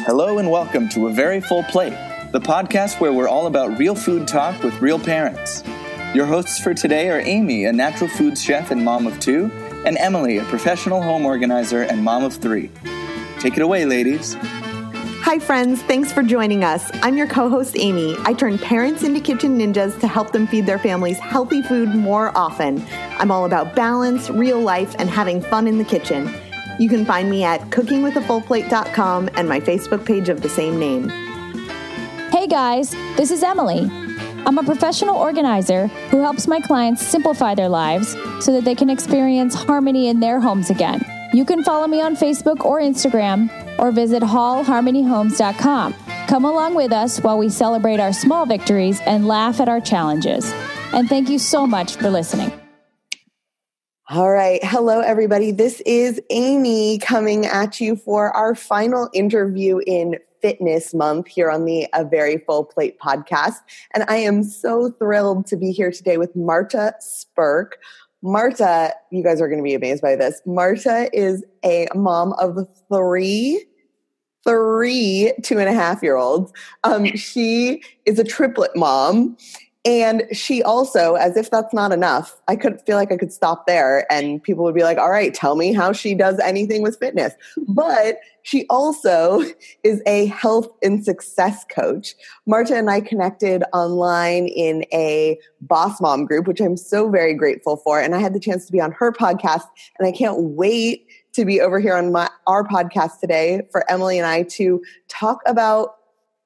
Hello 0.00 0.38
and 0.38 0.50
welcome 0.50 0.88
to 0.88 1.06
A 1.06 1.12
Very 1.12 1.40
Full 1.40 1.62
Plate, 1.64 1.92
the 2.32 2.40
podcast 2.40 2.98
where 2.98 3.12
we're 3.12 3.28
all 3.28 3.46
about 3.46 3.78
real 3.78 3.94
food 3.94 4.26
talk 4.26 4.60
with 4.64 4.74
real 4.80 4.98
parents. 4.98 5.62
Your 6.12 6.26
hosts 6.26 6.58
for 6.58 6.74
today 6.74 7.08
are 7.10 7.20
Amy, 7.20 7.66
a 7.66 7.72
natural 7.72 8.10
foods 8.10 8.42
chef 8.42 8.72
and 8.72 8.84
mom 8.84 9.06
of 9.06 9.20
two, 9.20 9.48
and 9.86 9.96
Emily, 9.98 10.38
a 10.38 10.44
professional 10.46 11.00
home 11.00 11.24
organizer 11.24 11.82
and 11.82 12.02
mom 12.02 12.24
of 12.24 12.34
three. 12.34 12.70
Take 13.38 13.56
it 13.56 13.62
away, 13.62 13.84
ladies. 13.84 14.34
Hi, 15.22 15.38
friends. 15.38 15.80
Thanks 15.82 16.12
for 16.12 16.24
joining 16.24 16.64
us. 16.64 16.90
I'm 16.94 17.16
your 17.16 17.28
co 17.28 17.48
host, 17.48 17.76
Amy. 17.78 18.16
I 18.24 18.32
turn 18.32 18.58
parents 18.58 19.04
into 19.04 19.20
kitchen 19.20 19.56
ninjas 19.56 20.00
to 20.00 20.08
help 20.08 20.32
them 20.32 20.48
feed 20.48 20.66
their 20.66 20.80
families 20.80 21.18
healthy 21.20 21.62
food 21.62 21.94
more 21.94 22.36
often. 22.36 22.84
I'm 23.18 23.30
all 23.30 23.44
about 23.44 23.76
balance, 23.76 24.30
real 24.30 24.60
life, 24.60 24.96
and 24.98 25.08
having 25.08 25.40
fun 25.40 25.68
in 25.68 25.78
the 25.78 25.84
kitchen. 25.84 26.34
You 26.78 26.88
can 26.88 27.04
find 27.04 27.30
me 27.30 27.44
at 27.44 27.60
cookingwithafullplate.com 27.70 29.30
and 29.34 29.48
my 29.48 29.60
Facebook 29.60 30.04
page 30.04 30.28
of 30.28 30.42
the 30.42 30.48
same 30.48 30.78
name. 30.78 31.08
Hey 32.30 32.46
guys, 32.46 32.90
this 33.16 33.30
is 33.30 33.42
Emily. 33.42 33.90
I'm 34.44 34.58
a 34.58 34.64
professional 34.64 35.16
organizer 35.16 35.86
who 36.10 36.20
helps 36.20 36.48
my 36.48 36.60
clients 36.60 37.06
simplify 37.06 37.54
their 37.54 37.68
lives 37.68 38.16
so 38.40 38.52
that 38.52 38.64
they 38.64 38.74
can 38.74 38.90
experience 38.90 39.54
harmony 39.54 40.08
in 40.08 40.20
their 40.20 40.40
homes 40.40 40.70
again. 40.70 41.04
You 41.32 41.44
can 41.44 41.62
follow 41.62 41.86
me 41.86 42.00
on 42.00 42.16
Facebook 42.16 42.64
or 42.64 42.80
Instagram 42.80 43.50
or 43.78 43.92
visit 43.92 44.22
hallharmonyhomes.com. 44.22 45.94
Come 46.26 46.44
along 46.44 46.74
with 46.74 46.92
us 46.92 47.20
while 47.20 47.38
we 47.38 47.48
celebrate 47.48 48.00
our 48.00 48.12
small 48.12 48.46
victories 48.46 49.00
and 49.06 49.26
laugh 49.26 49.60
at 49.60 49.68
our 49.68 49.80
challenges. 49.80 50.50
And 50.92 51.08
thank 51.08 51.28
you 51.28 51.38
so 51.38 51.66
much 51.66 51.96
for 51.96 52.10
listening. 52.10 52.61
All 54.14 54.30
right. 54.30 54.62
Hello, 54.62 55.00
everybody. 55.00 55.52
This 55.52 55.80
is 55.86 56.20
Amy 56.28 56.98
coming 56.98 57.46
at 57.46 57.80
you 57.80 57.96
for 57.96 58.30
our 58.36 58.54
final 58.54 59.08
interview 59.14 59.80
in 59.86 60.18
Fitness 60.42 60.92
Month 60.92 61.28
here 61.28 61.50
on 61.50 61.64
the 61.64 61.86
A 61.94 62.04
Very 62.04 62.36
Full 62.36 62.66
Plate 62.66 62.98
podcast. 63.00 63.56
And 63.94 64.04
I 64.08 64.16
am 64.16 64.44
so 64.44 64.90
thrilled 64.90 65.46
to 65.46 65.56
be 65.56 65.70
here 65.72 65.90
today 65.90 66.18
with 66.18 66.36
Marta 66.36 66.92
Spurk. 67.00 67.68
Marta, 68.20 68.92
you 69.10 69.24
guys 69.24 69.40
are 69.40 69.48
going 69.48 69.60
to 69.60 69.64
be 69.64 69.72
amazed 69.72 70.02
by 70.02 70.14
this. 70.14 70.42
Marta 70.44 71.08
is 71.14 71.42
a 71.64 71.88
mom 71.94 72.34
of 72.34 72.68
three 72.90 73.64
three 74.46 75.32
two 75.42 75.58
and 75.58 75.70
a 75.70 75.72
half 75.72 76.02
year 76.02 76.16
olds. 76.16 76.52
Um, 76.84 77.06
she 77.16 77.82
is 78.04 78.18
a 78.18 78.24
triplet 78.24 78.76
mom. 78.76 79.38
And 79.84 80.22
she 80.32 80.62
also, 80.62 81.14
as 81.14 81.36
if 81.36 81.50
that's 81.50 81.74
not 81.74 81.90
enough, 81.90 82.40
I 82.46 82.54
could 82.54 82.80
feel 82.82 82.96
like 82.96 83.10
I 83.10 83.16
could 83.16 83.32
stop 83.32 83.66
there 83.66 84.10
and 84.12 84.40
people 84.40 84.62
would 84.62 84.76
be 84.76 84.84
like, 84.84 84.96
all 84.96 85.10
right, 85.10 85.34
tell 85.34 85.56
me 85.56 85.72
how 85.72 85.92
she 85.92 86.14
does 86.14 86.38
anything 86.38 86.82
with 86.82 87.00
fitness. 87.00 87.34
But 87.66 88.18
she 88.42 88.64
also 88.70 89.42
is 89.82 90.00
a 90.06 90.26
health 90.26 90.68
and 90.84 91.04
success 91.04 91.64
coach. 91.68 92.14
Marta 92.46 92.76
and 92.76 92.88
I 92.88 93.00
connected 93.00 93.64
online 93.72 94.46
in 94.46 94.84
a 94.92 95.36
boss 95.60 96.00
mom 96.00 96.26
group, 96.26 96.46
which 96.46 96.60
I'm 96.60 96.76
so 96.76 97.10
very 97.10 97.34
grateful 97.34 97.76
for. 97.78 98.00
And 98.00 98.14
I 98.14 98.20
had 98.20 98.34
the 98.34 98.40
chance 98.40 98.66
to 98.66 98.72
be 98.72 98.80
on 98.80 98.92
her 98.92 99.10
podcast 99.10 99.66
and 99.98 100.06
I 100.06 100.12
can't 100.12 100.38
wait 100.38 101.08
to 101.32 101.44
be 101.44 101.60
over 101.60 101.80
here 101.80 101.96
on 101.96 102.12
my, 102.12 102.30
our 102.46 102.62
podcast 102.62 103.18
today 103.18 103.62
for 103.72 103.90
Emily 103.90 104.18
and 104.18 104.26
I 104.28 104.44
to 104.44 104.80
talk 105.08 105.40
about 105.44 105.96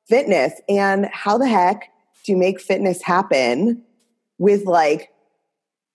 fitness 0.09 0.59
and 0.69 1.07
how 1.13 1.37
the 1.37 1.49
heck 1.49 1.91
to 2.27 2.37
make 2.37 2.61
fitness 2.61 3.03
happen 3.03 3.83
with 4.39 4.65
like 4.65 5.11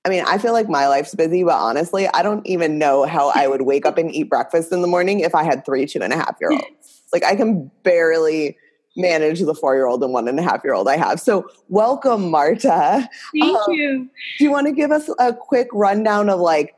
I 0.04 0.10
mean, 0.10 0.24
I 0.26 0.40
feel 0.40 0.54
like 0.54 0.68
my 0.68 0.88
life's 0.88 1.14
busy, 1.14 1.44
but 1.44 1.54
honestly, 1.54 2.08
I 2.08 2.24
don't 2.24 2.46
even 2.48 2.80
know 2.80 3.06
how 3.06 3.32
I 3.36 3.48
would 3.48 3.62
wake 3.62 3.86
up 3.86 4.00
and 4.00 4.14
eat 4.14 4.30
breakfast 4.30 4.72
in 4.72 4.82
the 4.82 4.88
morning 4.88 5.20
if 5.20 5.36
I 5.36 5.44
had 5.44 5.64
three 5.64 5.86
two 5.86 6.02
and 6.02 6.12
a 6.12 6.16
half 6.18 6.38
year 6.40 6.52
olds. 6.52 6.66
Like 7.14 7.26
I 7.26 7.36
can 7.36 7.70
barely 7.84 8.56
manage 8.96 9.42
the 9.42 9.54
four 9.54 9.76
year 9.76 9.86
old 9.86 10.02
and 10.02 10.14
one 10.14 10.30
and 10.30 10.40
a 10.40 10.42
half 10.42 10.64
year 10.64 10.74
old 10.74 10.88
I 10.88 10.96
have. 10.96 11.20
So 11.20 11.46
welcome, 11.68 12.32
Marta. 12.32 13.10
Thank 13.38 13.58
um, 13.58 13.74
you. 13.74 14.10
Do 14.38 14.44
you 14.46 14.50
want 14.50 14.68
to 14.68 14.72
give 14.72 14.92
us 14.92 15.10
a 15.20 15.34
quick 15.34 15.68
rundown 15.74 16.30
of 16.30 16.40
like 16.40 16.74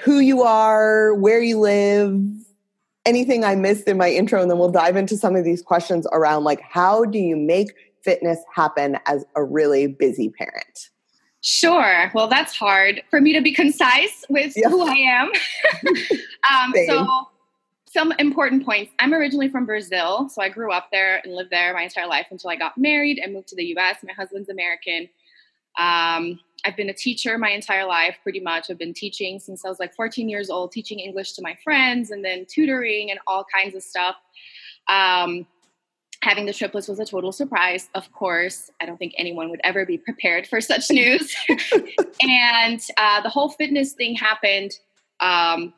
who 0.00 0.18
you 0.18 0.42
are, 0.42 1.14
where 1.14 1.40
you 1.40 1.60
live, 1.60 2.20
anything 3.04 3.44
I 3.44 3.54
missed 3.54 3.86
in 3.86 3.96
my 3.96 4.10
intro, 4.10 4.42
and 4.42 4.50
then 4.50 4.58
we'll 4.58 4.72
dive 4.72 4.96
into 4.96 5.16
some 5.16 5.36
of 5.36 5.44
these 5.44 5.62
questions 5.62 6.06
around 6.12 6.42
like 6.42 6.60
how 6.62 7.04
do 7.04 7.18
you 7.18 7.36
make 7.36 7.72
fitness 8.06 8.38
happen 8.54 8.98
as 9.04 9.26
a 9.34 9.44
really 9.44 9.86
busy 9.86 10.30
parent? 10.30 10.88
Sure. 11.42 12.10
Well, 12.14 12.28
that's 12.28 12.56
hard 12.56 13.02
for 13.10 13.20
me 13.20 13.32
to 13.34 13.42
be 13.42 13.52
concise 13.52 14.24
with 14.30 14.54
yeah. 14.56 14.68
who 14.68 14.82
I 14.82 14.94
am. 14.94 15.30
um, 16.50 16.72
so, 16.86 17.06
some 17.86 18.12
important 18.18 18.64
points. 18.64 18.92
I'm 18.98 19.14
originally 19.14 19.48
from 19.48 19.64
Brazil, 19.64 20.28
so 20.28 20.42
I 20.42 20.48
grew 20.48 20.72
up 20.72 20.88
there 20.90 21.20
and 21.22 21.34
lived 21.34 21.50
there 21.50 21.72
my 21.72 21.82
entire 21.82 22.06
life 22.06 22.26
until 22.30 22.50
I 22.50 22.56
got 22.56 22.76
married 22.76 23.18
and 23.18 23.32
moved 23.32 23.48
to 23.48 23.56
the 23.56 23.64
US. 23.76 23.98
My 24.02 24.12
husband's 24.12 24.48
American. 24.48 25.08
Um, 25.78 26.40
I've 26.64 26.76
been 26.76 26.88
a 26.90 26.94
teacher 26.94 27.38
my 27.38 27.50
entire 27.50 27.86
life, 27.86 28.16
pretty 28.22 28.40
much. 28.40 28.70
I've 28.70 28.78
been 28.78 28.94
teaching 28.94 29.38
since 29.38 29.64
I 29.64 29.68
was 29.68 29.78
like 29.78 29.94
14 29.94 30.28
years 30.28 30.50
old, 30.50 30.72
teaching 30.72 30.98
English 30.98 31.34
to 31.34 31.42
my 31.42 31.56
friends 31.62 32.10
and 32.10 32.24
then 32.24 32.44
tutoring 32.48 33.10
and 33.10 33.20
all 33.26 33.44
kinds 33.54 33.74
of 33.74 33.82
stuff. 33.82 34.16
Um, 34.88 35.46
having 36.22 36.46
the 36.46 36.52
triplets 36.52 36.88
was 36.88 36.98
a 36.98 37.04
total 37.04 37.32
surprise 37.32 37.88
of 37.94 38.10
course. 38.12 38.70
I 38.80 38.86
don't 38.86 38.96
think 38.96 39.14
anyone 39.16 39.50
would 39.50 39.60
ever 39.64 39.84
be 39.86 39.98
prepared 39.98 40.46
for 40.46 40.60
such 40.60 40.90
news. 40.90 41.34
And 42.22 42.80
uh, 42.96 43.20
the 43.20 43.28
whole 43.28 43.50
fitness 43.50 43.92
thing 43.92 44.14
happened 44.14 44.72
um, 45.20 45.74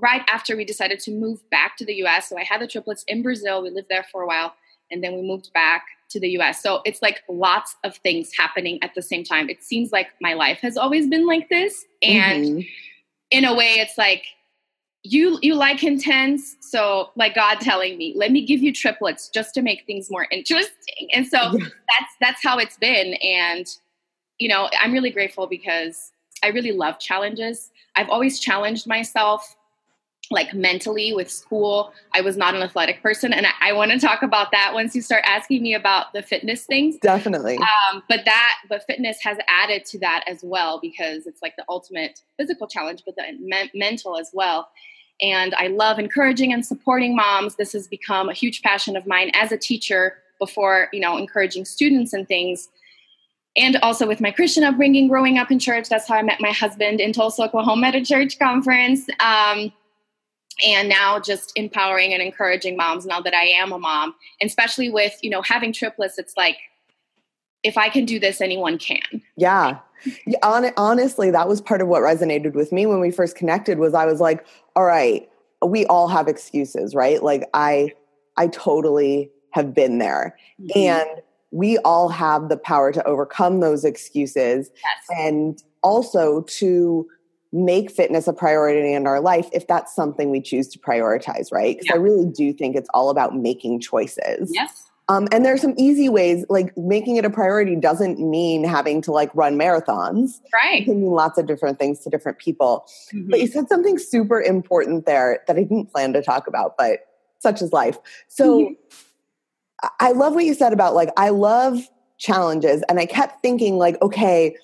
right 0.00 0.22
after 0.26 0.56
we 0.56 0.64
decided 0.64 0.98
to 1.00 1.10
move 1.10 1.38
back 1.50 1.76
to 1.76 1.84
the 1.84 1.94
us 1.94 2.28
so 2.28 2.38
i 2.38 2.42
had 2.42 2.60
the 2.60 2.66
triplets 2.66 3.04
in 3.08 3.22
brazil. 3.22 3.62
We 3.62 3.70
lived 3.70 3.88
there 3.90 4.06
for 4.10 4.22
a 4.22 4.26
while 4.26 4.54
and 4.90 5.02
then 5.04 5.14
we 5.14 5.22
moved 5.22 5.52
back 5.52 5.84
to 6.10 6.20
the 6.20 6.28
us 6.28 6.62
so 6.62 6.80
it's 6.84 7.02
like 7.02 7.22
lots 7.28 7.76
of 7.84 7.96
things 7.96 8.30
happening 8.36 8.78
at 8.82 8.94
the 8.94 9.02
same 9.02 9.24
time. 9.24 9.48
It 9.48 9.62
seems 9.62 9.92
like 9.92 10.08
my 10.20 10.34
life 10.34 10.58
has 10.62 10.76
always 10.76 11.06
been 11.08 11.26
like 11.26 11.48
this. 11.48 11.84
And 12.02 12.44
mm-hmm. 12.44 12.60
in 13.30 13.44
a 13.44 13.54
way 13.54 13.74
it's 13.74 13.98
like 13.98 14.24
you 15.04 15.38
you 15.42 15.54
like 15.54 15.82
intense 15.82 16.56
so 16.60 17.10
like 17.16 17.34
god 17.34 17.58
telling 17.60 17.98
me 17.98 18.12
let 18.16 18.30
me 18.30 18.44
give 18.44 18.60
you 18.62 18.72
triplets 18.72 19.28
just 19.28 19.52
to 19.54 19.62
make 19.62 19.84
things 19.86 20.10
more 20.10 20.26
interesting. 20.30 21.08
And 21.12 21.26
so 21.26 21.38
yeah. 21.38 21.66
that's 21.88 22.12
that's 22.20 22.42
how 22.42 22.58
it's 22.58 22.76
been. 22.76 23.14
And 23.14 23.66
you 24.38 24.48
know 24.48 24.68
i'm 24.80 24.92
really 24.92 25.10
grateful 25.10 25.46
because 25.46 26.12
i 26.42 26.48
really 26.48 26.72
love 26.72 26.98
challenges. 26.98 27.70
I've 27.94 28.08
always 28.08 28.38
challenged 28.40 28.86
myself 28.86 29.56
like 30.30 30.54
mentally 30.54 31.12
with 31.12 31.30
school. 31.30 31.92
I 32.14 32.22
was 32.22 32.38
not 32.38 32.54
an 32.54 32.62
athletic 32.62 33.02
person 33.02 33.32
and 33.32 33.44
i, 33.44 33.50
I 33.60 33.72
want 33.72 33.90
to 33.90 33.98
talk 33.98 34.22
about 34.22 34.52
that 34.52 34.70
once 34.72 34.94
you 34.94 35.02
start 35.02 35.24
asking 35.26 35.62
me 35.62 35.74
about 35.74 36.12
the 36.12 36.22
fitness 36.22 36.64
things. 36.64 36.96
Definitely. 37.02 37.58
Um, 37.58 38.04
but 38.08 38.24
that 38.24 38.58
but 38.68 38.84
fitness 38.86 39.18
has 39.22 39.36
added 39.48 39.84
to 39.86 39.98
that 39.98 40.22
as 40.28 40.40
well 40.44 40.78
because 40.80 41.26
it's 41.26 41.42
like 41.42 41.56
the 41.56 41.64
ultimate 41.68 42.20
physical 42.38 42.68
challenge 42.68 43.02
but 43.04 43.16
the 43.16 43.24
me- 43.40 43.70
mental 43.74 44.16
as 44.16 44.30
well 44.32 44.68
and 45.22 45.54
I 45.54 45.68
love 45.68 45.98
encouraging 45.98 46.52
and 46.52 46.66
supporting 46.66 47.14
moms. 47.16 47.54
This 47.56 47.72
has 47.72 47.86
become 47.86 48.28
a 48.28 48.34
huge 48.34 48.60
passion 48.62 48.96
of 48.96 49.06
mine 49.06 49.30
as 49.34 49.52
a 49.52 49.56
teacher 49.56 50.18
before, 50.38 50.88
you 50.92 51.00
know, 51.00 51.16
encouraging 51.16 51.64
students 51.64 52.12
and 52.12 52.26
things. 52.26 52.68
And 53.56 53.76
also 53.76 54.08
with 54.08 54.20
my 54.20 54.32
Christian 54.32 54.64
upbringing, 54.64 55.08
growing 55.08 55.38
up 55.38 55.50
in 55.50 55.58
church, 55.58 55.88
that's 55.88 56.08
how 56.08 56.16
I 56.16 56.22
met 56.22 56.40
my 56.40 56.50
husband 56.50 57.00
in 57.00 57.12
Tulsa, 57.12 57.42
Oklahoma 57.42 57.88
at 57.88 57.94
a 57.94 58.04
church 58.04 58.38
conference. 58.38 59.06
Um, 59.20 59.72
and 60.66 60.88
now 60.88 61.18
just 61.18 61.52
empowering 61.54 62.12
and 62.12 62.22
encouraging 62.22 62.76
moms 62.76 63.06
now 63.06 63.20
that 63.20 63.34
I 63.34 63.44
am 63.44 63.72
a 63.72 63.78
mom, 63.78 64.14
and 64.40 64.48
especially 64.48 64.90
with, 64.90 65.16
you 65.22 65.30
know, 65.30 65.42
having 65.42 65.72
triplets, 65.72 66.18
it's 66.18 66.36
like, 66.36 66.56
if 67.62 67.78
I 67.78 67.88
can 67.88 68.04
do 68.04 68.18
this, 68.18 68.40
anyone 68.40 68.78
can. 68.78 69.22
Yeah. 69.36 69.78
yeah 70.26 70.38
on, 70.42 70.70
honestly, 70.76 71.30
that 71.30 71.48
was 71.48 71.60
part 71.60 71.80
of 71.80 71.88
what 71.88 72.02
resonated 72.02 72.54
with 72.54 72.72
me 72.72 72.86
when 72.86 73.00
we 73.00 73.10
first 73.10 73.36
connected 73.36 73.78
was 73.78 73.94
I 73.94 74.06
was 74.06 74.20
like, 74.20 74.46
all 74.74 74.84
right, 74.84 75.28
we 75.64 75.86
all 75.86 76.08
have 76.08 76.28
excuses, 76.28 76.94
right? 76.94 77.22
Like 77.22 77.48
I 77.54 77.92
I 78.36 78.48
totally 78.48 79.30
have 79.50 79.74
been 79.74 79.98
there. 79.98 80.36
Mm-hmm. 80.60 80.78
And 80.78 81.22
we 81.50 81.78
all 81.78 82.08
have 82.08 82.48
the 82.48 82.56
power 82.56 82.92
to 82.92 83.04
overcome 83.04 83.60
those 83.60 83.84
excuses 83.84 84.70
yes. 84.74 85.18
and 85.18 85.62
also 85.82 86.42
to 86.42 87.06
make 87.52 87.90
fitness 87.90 88.26
a 88.26 88.32
priority 88.32 88.94
in 88.94 89.06
our 89.06 89.20
life 89.20 89.50
if 89.52 89.66
that's 89.66 89.94
something 89.94 90.30
we 90.30 90.40
choose 90.40 90.68
to 90.68 90.78
prioritize, 90.78 91.52
right? 91.52 91.76
Because 91.76 91.88
yeah. 91.90 91.94
I 91.94 91.98
really 91.98 92.24
do 92.24 92.54
think 92.54 92.74
it's 92.74 92.88
all 92.94 93.10
about 93.10 93.36
making 93.36 93.80
choices. 93.80 94.50
Yes. 94.54 94.90
Um, 95.08 95.28
and 95.32 95.44
are 95.46 95.58
some 95.58 95.74
easy 95.76 96.08
ways, 96.08 96.44
like 96.48 96.76
making 96.76 97.16
it 97.16 97.24
a 97.24 97.30
priority 97.30 97.76
doesn't 97.76 98.20
mean 98.20 98.64
having 98.64 99.02
to 99.02 99.12
like 99.12 99.30
run 99.34 99.58
marathons. 99.58 100.40
Right. 100.54 100.82
It 100.82 100.84
can 100.84 101.00
mean 101.00 101.10
lots 101.10 101.38
of 101.38 101.46
different 101.46 101.78
things 101.78 102.00
to 102.00 102.10
different 102.10 102.38
people. 102.38 102.86
Mm-hmm. 103.12 103.30
But 103.30 103.40
you 103.40 103.46
said 103.48 103.68
something 103.68 103.98
super 103.98 104.40
important 104.40 105.04
there 105.04 105.42
that 105.46 105.56
I 105.56 105.62
didn't 105.64 105.92
plan 105.92 106.12
to 106.12 106.22
talk 106.22 106.46
about, 106.46 106.76
but 106.78 107.00
such 107.40 107.60
is 107.60 107.72
life. 107.72 107.98
So 108.28 108.60
mm-hmm. 108.60 109.88
I 109.98 110.12
love 110.12 110.34
what 110.34 110.44
you 110.44 110.54
said 110.54 110.72
about 110.72 110.94
like, 110.94 111.10
I 111.16 111.30
love 111.30 111.78
challenges. 112.18 112.82
And 112.88 113.00
I 113.00 113.06
kept 113.06 113.42
thinking, 113.42 113.76
like, 113.78 114.00
okay, 114.00 114.56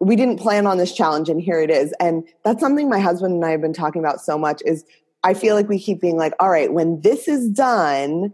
we 0.00 0.14
didn't 0.14 0.38
plan 0.38 0.66
on 0.66 0.78
this 0.78 0.92
challenge 0.92 1.28
and 1.28 1.40
here 1.40 1.60
it 1.60 1.70
is. 1.70 1.92
And 1.98 2.24
that's 2.44 2.60
something 2.60 2.88
my 2.88 3.00
husband 3.00 3.34
and 3.34 3.44
I 3.44 3.50
have 3.50 3.62
been 3.62 3.72
talking 3.72 4.04
about 4.04 4.20
so 4.20 4.38
much 4.38 4.62
is 4.64 4.84
I 5.24 5.34
feel 5.34 5.54
like 5.54 5.68
we 5.68 5.80
keep 5.80 6.00
being 6.00 6.16
like, 6.16 6.34
all 6.38 6.50
right, 6.50 6.72
when 6.72 7.00
this 7.00 7.26
is 7.26 7.48
done, 7.48 8.32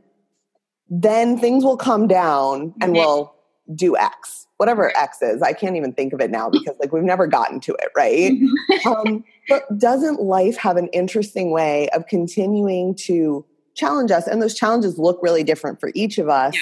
then 1.02 1.36
things 1.38 1.64
will 1.64 1.76
come 1.76 2.06
down 2.06 2.72
and 2.80 2.92
we'll 2.92 3.34
do 3.74 3.96
X, 3.96 4.46
whatever 4.58 4.96
X 4.96 5.20
is. 5.22 5.42
I 5.42 5.52
can't 5.52 5.76
even 5.76 5.92
think 5.92 6.12
of 6.12 6.20
it 6.20 6.30
now 6.30 6.50
because 6.50 6.76
like 6.78 6.92
we've 6.92 7.02
never 7.02 7.26
gotten 7.26 7.58
to 7.60 7.72
it, 7.74 7.88
right? 7.96 8.32
Mm-hmm. 8.32 8.88
um, 8.88 9.24
but 9.48 9.64
doesn't 9.76 10.20
life 10.20 10.56
have 10.56 10.76
an 10.76 10.86
interesting 10.88 11.50
way 11.50 11.88
of 11.90 12.06
continuing 12.06 12.94
to 13.06 13.44
challenge 13.74 14.12
us? 14.12 14.28
And 14.28 14.40
those 14.40 14.54
challenges 14.54 14.96
look 14.96 15.18
really 15.20 15.42
different 15.42 15.80
for 15.80 15.90
each 15.94 16.18
of 16.18 16.28
us. 16.28 16.56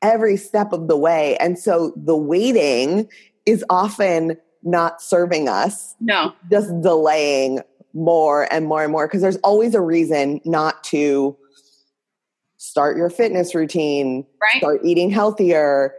Every 0.00 0.36
step 0.36 0.72
of 0.72 0.88
the 0.88 0.96
way. 0.96 1.36
And 1.36 1.56
so 1.56 1.92
the 1.94 2.16
waiting 2.16 3.08
is 3.46 3.64
often 3.70 4.36
not 4.64 5.00
serving 5.00 5.48
us. 5.48 5.94
No. 6.00 6.32
Just 6.50 6.68
delaying 6.80 7.60
more 7.94 8.52
and 8.52 8.66
more 8.66 8.82
and 8.82 8.90
more 8.90 9.06
because 9.06 9.22
there's 9.22 9.36
always 9.38 9.74
a 9.74 9.80
reason 9.80 10.40
not 10.44 10.82
to 10.84 11.36
start 12.72 12.96
your 12.96 13.10
fitness 13.10 13.54
routine, 13.54 14.24
right. 14.40 14.56
start 14.56 14.80
eating 14.82 15.10
healthier, 15.10 15.92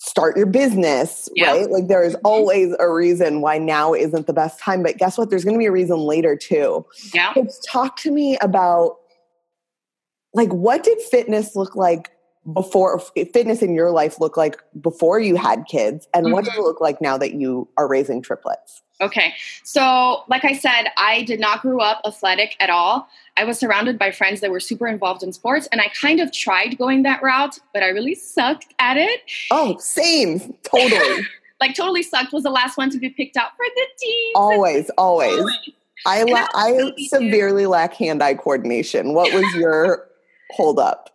start 0.00 0.36
your 0.36 0.46
business, 0.46 1.28
right? 1.40 1.70
Like 1.70 1.86
there 1.86 2.02
is 2.02 2.14
mm-hmm. 2.14 2.26
always 2.26 2.74
a 2.80 2.92
reason 2.92 3.40
why 3.40 3.58
now 3.58 3.94
isn't 3.94 4.26
the 4.26 4.32
best 4.32 4.58
time. 4.58 4.82
But 4.82 4.98
guess 4.98 5.16
what? 5.16 5.30
There's 5.30 5.44
going 5.44 5.54
to 5.54 5.60
be 5.60 5.66
a 5.66 5.70
reason 5.70 5.98
later 5.98 6.34
too. 6.34 6.84
Yeah. 7.14 7.32
So 7.34 7.46
talk 7.70 7.98
to 7.98 8.10
me 8.10 8.36
about 8.38 8.96
like 10.34 10.52
what 10.52 10.82
did 10.82 11.00
fitness 11.00 11.54
look 11.54 11.76
like 11.76 12.10
before 12.52 12.98
fitness 12.98 13.62
in 13.62 13.74
your 13.74 13.90
life 13.90 14.18
look 14.18 14.36
like 14.36 14.60
before 14.80 15.20
you 15.20 15.36
had 15.36 15.64
kids 15.66 16.08
and 16.12 16.24
mm-hmm. 16.24 16.32
what 16.32 16.44
does 16.44 16.52
it 16.52 16.56
mm-hmm. 16.56 16.64
look 16.64 16.80
like 16.80 17.00
now 17.00 17.16
that 17.16 17.34
you 17.34 17.68
are 17.76 17.86
raising 17.86 18.20
triplets? 18.20 18.82
Okay 19.00 19.34
so 19.62 20.22
like 20.28 20.44
i 20.44 20.52
said 20.52 20.86
i 20.96 21.22
did 21.22 21.38
not 21.38 21.62
grow 21.62 21.78
up 21.78 22.00
athletic 22.04 22.56
at 22.60 22.70
all. 22.70 23.08
I 23.36 23.44
was 23.44 23.58
surrounded 23.58 23.98
by 23.98 24.10
friends 24.10 24.40
that 24.40 24.50
were 24.50 24.60
super 24.60 24.88
involved 24.88 25.22
in 25.22 25.32
sports 25.32 25.68
and 25.70 25.80
i 25.80 25.88
kind 25.88 26.18
of 26.20 26.32
tried 26.32 26.76
going 26.78 27.04
that 27.04 27.22
route 27.22 27.58
but 27.72 27.82
i 27.82 27.88
really 27.88 28.14
sucked 28.14 28.74
at 28.78 28.96
it. 28.96 29.20
Oh 29.50 29.76
same 29.78 30.54
totally. 30.62 31.26
Like 31.60 31.76
totally 31.76 32.02
sucked 32.02 32.32
was 32.32 32.42
the 32.42 32.50
last 32.50 32.76
one 32.76 32.90
to 32.90 32.98
be 32.98 33.08
picked 33.08 33.36
out 33.36 33.50
for 33.56 33.64
the 33.76 33.86
team. 34.00 34.32
Always 34.34 34.90
always, 34.98 35.38
always. 35.38 35.70
i 36.06 36.24
la- 36.24 36.48
i 36.56 36.92
severely 37.06 37.66
lack 37.66 37.94
hand-eye 37.94 38.34
coordination. 38.34 39.14
What 39.14 39.32
was 39.32 39.44
your 39.54 40.08
hold 40.50 40.80
up 40.80 41.12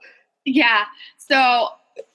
yeah 0.48 0.86
so, 1.30 1.70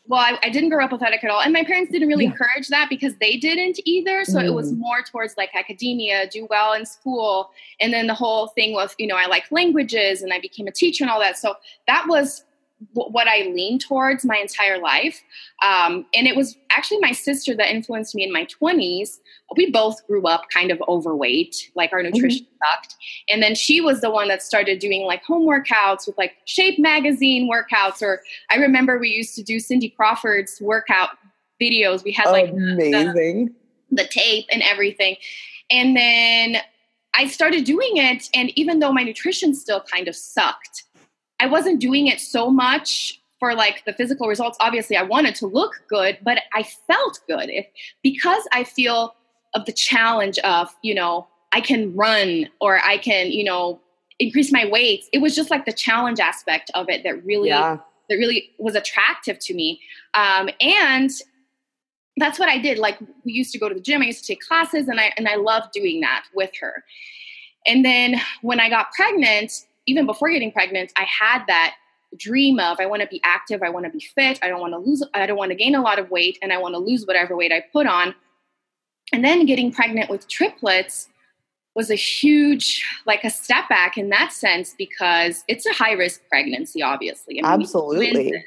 well, 0.07 0.21
I, 0.21 0.39
I, 0.43 0.51
didn't 0.51 0.71
grow 0.71 0.85
up 0.85 0.93
athletic 0.93 1.23
at 1.23 1.31
all. 1.31 1.41
And 1.41 1.53
my 1.53 1.65
parents 1.65 1.93
didn't 1.93 2.09
really 2.09 2.25
yeah. 2.25 2.31
encourage 2.31 2.69
that 2.69 2.89
because 2.89 3.15
they 3.17 3.37
didn't 3.37 3.79
either. 3.85 4.25
So 4.25 4.39
mm. 4.39 4.45
it 4.45 4.51
was 4.51 4.73
mm. 4.73 4.79
more 4.79 5.03
towards 5.03 5.37
like 5.37 5.51
academia, 5.55 6.29
do 6.29 6.47
well 6.51 6.73
in 6.73 6.85
school. 6.87 7.51
And 7.81 7.93
then 7.93 8.07
the 8.07 8.15
whole 8.15 8.49
thing 8.49 8.73
was, 8.73 8.95
you 8.99 9.07
know, 9.07 9.17
I 9.17 9.27
like 9.27 9.45
languages 9.51 10.23
and 10.23 10.33
I 10.33 10.41
became 10.41 10.67
a 10.67 10.73
teacher 10.73 11.05
and 11.05 11.11
all 11.11 11.21
that. 11.21 11.39
So 11.39 11.55
that 11.87 12.07
was 12.09 12.45
what 12.95 13.29
I 13.29 13.51
leaned 13.55 13.81
towards 13.81 14.25
my 14.25 14.37
entire 14.37 14.79
life. 14.79 15.23
Um, 15.63 16.07
and 16.15 16.27
it 16.27 16.37
was 16.37 16.57
actually 16.71 16.99
my 17.01 17.13
sister 17.13 17.55
that 17.57 17.71
influenced 17.71 18.15
me 18.15 18.25
in 18.25 18.33
my 18.33 18.47
20s. 18.47 19.19
We 19.57 19.71
both 19.71 20.07
grew 20.07 20.27
up 20.27 20.49
kind 20.51 20.71
of 20.71 20.83
overweight, 20.89 21.71
like 21.75 21.93
our 21.93 22.01
mm-hmm. 22.01 22.15
nutrition 22.15 22.47
mm-hmm. 22.47 22.75
sucked. 22.75 22.97
And 23.29 23.43
then 23.43 23.55
she 23.55 23.81
was 23.81 24.01
the 24.01 24.11
one 24.11 24.29
that 24.29 24.43
started 24.43 24.79
doing 24.79 25.03
like 25.03 25.23
home 25.25 25.47
workouts 25.47 26.07
with 26.07 26.17
like 26.19 26.35
Shape 26.45 26.79
magazine 26.79 27.51
workouts. 27.51 28.03
Or 28.03 28.23
I 28.51 28.57
remember 28.57 28.99
we 28.99 29.11
used 29.11 29.35
to 29.37 29.43
do 29.43 29.61
Cindy 29.61 29.89
Crawford's 29.89 30.61
workout 30.61 31.11
videos. 31.61 32.03
We 32.05 32.13
had 32.13 32.31
like 32.31 32.51
amazing 32.51 33.55
the, 33.91 34.03
the 34.03 34.09
tape 34.09 34.47
and 34.51 34.63
everything. 34.63 35.17
And 35.71 35.97
then 35.97 36.57
I 37.15 37.27
started 37.27 37.65
doing 37.65 37.97
it. 37.97 38.29
And 38.35 38.57
even 38.59 38.79
though 38.79 38.93
my 38.93 39.03
nutrition 39.03 39.55
still 39.55 39.81
kind 39.81 40.09
of 40.09 40.17
sucked, 40.17 40.85
I 41.43 41.47
wasn't 41.47 41.81
doing 41.81 42.07
it 42.07 42.21
so 42.21 42.51
much 42.51 43.21
for 43.41 43.55
like 43.55 43.85
the 43.85 43.93
physical 43.93 44.29
results. 44.29 44.57
Obviously, 44.61 44.97
I 44.97 45.03
wanted 45.03 45.35
to 45.37 45.49
look 45.49 45.83
good, 45.89 46.17
but 46.23 46.39
I 46.55 46.63
felt 46.63 47.19
good 47.27 47.51
if 47.51 47.67
because 48.01 48.47
I 48.53 48.63
feel 48.63 49.17
of 49.53 49.67
the 49.67 49.73
challenge 49.73 50.39
of, 50.39 50.69
you 50.83 50.95
know, 50.95 51.27
I 51.51 51.61
can 51.61 51.97
run 51.97 52.49
or 52.61 52.79
I 52.79 52.97
can, 52.97 53.33
you 53.33 53.43
know, 53.43 53.81
increase 54.21 54.53
my 54.53 54.67
weights. 54.71 55.09
It 55.13 55.19
was 55.19 55.35
just 55.35 55.51
like 55.51 55.65
the 55.65 55.73
challenge 55.73 56.21
aspect 56.21 56.71
of 56.75 56.89
it 56.89 57.03
that 57.03 57.25
really 57.25 57.49
yeah. 57.49 57.79
that 58.09 58.15
really 58.15 58.53
was 58.59 58.77
attractive 58.77 59.41
to 59.41 59.55
me. 59.55 59.81
Um, 60.15 60.49
and 60.61 61.11
that's 62.19 62.39
what 62.39 62.49
I 62.49 62.59
did. 62.59 62.79
Like 62.79 63.01
we 63.25 63.33
used 63.33 63.51
to 63.53 63.59
go 63.59 63.69
to 63.69 63.75
the 63.75 63.81
gym, 63.81 64.01
I 64.01 64.05
used 64.05 64.21
to 64.21 64.29
take 64.29 64.43
classes 64.43 64.87
and 64.87 65.01
I 65.01 65.13
and 65.17 65.27
I 65.27 65.35
loved 65.35 65.73
doing 65.73 66.01
that 66.03 66.27
with 66.33 66.53
her. 66.61 66.85
And 67.67 67.85
then 67.85 68.21
when 68.43 68.61
I 68.61 68.69
got 68.69 68.93
pregnant, 68.93 69.67
even 69.87 70.07
before 70.07 70.31
getting 70.31 70.53
pregnant, 70.53 70.93
I 70.97 71.05
had 71.05 71.45
that 71.47 71.75
dream 72.17 72.59
of 72.59 72.79
I 72.79 72.87
want 72.87 73.03
to 73.03 73.09
be 73.09 73.21
active, 73.25 73.63
I 73.63 73.71
want 73.71 73.87
to 73.87 73.91
be 73.91 74.01
fit, 74.01 74.39
I 74.43 74.49
don't 74.49 74.61
want 74.61 74.73
to 74.75 74.79
lose, 74.79 75.03
I 75.15 75.27
don't 75.27 75.37
want 75.37 75.51
to 75.51 75.57
gain 75.57 75.75
a 75.75 75.83
lot 75.83 75.99
of 75.99 76.11
weight, 76.11 76.39
and 76.43 76.53
I 76.53 76.59
want 76.59 76.75
to 76.75 76.79
lose 76.79 77.07
whatever 77.07 77.37
weight 77.37 77.53
I 77.53 77.65
put 77.73 77.87
on. 77.87 78.15
And 79.13 79.25
then 79.25 79.47
getting 79.47 79.73
pregnant 79.73 80.11
with 80.11 80.29
triplets 80.29 81.09
was 81.75 81.91
a 81.91 81.95
huge, 81.95 82.85
like 83.07 83.25
a 83.25 83.31
step 83.31 83.69
back 83.69 83.97
in 83.97 84.11
that 84.11 84.33
sense 84.33 84.75
because 84.77 85.43
it's 85.49 85.67
a 85.67 85.73
high 85.73 85.93
risk 85.93 86.21
pregnancy, 86.29 86.83
obviously. 86.83 87.43
I 87.43 87.57
mean, 87.57 87.63
Absolutely. 87.63 88.45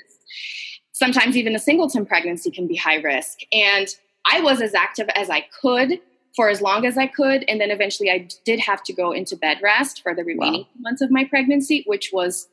Sometimes 0.91 1.35
even 1.35 1.55
a 1.55 1.59
singleton 1.59 2.05
pregnancy 2.05 2.51
can 2.51 2.67
be 2.67 2.75
high 2.75 2.97
risk. 2.97 3.39
And 3.51 3.87
I 4.25 4.41
was 4.41 4.61
as 4.61 4.73
active 4.73 5.09
as 5.15 5.29
I 5.29 5.45
could 5.61 5.99
for 6.35 6.49
as 6.49 6.61
long 6.61 6.85
as 6.85 6.97
I 6.97 7.07
could. 7.07 7.45
And 7.47 7.61
then 7.61 7.71
eventually 7.71 8.11
I 8.11 8.27
did 8.43 8.59
have 8.59 8.83
to 8.83 8.93
go 8.93 9.11
into 9.11 9.35
bed 9.35 9.59
rest 9.63 10.01
for 10.03 10.13
the 10.13 10.23
remaining 10.23 10.61
wow. 10.61 10.67
months 10.81 11.01
of 11.01 11.11
my 11.11 11.23
pregnancy, 11.23 11.83
which 11.87 12.11
was 12.11 12.47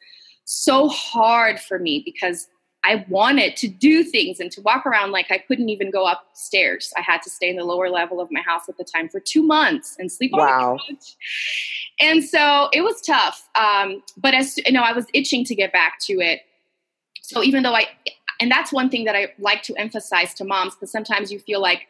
so 0.44 0.88
hard 0.88 1.58
for 1.58 1.78
me 1.78 2.02
because 2.04 2.46
I 2.84 3.04
wanted 3.08 3.56
to 3.58 3.68
do 3.68 4.02
things 4.02 4.40
and 4.40 4.50
to 4.52 4.60
walk 4.60 4.86
around 4.86 5.12
like 5.12 5.30
I 5.30 5.38
couldn't 5.38 5.68
even 5.68 5.90
go 5.90 6.06
upstairs. 6.06 6.92
I 6.96 7.00
had 7.00 7.22
to 7.22 7.30
stay 7.30 7.48
in 7.48 7.56
the 7.56 7.64
lower 7.64 7.88
level 7.88 8.20
of 8.20 8.28
my 8.32 8.40
house 8.40 8.68
at 8.68 8.76
the 8.76 8.84
time 8.84 9.08
for 9.08 9.20
two 9.20 9.42
months 9.42 9.96
and 9.98 10.10
sleep 10.10 10.32
wow. 10.32 10.72
on 10.72 10.80
the 10.88 10.94
couch. 10.94 11.16
And 12.00 12.24
so 12.24 12.68
it 12.72 12.80
was 12.80 13.00
tough. 13.00 13.48
Um, 13.54 14.02
but 14.16 14.34
as 14.34 14.58
you 14.58 14.72
know, 14.72 14.82
I 14.82 14.92
was 14.92 15.06
itching 15.14 15.44
to 15.44 15.54
get 15.54 15.72
back 15.72 16.00
to 16.06 16.14
it. 16.14 16.40
So 17.22 17.42
even 17.44 17.62
though 17.62 17.74
I, 17.74 17.86
and 18.40 18.50
that's 18.50 18.72
one 18.72 18.90
thing 18.90 19.04
that 19.04 19.14
I 19.14 19.32
like 19.38 19.62
to 19.64 19.76
emphasize 19.76 20.34
to 20.34 20.44
moms 20.44 20.74
because 20.74 20.90
sometimes 20.90 21.30
you 21.30 21.38
feel 21.38 21.60
like, 21.60 21.86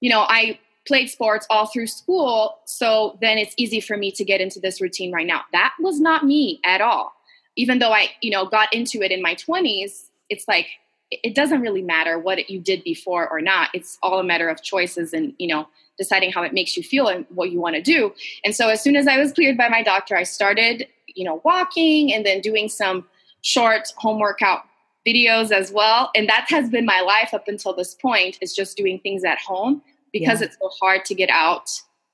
you 0.00 0.10
know, 0.10 0.20
I 0.28 0.60
played 0.90 1.08
sports 1.08 1.46
all 1.50 1.66
through 1.66 1.86
school, 1.86 2.58
so 2.64 3.16
then 3.20 3.38
it's 3.38 3.54
easy 3.56 3.78
for 3.78 3.96
me 3.96 4.10
to 4.10 4.24
get 4.24 4.40
into 4.40 4.58
this 4.58 4.80
routine 4.80 5.12
right 5.12 5.26
now. 5.26 5.42
That 5.52 5.72
was 5.78 6.00
not 6.00 6.24
me 6.24 6.58
at 6.64 6.80
all. 6.80 7.12
Even 7.54 7.78
though 7.78 7.92
I, 7.92 8.08
you 8.20 8.32
know, 8.32 8.44
got 8.44 8.72
into 8.74 9.00
it 9.00 9.12
in 9.12 9.22
my 9.22 9.36
20s, 9.36 10.06
it's 10.30 10.48
like 10.48 10.66
it 11.12 11.36
doesn't 11.36 11.60
really 11.60 11.80
matter 11.80 12.18
what 12.18 12.50
you 12.50 12.58
did 12.58 12.82
before 12.82 13.28
or 13.28 13.40
not. 13.40 13.68
It's 13.72 13.98
all 14.02 14.18
a 14.18 14.24
matter 14.24 14.48
of 14.48 14.64
choices 14.64 15.12
and, 15.12 15.32
you 15.38 15.46
know, 15.46 15.68
deciding 15.96 16.32
how 16.32 16.42
it 16.42 16.52
makes 16.52 16.76
you 16.76 16.82
feel 16.82 17.06
and 17.06 17.24
what 17.28 17.52
you 17.52 17.60
want 17.60 17.76
to 17.76 17.82
do. 17.82 18.12
And 18.44 18.52
so 18.52 18.68
as 18.68 18.82
soon 18.82 18.96
as 18.96 19.06
I 19.06 19.16
was 19.16 19.32
cleared 19.32 19.56
by 19.56 19.68
my 19.68 19.84
doctor, 19.84 20.16
I 20.16 20.24
started, 20.24 20.88
you 21.06 21.24
know, 21.24 21.40
walking 21.44 22.12
and 22.12 22.26
then 22.26 22.40
doing 22.40 22.68
some 22.68 23.06
short 23.42 23.92
home 23.96 24.18
workout 24.18 24.62
videos 25.06 25.52
as 25.52 25.70
well. 25.70 26.10
And 26.16 26.28
that 26.28 26.46
has 26.48 26.68
been 26.68 26.84
my 26.84 27.00
life 27.00 27.32
up 27.32 27.46
until 27.46 27.74
this 27.74 27.94
point 27.94 28.38
is 28.40 28.56
just 28.56 28.76
doing 28.76 28.98
things 28.98 29.22
at 29.22 29.38
home 29.38 29.82
because 30.12 30.40
yeah. 30.40 30.46
it's 30.46 30.56
so 30.60 30.70
hard 30.80 31.04
to 31.06 31.14
get 31.14 31.30
out 31.30 31.70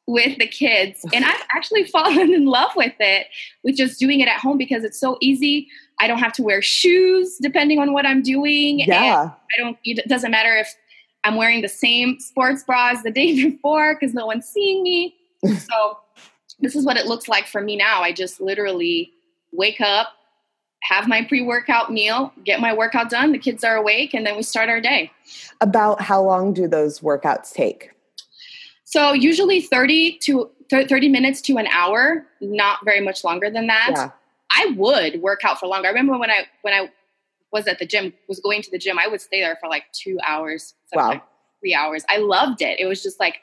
with 0.07 0.38
the 0.38 0.47
kids. 0.47 1.05
And 1.15 1.25
I've 1.25 1.43
actually 1.55 1.85
fallen 1.97 2.33
in 2.33 2.47
love 2.47 2.71
with 2.76 2.95
it, 3.00 3.26
with 3.62 3.76
just 3.76 3.99
doing 3.99 4.21
it 4.21 4.29
at 4.29 4.38
home 4.38 4.59
because 4.59 4.85
it's 4.85 4.99
so 4.99 5.19
easy. 5.21 5.69
I 5.99 6.07
don't 6.07 6.19
have 6.19 6.33
to 6.35 6.43
wear 6.43 6.62
shoes 6.62 7.38
depending 7.41 7.79
on 7.79 7.93
what 7.93 8.07
I'm 8.07 8.23
doing. 8.23 8.81
Yeah. 8.81 9.31
I 9.31 9.62
don't, 9.62 9.79
it 9.85 10.07
doesn't 10.09 10.31
matter 10.31 10.57
if 10.57 10.75
I'm 11.25 11.37
wearing 11.37 11.62
the 11.62 11.69
same 11.69 12.21
sports 12.21 12.62
bras 12.65 13.03
the 13.03 13.11
day 13.12 13.35
before 13.35 13.95
because 13.99 14.15
no 14.15 14.26
one's 14.26 14.47
seeing 14.47 14.83
me. 14.83 15.15
so 15.45 15.99
this 16.61 16.75
is 16.75 16.85
what 16.85 16.97
it 16.97 17.07
looks 17.07 17.29
like 17.29 17.47
for 17.47 17.61
me 17.61 17.76
now. 17.76 18.03
I 18.03 18.12
just 18.12 18.41
literally 18.41 19.12
wake 19.53 19.81
up, 19.81 20.09
have 20.88 21.09
my 21.09 21.25
pre 21.25 21.43
workout 21.43 21.93
meal, 21.93 22.33
get 22.45 22.61
my 22.61 22.73
workout 22.73 23.11
done. 23.11 23.33
The 23.33 23.38
kids 23.38 23.64
are 23.64 23.76
awake, 23.76 24.14
and 24.14 24.26
then 24.26 24.37
we 24.37 24.43
start 24.43 24.69
our 24.69 24.81
day. 24.81 25.11
About 25.61 26.00
how 26.00 26.23
long 26.23 26.52
do 26.52 26.69
those 26.69 27.00
workouts 27.00 27.52
take? 27.52 27.90
So, 28.85 29.12
usually 29.12 29.61
30 29.61 30.19
to 30.25 30.50
30 30.71 31.09
minutes 31.09 31.40
to 31.43 31.57
an 31.59 31.66
hour, 31.69 32.25
not 32.40 32.85
very 32.85 33.00
much 33.00 33.25
longer 33.25 33.50
than 33.50 33.66
that. 33.66 33.93
Yeah. 33.95 34.11
I 34.50 34.75
would 34.76 35.21
work 35.21 35.40
out 35.45 35.59
for 35.59 35.66
longer. 35.66 35.88
I 35.88 35.90
remember 35.90 36.19
when 36.19 36.31
I 36.31 36.47
when 36.62 36.75
I 36.75 36.90
was 37.52 37.66
at 37.66 37.78
the 37.78 37.87
gym, 37.87 38.12
was 38.28 38.40
going 38.40 38.62
to 38.62 38.71
the 38.71 38.78
gym, 38.78 38.99
I 38.99 39.09
would 39.09 39.21
stay 39.21 39.40
there 39.40 39.57
for 39.61 39.69
like 39.69 39.85
two 39.93 40.19
hours, 40.25 40.75
wow. 40.93 41.21
three 41.61 41.75
hours. 41.75 42.05
I 42.09 42.19
loved 42.19 42.62
it. 42.62 42.78
It 42.78 42.87
was 42.87 43.02
just 43.02 43.19
like 43.19 43.40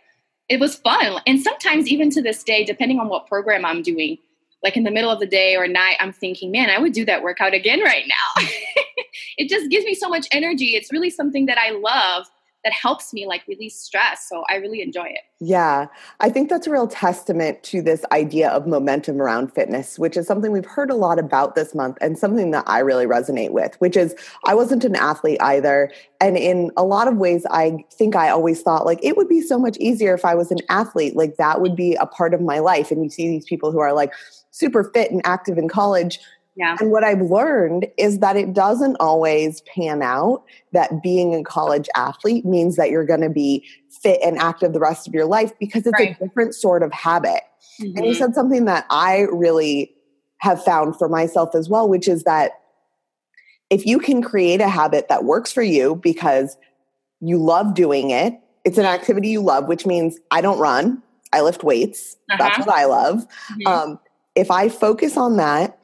it 0.49 0.59
was 0.59 0.75
fun. 0.75 1.19
And 1.25 1.41
sometimes 1.41 1.87
even 1.87 2.09
to 2.11 2.21
this 2.21 2.43
day, 2.43 2.63
depending 2.63 2.99
on 2.99 3.07
what 3.09 3.27
program 3.27 3.65
I'm 3.65 3.81
doing, 3.81 4.17
like 4.63 4.77
in 4.77 4.83
the 4.83 4.91
middle 4.91 5.09
of 5.09 5.19
the 5.19 5.27
day 5.27 5.55
or 5.55 5.67
night, 5.67 5.97
I'm 5.99 6.13
thinking, 6.13 6.51
man, 6.51 6.69
I 6.69 6.79
would 6.79 6.93
do 6.93 7.05
that 7.05 7.23
workout 7.23 7.53
again 7.53 7.81
right 7.81 8.05
now. 8.07 8.43
it 9.37 9.49
just 9.49 9.69
gives 9.69 9.85
me 9.85 9.93
so 9.93 10.09
much 10.09 10.27
energy. 10.31 10.75
It's 10.75 10.91
really 10.91 11.09
something 11.09 11.45
that 11.47 11.57
I 11.57 11.71
love 11.71 12.27
that 12.63 12.71
helps 12.71 13.13
me 13.13 13.27
like 13.27 13.45
release 13.47 13.77
stress. 13.77 14.27
So 14.29 14.43
I 14.49 14.55
really 14.55 14.81
enjoy 14.81 15.07
it. 15.07 15.19
Yeah. 15.41 15.87
I 16.21 16.29
think 16.29 16.49
that's 16.49 16.65
a 16.65 16.71
real 16.71 16.87
testament 16.87 17.61
to 17.63 17.81
this 17.81 18.05
idea 18.13 18.49
of 18.49 18.65
momentum 18.65 19.21
around 19.21 19.53
fitness, 19.53 19.99
which 19.99 20.15
is 20.15 20.25
something 20.25 20.51
we've 20.51 20.65
heard 20.65 20.89
a 20.89 20.95
lot 20.95 21.19
about 21.19 21.55
this 21.55 21.75
month 21.75 21.97
and 21.99 22.17
something 22.17 22.51
that 22.51 22.63
I 22.65 22.79
really 22.79 23.05
resonate 23.05 23.51
with, 23.51 23.75
which 23.79 23.97
is 23.97 24.15
I 24.45 24.53
wasn't 24.55 24.85
an 24.85 24.95
athlete 24.95 25.41
either. 25.41 25.91
And 26.21 26.37
in 26.37 26.71
a 26.77 26.85
lot 26.85 27.09
of 27.09 27.17
ways, 27.17 27.45
I 27.51 27.83
think 27.91 28.15
I 28.15 28.29
always 28.29 28.61
thought 28.61 28.85
like 28.85 28.99
it 29.03 29.17
would 29.17 29.27
be 29.27 29.41
so 29.41 29.59
much 29.59 29.75
easier 29.77 30.13
if 30.13 30.23
I 30.23 30.33
was 30.33 30.49
an 30.49 30.59
athlete. 30.69 31.17
Like 31.17 31.35
that 31.35 31.59
would 31.59 31.75
be 31.75 31.95
a 31.95 32.05
part 32.05 32.33
of 32.33 32.39
my 32.39 32.59
life. 32.59 32.91
And 32.91 33.03
you 33.03 33.09
see 33.09 33.27
these 33.27 33.45
people 33.45 33.73
who 33.73 33.79
are 33.79 33.91
like 33.91 34.13
super 34.53 34.83
fit 34.93 35.11
and 35.11 35.21
active 35.25 35.57
in 35.57 35.67
college 35.67 36.19
yeah. 36.55 36.75
And 36.79 36.91
what 36.91 37.03
I've 37.03 37.21
learned 37.21 37.87
is 37.97 38.19
that 38.19 38.35
it 38.35 38.53
doesn't 38.53 38.97
always 38.99 39.61
pan 39.61 40.01
out 40.01 40.43
that 40.71 41.01
being 41.01 41.33
a 41.33 41.43
college 41.43 41.89
athlete 41.95 42.45
means 42.45 42.75
that 42.75 42.91
you're 42.91 43.05
going 43.05 43.21
to 43.21 43.29
be 43.29 43.65
fit 43.89 44.19
and 44.23 44.37
active 44.37 44.73
the 44.73 44.79
rest 44.79 45.07
of 45.07 45.13
your 45.13 45.25
life 45.25 45.51
because 45.59 45.87
it's 45.87 45.99
right. 45.99 46.15
a 46.19 46.23
different 46.23 46.53
sort 46.53 46.83
of 46.83 46.91
habit. 46.91 47.41
Mm-hmm. 47.81 47.97
And 47.97 48.05
you 48.05 48.13
said 48.13 48.35
something 48.35 48.65
that 48.65 48.85
I 48.89 49.21
really 49.31 49.95
have 50.39 50.63
found 50.63 50.95
for 50.97 51.09
myself 51.09 51.55
as 51.55 51.69
well, 51.69 51.89
which 51.89 52.07
is 52.07 52.23
that 52.23 52.51
if 53.69 53.85
you 53.85 53.97
can 53.97 54.21
create 54.21 54.61
a 54.61 54.69
habit 54.69 55.07
that 55.07 55.23
works 55.23 55.51
for 55.51 55.63
you 55.63 55.95
because 55.95 56.55
you 57.19 57.37
love 57.37 57.73
doing 57.73 58.11
it, 58.11 58.39
it's 58.63 58.77
an 58.77 58.85
activity 58.85 59.29
you 59.29 59.41
love, 59.41 59.67
which 59.67 59.87
means 59.87 60.19
I 60.29 60.41
don't 60.41 60.59
run, 60.59 61.01
I 61.31 61.41
lift 61.41 61.63
weights. 61.63 62.15
Uh-huh. 62.29 62.37
That's 62.37 62.59
what 62.59 62.69
I 62.69 62.85
love. 62.85 63.25
Mm-hmm. 63.53 63.67
Um, 63.67 63.99
if 64.35 64.51
I 64.51 64.69
focus 64.69 65.17
on 65.17 65.37
that, 65.37 65.77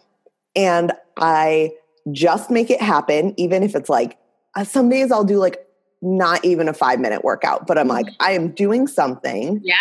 and 0.55 0.91
I 1.17 1.71
just 2.11 2.49
make 2.49 2.69
it 2.69 2.81
happen, 2.81 3.33
even 3.37 3.63
if 3.63 3.75
it's 3.75 3.89
like 3.89 4.17
uh, 4.55 4.63
some 4.63 4.89
days 4.89 5.11
I'll 5.11 5.23
do 5.23 5.37
like 5.37 5.65
not 6.01 6.43
even 6.43 6.67
a 6.67 6.73
five 6.73 6.99
minute 6.99 7.23
workout, 7.23 7.67
but 7.67 7.77
I'm 7.77 7.87
like, 7.87 8.05
mm-hmm. 8.07 8.23
I 8.23 8.31
am 8.31 8.49
doing 8.49 8.87
something. 8.87 9.61
Yeah. 9.63 9.75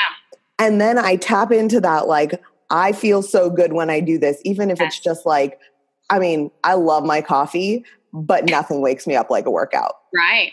And 0.58 0.80
then 0.80 0.98
I 0.98 1.16
tap 1.16 1.52
into 1.52 1.80
that, 1.80 2.08
like, 2.08 2.42
I 2.70 2.92
feel 2.92 3.22
so 3.22 3.48
good 3.48 3.72
when 3.72 3.90
I 3.90 4.00
do 4.00 4.18
this, 4.18 4.40
even 4.44 4.70
if 4.70 4.80
yes. 4.80 4.88
it's 4.88 5.00
just 5.00 5.24
like, 5.24 5.60
I 6.10 6.18
mean, 6.18 6.50
I 6.64 6.74
love 6.74 7.04
my 7.04 7.20
coffee, 7.20 7.84
but 8.12 8.50
nothing 8.50 8.80
wakes 8.80 9.06
me 9.06 9.14
up 9.14 9.30
like 9.30 9.46
a 9.46 9.50
workout. 9.50 9.94
Right. 10.14 10.52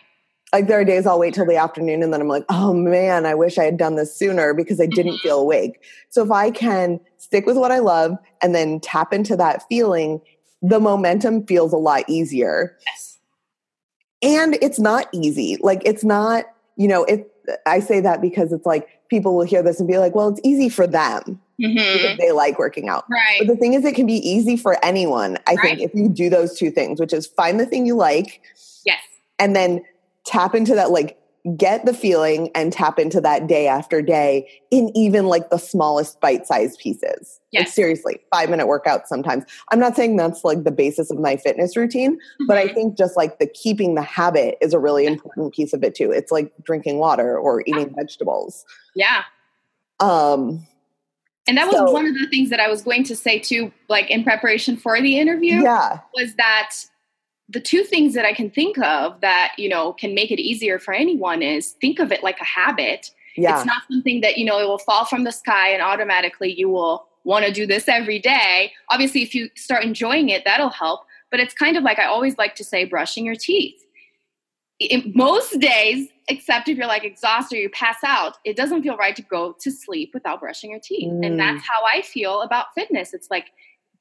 Like 0.56 0.68
there 0.68 0.80
are 0.80 0.86
days 0.86 1.06
I'll 1.06 1.20
wait 1.20 1.34
till 1.34 1.46
the 1.46 1.58
afternoon 1.58 2.02
and 2.02 2.14
then 2.14 2.22
I'm 2.22 2.30
like, 2.30 2.46
oh 2.48 2.74
man, 2.74 3.26
I 3.26 3.36
wish 3.36 3.58
I 3.58 3.66
had 3.66 3.76
done 3.76 3.96
this 3.96 4.16
sooner 4.16 4.54
because 4.54 4.80
I 4.80 4.86
didn't 4.86 5.16
mm-hmm. 5.16 5.28
feel 5.28 5.42
awake. 5.42 5.84
So 6.08 6.24
if 6.24 6.32
I 6.32 6.50
can 6.50 7.02
stick 7.18 7.46
with 7.46 7.58
what 7.58 7.74
I 7.74 7.80
love 7.80 8.18
and 8.42 8.56
then 8.56 8.80
tap 8.80 9.12
into 9.12 9.36
that 9.36 9.64
feeling, 9.68 10.22
the 10.62 10.80
momentum 10.80 11.46
feels 11.46 11.74
a 11.74 11.78
lot 11.78 12.06
easier. 12.08 12.78
Yes. 12.88 13.18
And 14.22 14.58
it's 14.62 14.80
not 14.80 15.10
easy. 15.12 15.58
Like 15.60 15.82
it's 15.84 16.06
not, 16.06 16.46
you 16.78 16.88
know, 16.88 17.04
it 17.04 17.30
I 17.66 17.82
say 17.82 18.00
that 18.00 18.22
because 18.22 18.54
it's 18.54 18.66
like 18.66 18.88
people 19.10 19.36
will 19.36 19.44
hear 19.44 19.62
this 19.62 19.82
and 19.82 19.90
be 19.90 19.98
like, 19.98 20.16
well, 20.16 20.30
it's 20.30 20.42
easy 20.46 20.70
for 20.70 20.88
them. 20.88 21.42
Mm-hmm. 21.62 21.98
Because 21.98 22.18
they 22.18 22.32
like 22.32 22.58
working 22.58 22.88
out. 22.88 23.04
Right. 23.10 23.40
But 23.40 23.48
the 23.48 23.58
thing 23.58 23.74
is, 23.74 23.84
it 23.84 23.96
can 23.96 24.06
be 24.06 24.26
easy 24.26 24.56
for 24.56 24.78
anyone. 24.86 25.38
I 25.48 25.56
right. 25.56 25.78
think 25.78 25.82
if 25.82 25.94
you 25.94 26.08
do 26.08 26.30
those 26.30 26.58
two 26.58 26.72
things, 26.72 27.02
which 27.02 27.12
is 27.12 27.28
find 27.28 27.60
the 27.60 27.66
thing 27.66 27.86
you 27.86 27.98
like, 27.98 28.42
yes, 28.86 29.02
and 29.38 29.54
then 29.54 29.82
tap 30.26 30.56
into 30.56 30.76
that 30.76 30.92
like 30.92 31.18
get 31.56 31.86
the 31.86 31.94
feeling 31.94 32.50
and 32.56 32.74
tap 32.74 32.98
into 32.98 33.22
that 33.22 33.46
day 33.46 33.68
after 33.68 34.02
day 34.02 34.50
in 34.72 34.90
even 34.96 35.28
like 35.28 35.52
the 35.52 35.60
smallest 35.60 36.20
bite-sized 36.20 36.80
pieces. 36.80 37.40
Yes. 37.52 37.62
Like 37.62 37.68
seriously, 37.68 38.20
5 38.34 38.50
minute 38.50 38.66
workouts 38.66 39.06
sometimes. 39.06 39.44
I'm 39.72 39.80
not 39.80 39.96
saying 39.96 40.16
that's 40.16 40.44
like 40.44 40.64
the 40.64 40.72
basis 40.72 41.12
of 41.12 41.20
my 41.20 41.38
fitness 41.38 41.78
routine, 41.78 42.16
mm-hmm. 42.16 42.48
but 42.48 42.58
I 42.58 42.66
mm-hmm. 42.66 42.74
think 42.74 42.98
just 42.98 43.16
like 43.16 43.38
the 43.38 43.46
keeping 43.46 43.94
the 43.94 44.02
habit 44.02 44.58
is 44.60 44.74
a 44.74 44.80
really 44.80 45.06
important 45.06 45.54
piece 45.54 45.72
of 45.72 45.84
it 45.84 45.94
too. 45.94 46.12
It's 46.12 46.32
like 46.32 46.52
drinking 46.64 46.98
water 46.98 47.38
or 47.38 47.62
eating 47.62 47.90
yeah. 47.90 47.96
vegetables. 47.96 48.66
Yeah. 48.96 49.24
Um 50.00 50.66
and 51.48 51.58
that 51.58 51.68
was 51.68 51.76
so, 51.76 51.92
one 51.92 52.08
of 52.08 52.16
the 52.16 52.28
things 52.28 52.50
that 52.50 52.60
I 52.60 52.68
was 52.68 52.82
going 52.82 53.04
to 53.04 53.16
say 53.16 53.38
too, 53.38 53.72
like 53.88 54.10
in 54.10 54.24
preparation 54.24 54.78
for 54.78 55.00
the 55.00 55.20
interview. 55.20 55.62
Yeah. 55.62 56.00
Was 56.16 56.34
that 56.36 56.72
the 57.50 57.60
two 57.60 57.84
things 57.84 58.14
that 58.16 58.26
I 58.26 58.34
can 58.34 58.50
think 58.50 58.78
of 58.80 59.22
that, 59.22 59.54
you 59.58 59.70
know, 59.70 59.94
can 59.94 60.16
make 60.16 60.32
it 60.32 60.40
easier 60.40 60.80
for 60.80 60.94
anyone 60.94 61.42
is 61.42 61.72
think 61.74 62.00
of 62.00 62.12
it 62.12 62.24
like 62.24 62.40
a 62.40 62.46
habit. 62.46 63.12
Yeah. 63.36 63.58
It's 63.58 63.66
not 63.66 63.84
something 63.92 64.22
that, 64.22 64.38
you 64.38 64.46
know, 64.46 64.60
it 64.60 64.66
will 64.66 64.80
fall 64.80 65.06
from 65.06 65.24
the 65.26 65.32
sky 65.32 65.70
and 65.70 65.82
automatically 65.82 66.52
you 66.52 66.70
will 66.70 67.08
want 67.24 67.46
to 67.46 67.52
do 67.52 67.66
this 67.66 67.88
every 67.88 68.20
day. 68.20 68.72
Obviously, 68.90 69.22
if 69.22 69.36
you 69.36 69.50
start 69.56 69.84
enjoying 69.84 70.30
it, 70.30 70.44
that'll 70.46 70.70
help. 70.70 71.02
But 71.32 71.40
it's 71.40 71.54
kind 71.54 71.78
of 71.78 71.84
like 71.84 72.00
I 72.00 72.06
always 72.06 72.38
like 72.38 72.56
to 72.56 72.64
say 72.64 72.86
brushing 72.86 73.26
your 73.26 73.36
teeth. 73.36 73.76
In 74.80 75.12
most 75.16 75.60
days, 75.60 76.10
except 76.28 76.68
if 76.68 76.78
you're 76.78 76.88
like 76.88 77.04
exhausted 77.04 77.58
or 77.58 77.62
you 77.62 77.70
pass 77.70 77.98
out, 78.06 78.38
it 78.44 78.56
doesn't 78.56 78.84
feel 78.84 78.98
right 78.98 79.16
to 79.16 79.22
go 79.22 79.56
to 79.60 79.72
sleep 79.72 80.12
without 80.14 80.40
brushing 80.40 80.72
your 80.72 80.80
teeth. 80.80 81.12
Mm. 81.12 81.26
And 81.26 81.40
that's 81.40 81.64
how 81.68 81.84
I 81.86 82.02
feel 82.02 82.42
about 82.42 82.68
fitness. 82.76 83.14
It's 83.14 83.30
like 83.30 83.48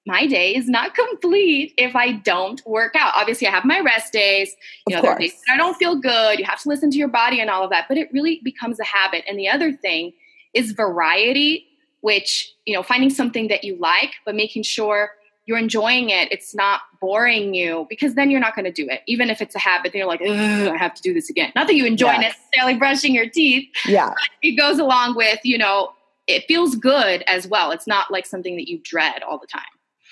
my 0.07 0.27
day 0.27 0.55
is 0.55 0.69
not 0.69 0.95
complete 0.95 1.73
if 1.79 1.97
I 1.97 2.13
don't 2.13 2.65
work 2.67 2.95
out. 2.95 3.13
Obviously, 3.17 3.47
I 3.47 3.51
have 3.51 3.65
my 3.65 3.81
rest 3.81 4.13
days. 4.13 4.55
You 4.87 4.97
know, 4.97 5.03
there 5.03 5.13
are 5.13 5.19
days 5.19 5.41
I 5.49 5.57
don't 5.57 5.77
feel 5.77 5.97
good. 5.97 6.39
You 6.39 6.45
have 6.45 6.61
to 6.63 6.69
listen 6.69 6.91
to 6.91 6.99
your 6.99 7.09
body 7.09 7.41
and 7.41 7.49
all 7.49 7.65
of 7.65 7.71
that, 7.71 7.87
but 7.89 7.97
it 7.97 8.13
really 8.13 8.41
becomes 8.45 8.79
a 8.79 8.85
habit. 8.85 9.25
And 9.27 9.39
the 9.39 9.49
other 9.49 9.73
thing 9.73 10.13
is 10.53 10.73
variety, 10.73 11.67
which, 12.03 12.53
you 12.67 12.75
know, 12.75 12.83
finding 12.83 13.09
something 13.09 13.49
that 13.49 13.65
you 13.65 13.77
like, 13.77 14.13
but 14.27 14.35
making 14.35 14.63
sure 14.65 15.11
you're 15.47 15.59
enjoying 15.59 16.11
it. 16.11 16.31
It's 16.33 16.55
not 16.55 16.83
boring 17.01 17.55
you 17.55 17.87
because 17.89 18.15
then 18.15 18.31
you're 18.31 18.41
not 18.41 18.55
going 18.55 18.65
to 18.65 18.73
do 18.73 18.89
it. 18.89 19.03
Even 19.07 19.31
if 19.31 19.41
it's 19.41 19.55
a 19.55 19.59
habit, 19.59 19.93
then 19.93 20.01
you're 20.01 20.09
like, 20.09 20.23
I 20.23 20.77
have 20.77 20.95
to 20.95 21.03
do 21.03 21.13
this 21.13 21.29
again. 21.29 21.53
Not 21.55 21.67
that 21.67 21.75
you 21.75 21.85
enjoy 21.85 22.13
yes. 22.13 22.35
necessarily 22.35 22.79
brushing 22.79 23.15
your 23.15 23.29
teeth. 23.29 23.69
Yeah. 23.87 24.15
it 24.43 24.53
goes 24.53 24.79
along 24.79 25.17
with, 25.17 25.41
you 25.45 25.59
know, 25.59 25.93
it 26.27 26.45
feels 26.49 26.77
good 26.77 27.23
as 27.27 27.47
well. 27.47 27.71
It's 27.71 27.87
not 27.87 28.11
like 28.11 28.25
something 28.25 28.57
that 28.57 28.69
you 28.69 28.81
dread 28.83 29.23
all 29.23 29.39
the 29.39 29.47
time. 29.47 29.63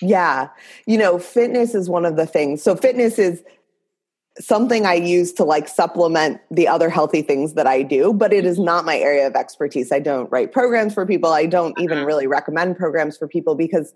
Yeah. 0.02 0.49
You 0.87 0.99
know, 0.99 1.18
fitness 1.18 1.75
is 1.75 1.88
one 1.88 2.04
of 2.04 2.16
the 2.16 2.26
things. 2.26 2.62
So, 2.62 2.76
fitness 2.76 3.18
is 3.18 3.42
something 4.38 4.87
I 4.87 4.94
use 4.94 5.32
to 5.35 5.44
like 5.44 5.68
supplement 5.68 6.40
the 6.50 6.66
other 6.66 6.88
healthy 6.88 7.23
things 7.23 7.54
that 7.54 7.66
I 7.66 7.82
do, 7.82 8.12
but 8.12 8.32
it 8.32 8.44
is 8.44 8.59
not 8.59 8.85
my 8.85 8.97
area 8.97 9.26
of 9.26 9.35
expertise. 9.35 9.92
I 9.92 10.00
don't 10.00 10.30
write 10.32 10.52
programs 10.52 10.94
for 10.94 11.06
people. 11.06 11.32
I 11.32 11.47
don't 11.47 11.78
even 11.78 11.99
uh-huh. 11.99 12.06
really 12.06 12.26
recommend 12.26 12.76
programs 12.76 13.16
for 13.16 13.28
people 13.28 13.54
because 13.54 13.94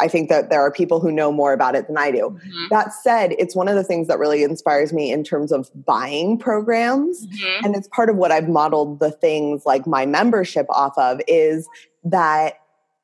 I 0.00 0.08
think 0.08 0.28
that 0.30 0.50
there 0.50 0.60
are 0.60 0.72
people 0.72 1.00
who 1.00 1.12
know 1.12 1.30
more 1.30 1.52
about 1.52 1.76
it 1.76 1.86
than 1.86 1.96
I 1.96 2.10
do. 2.10 2.30
Mm-hmm. 2.30 2.66
That 2.70 2.92
said, 2.92 3.34
it's 3.38 3.54
one 3.54 3.68
of 3.68 3.76
the 3.76 3.84
things 3.84 4.08
that 4.08 4.18
really 4.18 4.42
inspires 4.42 4.92
me 4.92 5.12
in 5.12 5.22
terms 5.22 5.52
of 5.52 5.70
buying 5.84 6.38
programs. 6.38 7.26
Mm-hmm. 7.26 7.66
And 7.66 7.76
it's 7.76 7.88
part 7.88 8.10
of 8.10 8.16
what 8.16 8.32
I've 8.32 8.48
modeled 8.48 8.98
the 8.98 9.12
things 9.12 9.64
like 9.64 9.86
my 9.86 10.04
membership 10.04 10.66
off 10.70 10.96
of 10.98 11.20
is 11.28 11.68
that 12.04 12.54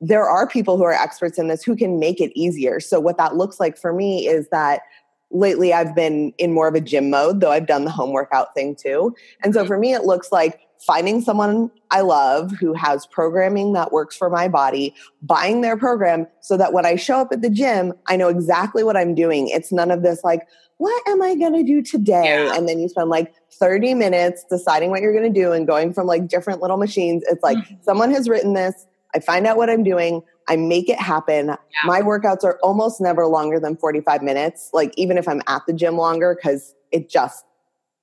there 0.01 0.29
are 0.29 0.47
people 0.47 0.77
who 0.77 0.85
are 0.85 0.93
experts 0.93 1.39
in 1.39 1.49
this 1.49 1.63
who 1.63 1.75
can 1.75 1.99
make 1.99 2.21
it 2.21 2.33
easier. 2.39 2.81
So, 2.81 3.01
what 3.01 3.19
that 3.19 3.37
looks 3.37 3.59
like 3.59 3.77
for 3.77 3.93
me 3.93 4.27
is 4.27 4.49
that 4.51 4.83
lately 5.31 5.73
I've 5.73 5.95
been 5.95 6.33
in 6.39 6.53
more 6.53 6.69
of 6.69 6.75
a 6.75 6.81
gym 6.81 7.11
mode, 7.11 7.41
though 7.41 7.51
I've 7.51 7.67
done 7.67 7.85
the 7.85 7.91
home 7.91 8.13
workout 8.13 8.55
thing 8.55 8.77
too. 8.77 9.15
And 9.43 9.53
so, 9.55 9.65
for 9.65 9.79
me, 9.79 9.93
it 9.93 10.05
looks 10.05 10.31
like 10.31 10.61
finding 10.81 11.21
someone 11.21 11.71
I 11.91 12.03
love 12.03 12.53
who 12.53 12.73
has 12.75 13.07
programming 13.07 13.73
that 13.73 13.93
works 13.93 14.17
for 14.17 14.31
my 14.31 14.49
body, 14.49 14.95
buying 15.23 15.61
their 15.61 15.77
program 15.77 16.27
so 16.41 16.57
that 16.57 16.73
when 16.73 16.87
I 16.87 16.97
show 16.97 17.19
up 17.19 17.33
at 17.33 17.43
the 17.43 17.51
gym, 17.51 17.93
I 18.07 18.17
know 18.17 18.29
exactly 18.29 18.85
what 18.85 18.97
I'm 18.97 19.15
doing. 19.15 19.49
It's 19.49 19.73
none 19.73 19.91
of 19.91 20.03
this 20.03 20.23
like, 20.23 20.47
what 20.77 21.09
am 21.09 21.21
I 21.21 21.35
going 21.35 21.55
to 21.55 21.65
do 21.65 21.83
today? 21.83 22.25
Yeah. 22.25 22.57
And 22.57 22.69
then 22.69 22.79
you 22.79 22.89
spend 22.89 23.11
like 23.11 23.35
30 23.53 23.95
minutes 23.95 24.45
deciding 24.49 24.91
what 24.91 25.01
you're 25.03 25.13
going 25.13 25.33
to 25.33 25.41
do 25.41 25.53
and 25.53 25.67
going 25.67 25.93
from 25.93 26.07
like 26.07 26.29
different 26.29 26.63
little 26.63 26.77
machines. 26.77 27.25
It's 27.29 27.43
like 27.43 27.59
mm-hmm. 27.59 27.75
someone 27.83 28.13
has 28.13 28.29
written 28.29 28.55
this, 28.55 28.87
I 29.15 29.21
find 29.21 29.47
out 29.47 29.57
what 29.57 29.71
I'm 29.71 29.83
doing. 29.83 30.23
I 30.49 30.57
make 30.57 30.89
it 30.89 30.99
happen. 30.99 31.49
Yeah. 31.49 31.57
My 31.85 32.01
workouts 32.01 32.45
are 32.45 32.59
almost 32.63 33.01
never 33.01 33.27
longer 33.27 33.61
than 33.61 33.77
45 33.77 34.23
minutes. 34.23 34.71
Like 34.73 34.93
even 34.97 35.19
if 35.19 35.29
I'm 35.29 35.43
at 35.47 35.63
the 35.67 35.73
gym 35.73 35.97
longer, 35.97 36.35
because 36.35 36.75
it 36.91 37.09
just, 37.09 37.45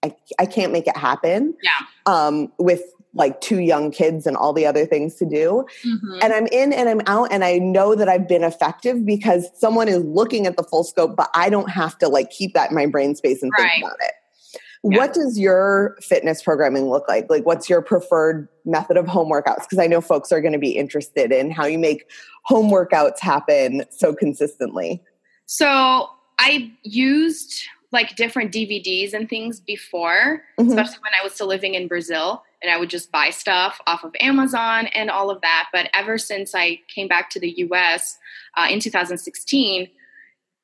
I, 0.03 0.15
I 0.39 0.45
can't 0.45 0.71
make 0.71 0.88
it 0.88 0.97
happen. 0.97 1.55
Yeah. 1.63 1.71
Um, 2.05 2.51
with 2.57 2.81
like 3.15 3.39
two 3.39 3.62
young 3.62 3.91
kids 3.91 4.27
and 4.27 4.35
all 4.35 4.53
the 4.53 4.65
other 4.65 4.85
things 4.85 5.15
to 5.15 5.25
do. 5.25 5.65
Mm-hmm. 5.85 6.19
And 6.21 6.33
I'm 6.33 6.47
in 6.47 6.74
and 6.74 6.89
I'm 6.89 7.01
out 7.07 7.31
and 7.31 7.43
I 7.43 7.57
know 7.57 7.95
that 7.95 8.09
I've 8.09 8.27
been 8.27 8.43
effective 8.43 9.05
because 9.05 9.50
someone 9.55 9.88
is 9.88 10.03
looking 10.03 10.45
at 10.45 10.57
the 10.57 10.63
full 10.63 10.83
scope, 10.83 11.15
but 11.15 11.29
I 11.33 11.50
don't 11.50 11.69
have 11.69 11.97
to 12.00 12.09
like 12.09 12.29
keep 12.29 12.53
that 12.53 12.69
in 12.69 12.75
my 12.75 12.85
brain 12.85 13.15
space 13.15 13.41
and 13.41 13.51
right. 13.57 13.71
think 13.71 13.85
about 13.85 13.97
it. 14.01 14.12
Yeah. 14.88 15.00
What 15.00 15.13
does 15.13 15.39
your 15.39 15.98
fitness 16.00 16.44
programming 16.44 16.89
look 16.89 17.08
like? 17.08 17.27
Like, 17.30 17.46
what's 17.46 17.70
your 17.70 17.82
preferred 17.82 18.48
method 18.65 18.98
of 18.98 19.08
home 19.08 19.32
workouts? 19.32 19.62
Because 19.62 19.80
I 19.80 19.88
know 19.88 20.00
folks 20.00 20.32
are 20.32 20.42
going 20.42 20.54
to 20.54 20.60
be 20.60 20.77
interested 20.77 21.32
in 21.32 21.50
how 21.50 21.65
you 21.65 21.80
make 21.80 22.10
home 22.44 22.70
workouts 22.70 23.20
happen 23.20 23.84
so 23.89 24.13
consistently. 24.13 25.01
So, 25.48 26.10
I 26.38 26.72
used 26.84 27.63
like 27.92 28.15
different 28.15 28.51
DVDs 28.51 29.13
and 29.13 29.27
things 29.27 29.60
before, 29.60 30.44
mm-hmm. 30.60 30.70
especially 30.70 31.00
when 31.01 31.13
I 31.20 31.24
was 31.24 31.34
still 31.34 31.48
living 31.48 31.74
in 31.74 31.88
Brazil. 31.88 32.44
And 32.62 32.72
I 32.72 32.77
would 32.77 32.89
just 32.89 33.12
buy 33.12 33.30
stuff 33.30 33.80
off 33.88 34.04
of 34.04 34.13
Amazon 34.20 34.88
and 34.88 35.10
all 35.10 35.30
of 35.30 35.42
that. 35.42 35.70
But 35.72 35.89
ever 35.94 36.18
since 36.18 36.54
I 36.54 36.82
came 36.94 37.08
back 37.08 37.30
to 37.32 37.39
the 37.39 37.51
US 37.58 38.18
uh, 38.58 38.68
in 38.70 38.80
2016, 38.80 39.88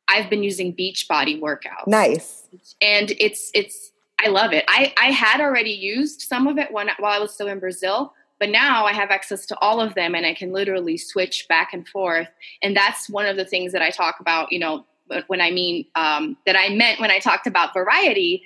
I've 0.08 0.30
been 0.30 0.44
using 0.44 0.76
Beachbody 0.76 1.40
workouts. 1.40 1.88
Nice. 1.88 2.48
And 2.82 3.12
it's 3.12 3.50
it's 3.54 3.92
I 4.24 4.30
love 4.30 4.54
it. 4.54 4.64
I, 4.68 4.94
I 5.02 5.12
had 5.12 5.42
already 5.42 5.72
used 5.72 6.22
some 6.22 6.48
of 6.48 6.58
it 6.58 6.72
when 6.72 6.90
while 7.00 7.14
I 7.14 7.20
was 7.20 7.34
still 7.34 7.48
in 7.48 7.60
Brazil, 7.60 8.14
but 8.40 8.50
now 8.50 8.86
I 8.86 8.94
have 8.94 9.12
access 9.12 9.46
to 9.48 9.60
all 9.60 9.80
of 9.80 9.94
them 9.96 10.16
and 10.16 10.26
I 10.26 10.34
can 10.34 10.52
literally 10.52 10.98
switch 10.98 11.48
back 11.48 11.74
and 11.74 11.88
forth. 11.88 12.28
And 12.62 12.76
that's 12.76 13.10
one 13.10 13.26
of 13.26 13.38
the 13.38 13.46
things 13.46 13.72
that 13.72 13.82
I 13.82 13.90
talk 13.90 14.20
about, 14.20 14.52
you 14.52 14.60
know, 14.60 14.86
when 15.28 15.42
I 15.42 15.52
mean 15.52 15.86
um, 15.96 16.38
that 16.46 16.56
I 16.56 16.70
meant 16.70 17.00
when 17.00 17.12
I 17.12 17.20
talked 17.20 17.48
about 17.48 17.74
variety, 17.74 18.44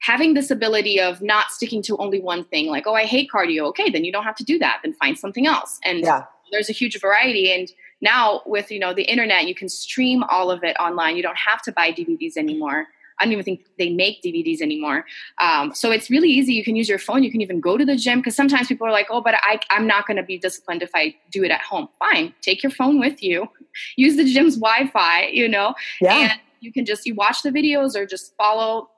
having 0.00 0.34
this 0.34 0.50
ability 0.50 1.00
of 1.00 1.22
not 1.22 1.50
sticking 1.50 1.82
to 1.82 1.96
only 1.98 2.20
one 2.20 2.44
thing, 2.44 2.66
like, 2.66 2.86
oh, 2.86 2.94
I 2.94 3.04
hate 3.04 3.30
cardio. 3.32 3.62
Okay, 3.68 3.88
then 3.88 4.04
you 4.04 4.12
don't 4.12 4.24
have 4.24 4.36
to 4.36 4.44
do 4.44 4.58
that. 4.58 4.80
Then 4.82 4.94
find 4.94 5.16
something 5.16 5.46
else. 5.46 5.78
And 5.84 6.00
yeah. 6.00 6.24
there's 6.50 6.68
a 6.68 6.72
huge 6.72 7.00
variety. 7.00 7.52
And 7.52 7.72
now 8.00 8.42
with 8.46 8.70
you 8.70 8.78
know 8.78 8.92
the 8.92 9.04
internet, 9.04 9.46
you 9.46 9.54
can 9.54 9.68
stream 9.68 10.24
all 10.24 10.50
of 10.50 10.64
it 10.64 10.76
online. 10.78 11.16
You 11.16 11.22
don't 11.22 11.38
have 11.38 11.62
to 11.62 11.72
buy 11.72 11.92
DVDs 11.92 12.36
anymore. 12.36 12.86
I 13.20 13.24
don't 13.24 13.32
even 13.32 13.44
think 13.44 13.66
they 13.78 13.90
make 13.90 14.22
DVDs 14.22 14.60
anymore. 14.60 15.04
Um, 15.40 15.74
so 15.74 15.90
it's 15.90 16.10
really 16.10 16.28
easy. 16.28 16.54
You 16.54 16.64
can 16.64 16.76
use 16.76 16.88
your 16.88 16.98
phone. 16.98 17.22
You 17.22 17.30
can 17.30 17.40
even 17.40 17.60
go 17.60 17.76
to 17.76 17.84
the 17.84 17.96
gym 17.96 18.20
because 18.20 18.36
sometimes 18.36 18.68
people 18.68 18.86
are 18.86 18.92
like, 18.92 19.08
oh, 19.10 19.20
but 19.20 19.34
I, 19.42 19.60
I'm 19.70 19.86
not 19.86 20.06
going 20.06 20.16
to 20.16 20.22
be 20.22 20.38
disciplined 20.38 20.82
if 20.82 20.90
I 20.94 21.14
do 21.30 21.44
it 21.44 21.50
at 21.50 21.62
home. 21.62 21.88
Fine, 21.98 22.34
take 22.40 22.62
your 22.62 22.72
phone 22.72 22.98
with 22.98 23.22
you. 23.22 23.48
Use 23.96 24.16
the 24.16 24.24
gym's 24.24 24.56
Wi-Fi. 24.56 25.26
You 25.26 25.48
know, 25.48 25.74
yeah. 26.00 26.16
and 26.18 26.32
you 26.60 26.72
can 26.72 26.84
just 26.84 27.06
you 27.06 27.14
watch 27.14 27.42
the 27.42 27.50
videos 27.50 27.94
or 27.94 28.06
just 28.06 28.34
follow 28.36 28.90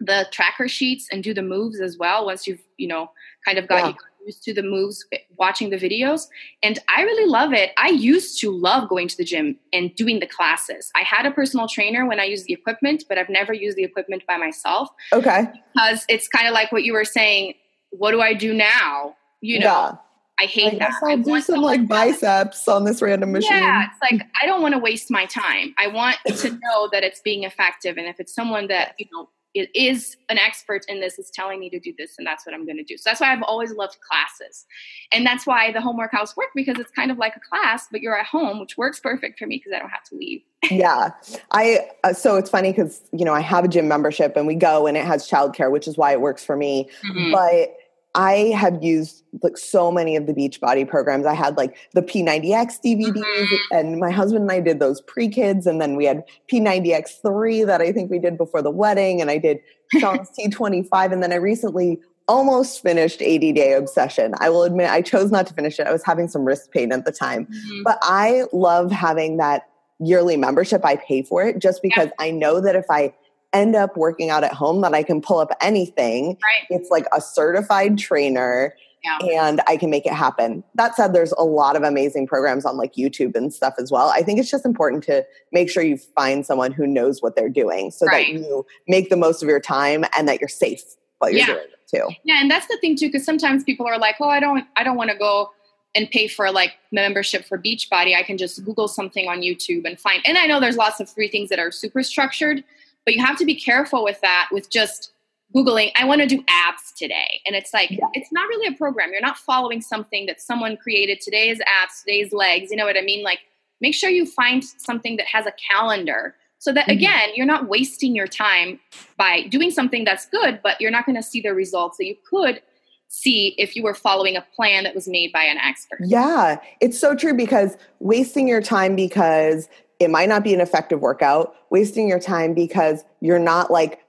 the 0.00 0.26
tracker 0.30 0.68
sheets 0.68 1.08
and 1.10 1.24
do 1.24 1.32
the 1.32 1.42
moves 1.42 1.80
as 1.80 1.96
well 1.96 2.26
once 2.26 2.46
you've 2.46 2.60
you 2.76 2.86
know 2.86 3.10
kind 3.46 3.56
of 3.56 3.66
got 3.66 3.86
yeah 3.86 3.92
used 4.26 4.42
to 4.42 4.52
the 4.52 4.62
moves 4.62 5.06
watching 5.36 5.70
the 5.70 5.76
videos 5.76 6.26
and 6.62 6.78
i 6.88 7.02
really 7.02 7.30
love 7.30 7.52
it 7.52 7.70
i 7.78 7.88
used 7.88 8.40
to 8.40 8.50
love 8.50 8.88
going 8.88 9.08
to 9.08 9.16
the 9.16 9.24
gym 9.24 9.56
and 9.72 9.94
doing 9.94 10.20
the 10.20 10.26
classes 10.26 10.90
i 10.94 11.02
had 11.02 11.24
a 11.24 11.30
personal 11.30 11.68
trainer 11.68 12.06
when 12.06 12.20
i 12.20 12.24
used 12.24 12.46
the 12.46 12.52
equipment 12.52 13.04
but 13.08 13.18
i've 13.18 13.28
never 13.28 13.52
used 13.52 13.76
the 13.76 13.84
equipment 13.84 14.22
by 14.26 14.36
myself 14.36 14.88
okay 15.12 15.46
because 15.74 16.04
it's 16.08 16.28
kind 16.28 16.46
of 16.46 16.52
like 16.52 16.72
what 16.72 16.84
you 16.84 16.92
were 16.92 17.04
saying 17.04 17.54
what 17.90 18.10
do 18.10 18.20
i 18.20 18.34
do 18.34 18.52
now 18.52 19.14
you 19.40 19.58
know 19.58 19.66
yeah. 19.66 19.96
I 20.38 20.44
hate 20.44 20.74
I 20.74 20.78
that. 20.78 20.94
I'll 21.02 21.12
I 21.12 21.16
do 21.16 21.40
some 21.40 21.62
like 21.62 21.88
biceps 21.88 22.68
on 22.68 22.84
this 22.84 23.00
random 23.00 23.32
machine. 23.32 23.52
Yeah, 23.52 23.86
it's 23.86 23.98
like 24.02 24.28
I 24.42 24.44
don't 24.44 24.60
want 24.60 24.74
to 24.74 24.78
waste 24.78 25.10
my 25.10 25.24
time. 25.24 25.74
I 25.78 25.86
want 25.86 26.18
to 26.26 26.50
know 26.50 26.90
that 26.92 27.02
it's 27.02 27.20
being 27.20 27.44
effective, 27.44 27.96
and 27.96 28.06
if 28.06 28.20
it's 28.20 28.34
someone 28.34 28.68
that 28.68 28.94
you 28.98 29.06
know 29.12 29.30
is 29.74 30.16
an 30.28 30.38
expert 30.38 30.84
in 30.88 31.00
this 31.00 31.18
is 31.18 31.30
telling 31.30 31.60
me 31.60 31.70
to 31.70 31.78
do 31.78 31.92
this 31.96 32.14
and 32.18 32.26
that's 32.26 32.46
what 32.46 32.54
i'm 32.54 32.64
going 32.64 32.76
to 32.76 32.84
do. 32.84 32.96
So 32.96 33.10
that's 33.10 33.20
why 33.20 33.32
i've 33.32 33.42
always 33.42 33.72
loved 33.72 33.98
classes. 34.00 34.66
And 35.12 35.24
that's 35.24 35.46
why 35.46 35.72
the 35.72 35.80
homework 35.80 36.12
house 36.12 36.36
work 36.36 36.48
because 36.54 36.78
it's 36.78 36.90
kind 36.90 37.10
of 37.10 37.18
like 37.18 37.34
a 37.36 37.40
class 37.40 37.86
but 37.90 38.00
you're 38.00 38.18
at 38.18 38.26
home 38.26 38.60
which 38.60 38.76
works 38.76 39.00
perfect 39.00 39.38
for 39.38 39.46
me 39.46 39.56
because 39.56 39.72
i 39.74 39.78
don't 39.78 39.90
have 39.90 40.04
to 40.04 40.14
leave. 40.14 40.42
Yeah. 40.70 41.10
I 41.52 41.88
uh, 42.02 42.12
so 42.12 42.36
it's 42.36 42.50
funny 42.50 42.72
because 42.72 43.02
you 43.12 43.24
know 43.24 43.34
i 43.34 43.40
have 43.40 43.64
a 43.64 43.68
gym 43.68 43.88
membership 43.88 44.36
and 44.36 44.46
we 44.46 44.54
go 44.54 44.86
and 44.86 44.96
it 44.96 45.04
has 45.04 45.28
childcare 45.28 45.70
which 45.70 45.88
is 45.88 45.96
why 45.96 46.12
it 46.12 46.20
works 46.20 46.44
for 46.44 46.56
me. 46.56 46.88
Mm-hmm. 47.04 47.32
but 47.32 47.76
I 48.16 48.54
have 48.56 48.82
used 48.82 49.24
like 49.42 49.58
so 49.58 49.92
many 49.92 50.16
of 50.16 50.26
the 50.26 50.32
Beachbody 50.32 50.88
programs. 50.88 51.26
I 51.26 51.34
had 51.34 51.58
like 51.58 51.76
the 51.92 52.00
P90X 52.00 52.80
DVDs, 52.82 53.12
mm-hmm. 53.12 53.76
and 53.76 54.00
my 54.00 54.10
husband 54.10 54.42
and 54.42 54.52
I 54.52 54.60
did 54.60 54.80
those 54.80 55.02
pre 55.02 55.28
kids, 55.28 55.66
and 55.66 55.80
then 55.82 55.96
we 55.96 56.06
had 56.06 56.24
P90X3 56.50 57.66
that 57.66 57.82
I 57.82 57.92
think 57.92 58.10
we 58.10 58.18
did 58.18 58.38
before 58.38 58.62
the 58.62 58.70
wedding, 58.70 59.20
and 59.20 59.30
I 59.30 59.36
did 59.36 59.60
Shaun's 59.98 60.30
T25, 60.38 61.12
and 61.12 61.22
then 61.22 61.30
I 61.30 61.36
recently 61.36 62.00
almost 62.26 62.82
finished 62.82 63.20
80 63.20 63.52
Day 63.52 63.74
Obsession. 63.74 64.34
I 64.40 64.48
will 64.48 64.62
admit 64.62 64.90
I 64.90 65.02
chose 65.02 65.30
not 65.30 65.46
to 65.48 65.54
finish 65.54 65.78
it. 65.78 65.86
I 65.86 65.92
was 65.92 66.02
having 66.02 66.26
some 66.26 66.44
wrist 66.44 66.70
pain 66.72 66.92
at 66.92 67.04
the 67.04 67.12
time, 67.12 67.44
mm-hmm. 67.44 67.82
but 67.84 67.98
I 68.00 68.44
love 68.54 68.90
having 68.90 69.36
that 69.36 69.68
yearly 70.00 70.38
membership. 70.38 70.84
I 70.86 70.96
pay 70.96 71.22
for 71.22 71.44
it 71.44 71.58
just 71.58 71.82
because 71.82 72.06
yeah. 72.06 72.26
I 72.26 72.30
know 72.30 72.62
that 72.62 72.74
if 72.76 72.86
I 72.90 73.12
end 73.56 73.76
up 73.76 73.96
working 73.96 74.30
out 74.30 74.44
at 74.44 74.52
home 74.52 74.80
that 74.82 74.94
I 74.94 75.02
can 75.02 75.20
pull 75.20 75.38
up 75.38 75.50
anything. 75.60 76.38
Right. 76.42 76.66
It's 76.70 76.90
like 76.90 77.06
a 77.14 77.20
certified 77.20 77.98
trainer 77.98 78.74
yeah. 79.06 79.42
and 79.42 79.60
I 79.66 79.76
can 79.76 79.90
make 79.90 80.06
it 80.06 80.12
happen. 80.12 80.64
That 80.74 80.94
said, 80.96 81.12
there's 81.12 81.32
a 81.32 81.44
lot 81.44 81.76
of 81.76 81.82
amazing 81.82 82.26
programs 82.26 82.64
on 82.64 82.76
like 82.76 82.94
YouTube 82.94 83.36
and 83.36 83.52
stuff 83.52 83.74
as 83.78 83.90
well. 83.90 84.08
I 84.08 84.22
think 84.22 84.38
it's 84.38 84.50
just 84.50 84.64
important 84.64 85.04
to 85.04 85.24
make 85.52 85.70
sure 85.70 85.82
you 85.82 85.96
find 85.96 86.44
someone 86.44 86.72
who 86.72 86.86
knows 86.86 87.22
what 87.22 87.36
they're 87.36 87.48
doing 87.48 87.90
so 87.90 88.06
right. 88.06 88.34
that 88.34 88.40
you 88.40 88.66
make 88.88 89.10
the 89.10 89.16
most 89.16 89.42
of 89.42 89.48
your 89.48 89.60
time 89.60 90.04
and 90.16 90.28
that 90.28 90.40
you're 90.40 90.48
safe 90.48 90.82
while 91.18 91.30
you're 91.30 91.40
yeah. 91.40 91.46
doing 91.46 91.58
it 91.58 91.88
too. 91.88 92.14
Yeah, 92.24 92.40
and 92.40 92.50
that's 92.50 92.66
the 92.66 92.76
thing 92.80 92.96
too, 92.96 93.06
because 93.06 93.24
sometimes 93.24 93.62
people 93.64 93.86
are 93.86 93.98
like, 93.98 94.16
"Oh, 94.20 94.28
I 94.28 94.40
don't, 94.40 94.66
I 94.76 94.82
don't 94.82 94.96
want 94.96 95.10
to 95.10 95.16
go." 95.16 95.50
and 95.94 96.10
pay 96.10 96.28
for 96.28 96.52
like 96.52 96.74
membership 96.92 97.46
for 97.46 97.56
Beachbody, 97.56 98.14
I 98.14 98.22
can 98.22 98.36
just 98.36 98.62
Google 98.66 98.86
something 98.86 99.28
on 99.28 99.40
YouTube 99.40 99.86
and 99.86 99.98
find. 99.98 100.20
And 100.26 100.36
I 100.36 100.44
know 100.44 100.60
there's 100.60 100.76
lots 100.76 101.00
of 101.00 101.08
free 101.08 101.28
things 101.28 101.48
that 101.48 101.58
are 101.58 101.70
super 101.70 102.02
structured, 102.02 102.62
but 103.06 103.14
you 103.14 103.24
have 103.24 103.38
to 103.38 103.46
be 103.46 103.54
careful 103.54 104.04
with 104.04 104.20
that, 104.20 104.48
with 104.52 104.68
just 104.68 105.12
Googling, 105.54 105.92
I 105.96 106.04
want 106.04 106.20
to 106.20 106.26
do 106.26 106.44
abs 106.48 106.92
today. 106.96 107.40
And 107.46 107.54
it's 107.54 107.72
like, 107.72 107.90
yeah. 107.90 108.04
it's 108.12 108.32
not 108.32 108.48
really 108.48 108.74
a 108.74 108.76
program. 108.76 109.12
You're 109.12 109.20
not 109.20 109.38
following 109.38 109.80
something 109.80 110.26
that 110.26 110.40
someone 110.40 110.76
created. 110.76 111.20
Today's 111.20 111.60
abs, 111.60 112.02
today's 112.04 112.32
legs. 112.32 112.70
You 112.70 112.76
know 112.76 112.84
what 112.84 112.98
I 112.98 113.02
mean? 113.02 113.22
Like, 113.22 113.38
make 113.80 113.94
sure 113.94 114.10
you 114.10 114.26
find 114.26 114.62
something 114.64 115.16
that 115.16 115.26
has 115.26 115.46
a 115.46 115.52
calendar 115.72 116.34
so 116.58 116.72
that, 116.72 116.82
mm-hmm. 116.82 116.98
again, 116.98 117.28
you're 117.36 117.46
not 117.46 117.68
wasting 117.68 118.14
your 118.14 118.26
time 118.26 118.80
by 119.16 119.46
doing 119.48 119.70
something 119.70 120.04
that's 120.04 120.26
good, 120.26 120.60
but 120.62 120.80
you're 120.80 120.90
not 120.90 121.06
going 121.06 121.16
to 121.16 121.22
see 121.22 121.40
the 121.40 121.54
results 121.54 121.98
that 121.98 122.06
you 122.06 122.16
could 122.28 122.60
see 123.08 123.54
if 123.56 123.76
you 123.76 123.84
were 123.84 123.94
following 123.94 124.36
a 124.36 124.44
plan 124.56 124.82
that 124.82 124.94
was 124.94 125.06
made 125.06 125.32
by 125.32 125.44
an 125.44 125.58
expert. 125.58 126.00
Yeah, 126.04 126.58
it's 126.80 126.98
so 126.98 127.14
true 127.14 127.34
because 127.34 127.76
wasting 128.00 128.48
your 128.48 128.60
time 128.60 128.96
because 128.96 129.68
it 129.98 130.10
might 130.10 130.28
not 130.28 130.44
be 130.44 130.52
an 130.54 130.60
effective 130.60 131.00
workout, 131.00 131.54
wasting 131.70 132.08
your 132.08 132.20
time 132.20 132.54
because 132.54 133.04
you're 133.20 133.38
not 133.38 133.70
like 133.70 134.00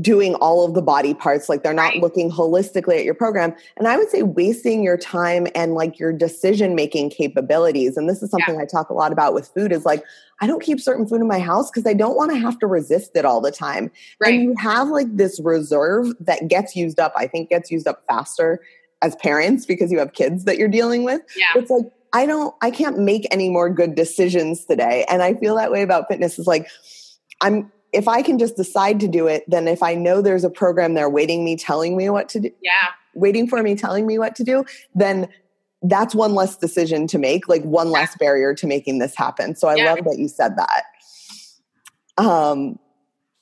doing 0.00 0.34
all 0.36 0.64
of 0.64 0.74
the 0.74 0.82
body 0.82 1.14
parts 1.14 1.48
like 1.48 1.62
they're 1.62 1.72
not 1.72 1.92
right. 1.92 2.02
looking 2.02 2.28
holistically 2.28 2.98
at 2.98 3.04
your 3.04 3.14
program 3.14 3.54
and 3.76 3.86
i 3.86 3.96
would 3.96 4.10
say 4.10 4.20
wasting 4.24 4.82
your 4.82 4.96
time 4.96 5.46
and 5.54 5.74
like 5.74 5.96
your 5.96 6.12
decision 6.12 6.74
making 6.74 7.08
capabilities 7.08 7.96
and 7.96 8.08
this 8.08 8.20
is 8.20 8.28
something 8.28 8.56
yeah. 8.56 8.62
i 8.62 8.66
talk 8.66 8.90
a 8.90 8.92
lot 8.92 9.12
about 9.12 9.32
with 9.32 9.46
food 9.54 9.70
is 9.70 9.84
like 9.84 10.02
i 10.40 10.46
don't 10.46 10.60
keep 10.60 10.80
certain 10.80 11.06
food 11.06 11.20
in 11.20 11.28
my 11.28 11.38
house 11.38 11.70
because 11.70 11.86
i 11.86 11.94
don't 11.94 12.16
want 12.16 12.32
to 12.32 12.36
have 12.36 12.58
to 12.58 12.66
resist 12.66 13.12
it 13.14 13.24
all 13.24 13.40
the 13.40 13.52
time 13.52 13.88
right. 14.18 14.34
and 14.34 14.42
you 14.42 14.54
have 14.58 14.88
like 14.88 15.06
this 15.16 15.38
reserve 15.44 16.08
that 16.18 16.48
gets 16.48 16.74
used 16.74 16.98
up 16.98 17.12
i 17.16 17.24
think 17.24 17.48
gets 17.48 17.70
used 17.70 17.86
up 17.86 18.02
faster 18.08 18.60
as 19.02 19.14
parents 19.16 19.64
because 19.64 19.92
you 19.92 20.00
have 20.00 20.14
kids 20.14 20.46
that 20.46 20.58
you're 20.58 20.66
dealing 20.66 21.04
with 21.04 21.22
yeah. 21.36 21.46
it's 21.54 21.70
like 21.70 21.86
I 22.16 22.24
don't, 22.24 22.54
I 22.62 22.70
can't 22.70 22.98
make 22.98 23.28
any 23.30 23.50
more 23.50 23.68
good 23.68 23.94
decisions 23.94 24.64
today. 24.64 25.04
And 25.10 25.22
I 25.22 25.34
feel 25.34 25.54
that 25.56 25.70
way 25.70 25.82
about 25.82 26.08
fitness 26.08 26.38
is 26.38 26.46
like, 26.46 26.66
I'm, 27.42 27.70
if 27.92 28.08
I 28.08 28.22
can 28.22 28.38
just 28.38 28.56
decide 28.56 29.00
to 29.00 29.08
do 29.08 29.26
it, 29.26 29.44
then 29.48 29.68
if 29.68 29.82
I 29.82 29.94
know 29.94 30.22
there's 30.22 30.42
a 30.42 30.48
program 30.48 30.94
there 30.94 31.10
waiting 31.10 31.44
me, 31.44 31.56
telling 31.56 31.94
me 31.94 32.08
what 32.08 32.30
to 32.30 32.40
do, 32.40 32.50
yeah, 32.62 32.88
waiting 33.14 33.46
for 33.46 33.62
me, 33.62 33.74
telling 33.74 34.06
me 34.06 34.18
what 34.18 34.34
to 34.36 34.44
do, 34.44 34.64
then 34.94 35.28
that's 35.82 36.14
one 36.14 36.34
less 36.34 36.56
decision 36.56 37.06
to 37.08 37.18
make, 37.18 37.48
like 37.48 37.62
one 37.64 37.90
less 37.90 38.16
barrier 38.16 38.54
to 38.54 38.66
making 38.66 38.98
this 38.98 39.14
happen. 39.14 39.54
So 39.54 39.68
I 39.68 39.74
yeah. 39.74 39.92
love 39.92 40.04
that 40.06 40.18
you 40.18 40.28
said 40.28 40.56
that. 40.56 40.84
Um, 42.16 42.78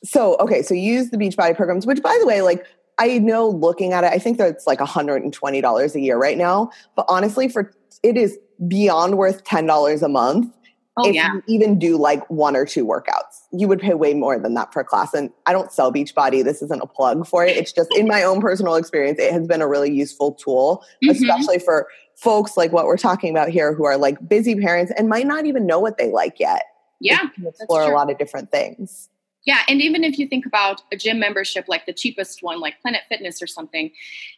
so 0.03 0.37
okay, 0.39 0.63
so 0.63 0.75
use 0.75 1.11
the 1.11 1.17
Beachbody 1.17 1.57
programs, 1.57 1.87
which 1.87 2.03
by 2.03 2.19
the 2.21 2.27
way, 2.27 2.43
like 2.43 2.67
I 2.99 3.19
know 3.19 3.49
looking 3.49 3.93
at 3.93 4.05
it, 4.05 4.13
I 4.13 4.19
think 4.19 4.39
that's 4.39 4.67
like 4.67 4.79
$120 4.79 5.95
a 5.95 6.01
year 6.01 6.17
right 6.17 6.39
now. 6.39 6.71
But 6.95 7.07
honestly, 7.09 7.49
for 7.49 7.73
it 8.03 8.17
is 8.17 8.39
beyond 8.69 9.19
worth 9.19 9.45
$10 9.45 10.03
a 10.03 10.09
month. 10.09 10.55
Oh, 10.97 11.09
if 11.09 11.15
yeah. 11.15 11.35
you 11.35 11.43
even 11.49 11.77
do 11.77 11.97
like 11.97 12.29
one 12.31 12.55
or 12.55 12.65
two 12.65 12.87
workouts, 12.87 13.41
you 13.53 13.67
would 13.67 13.81
pay 13.81 13.95
way 13.95 14.15
more 14.15 14.39
than 14.39 14.55
that 14.55 14.71
per 14.71 14.85
class. 14.85 15.13
And 15.13 15.31
I 15.45 15.53
don't 15.53 15.73
sell 15.73 15.93
Beachbody. 15.93 16.45
This 16.45 16.63
isn't 16.63 16.81
a 16.81 16.87
plug 16.87 17.27
for 17.27 17.45
it. 17.45 17.57
It's 17.57 17.73
just 17.73 17.93
in 17.97 18.07
my 18.07 18.23
own 18.23 18.41
personal 18.41 18.77
experience, 18.77 19.19
it 19.19 19.33
has 19.33 19.45
been 19.49 19.61
a 19.61 19.67
really 19.67 19.93
useful 19.93 20.35
tool, 20.35 20.85
mm-hmm. 21.03 21.11
especially 21.11 21.59
for 21.59 21.89
folks 22.15 22.57
like 22.57 22.71
what 22.71 22.87
we're 22.87 22.97
talking 22.97 23.31
about 23.31 23.49
here 23.49 23.75
who 23.75 23.85
are 23.85 23.97
like 23.97 24.29
busy 24.29 24.55
parents 24.55 24.93
and 24.97 25.09
might 25.09 25.27
not 25.27 25.47
even 25.47 25.67
know 25.67 25.81
what 25.81 25.99
they 25.99 26.13
like 26.13 26.39
yet. 26.39 26.63
Yeah. 27.01 27.23
explore 27.45 27.83
a 27.83 27.93
lot 27.93 28.09
of 28.09 28.17
different 28.19 28.53
things. 28.53 29.09
Yeah, 29.45 29.59
and 29.69 29.83
even 29.83 30.05
if 30.05 30.19
you 30.19 30.27
think 30.27 30.47
about 30.47 30.83
a 30.91 30.97
gym 30.97 31.19
membership, 31.19 31.67
like 31.69 31.85
the 31.85 31.93
cheapest 31.93 32.43
one, 32.43 32.61
like 32.61 32.81
Planet 32.81 33.03
Fitness 33.09 33.43
or 33.43 33.47
something, 33.47 33.91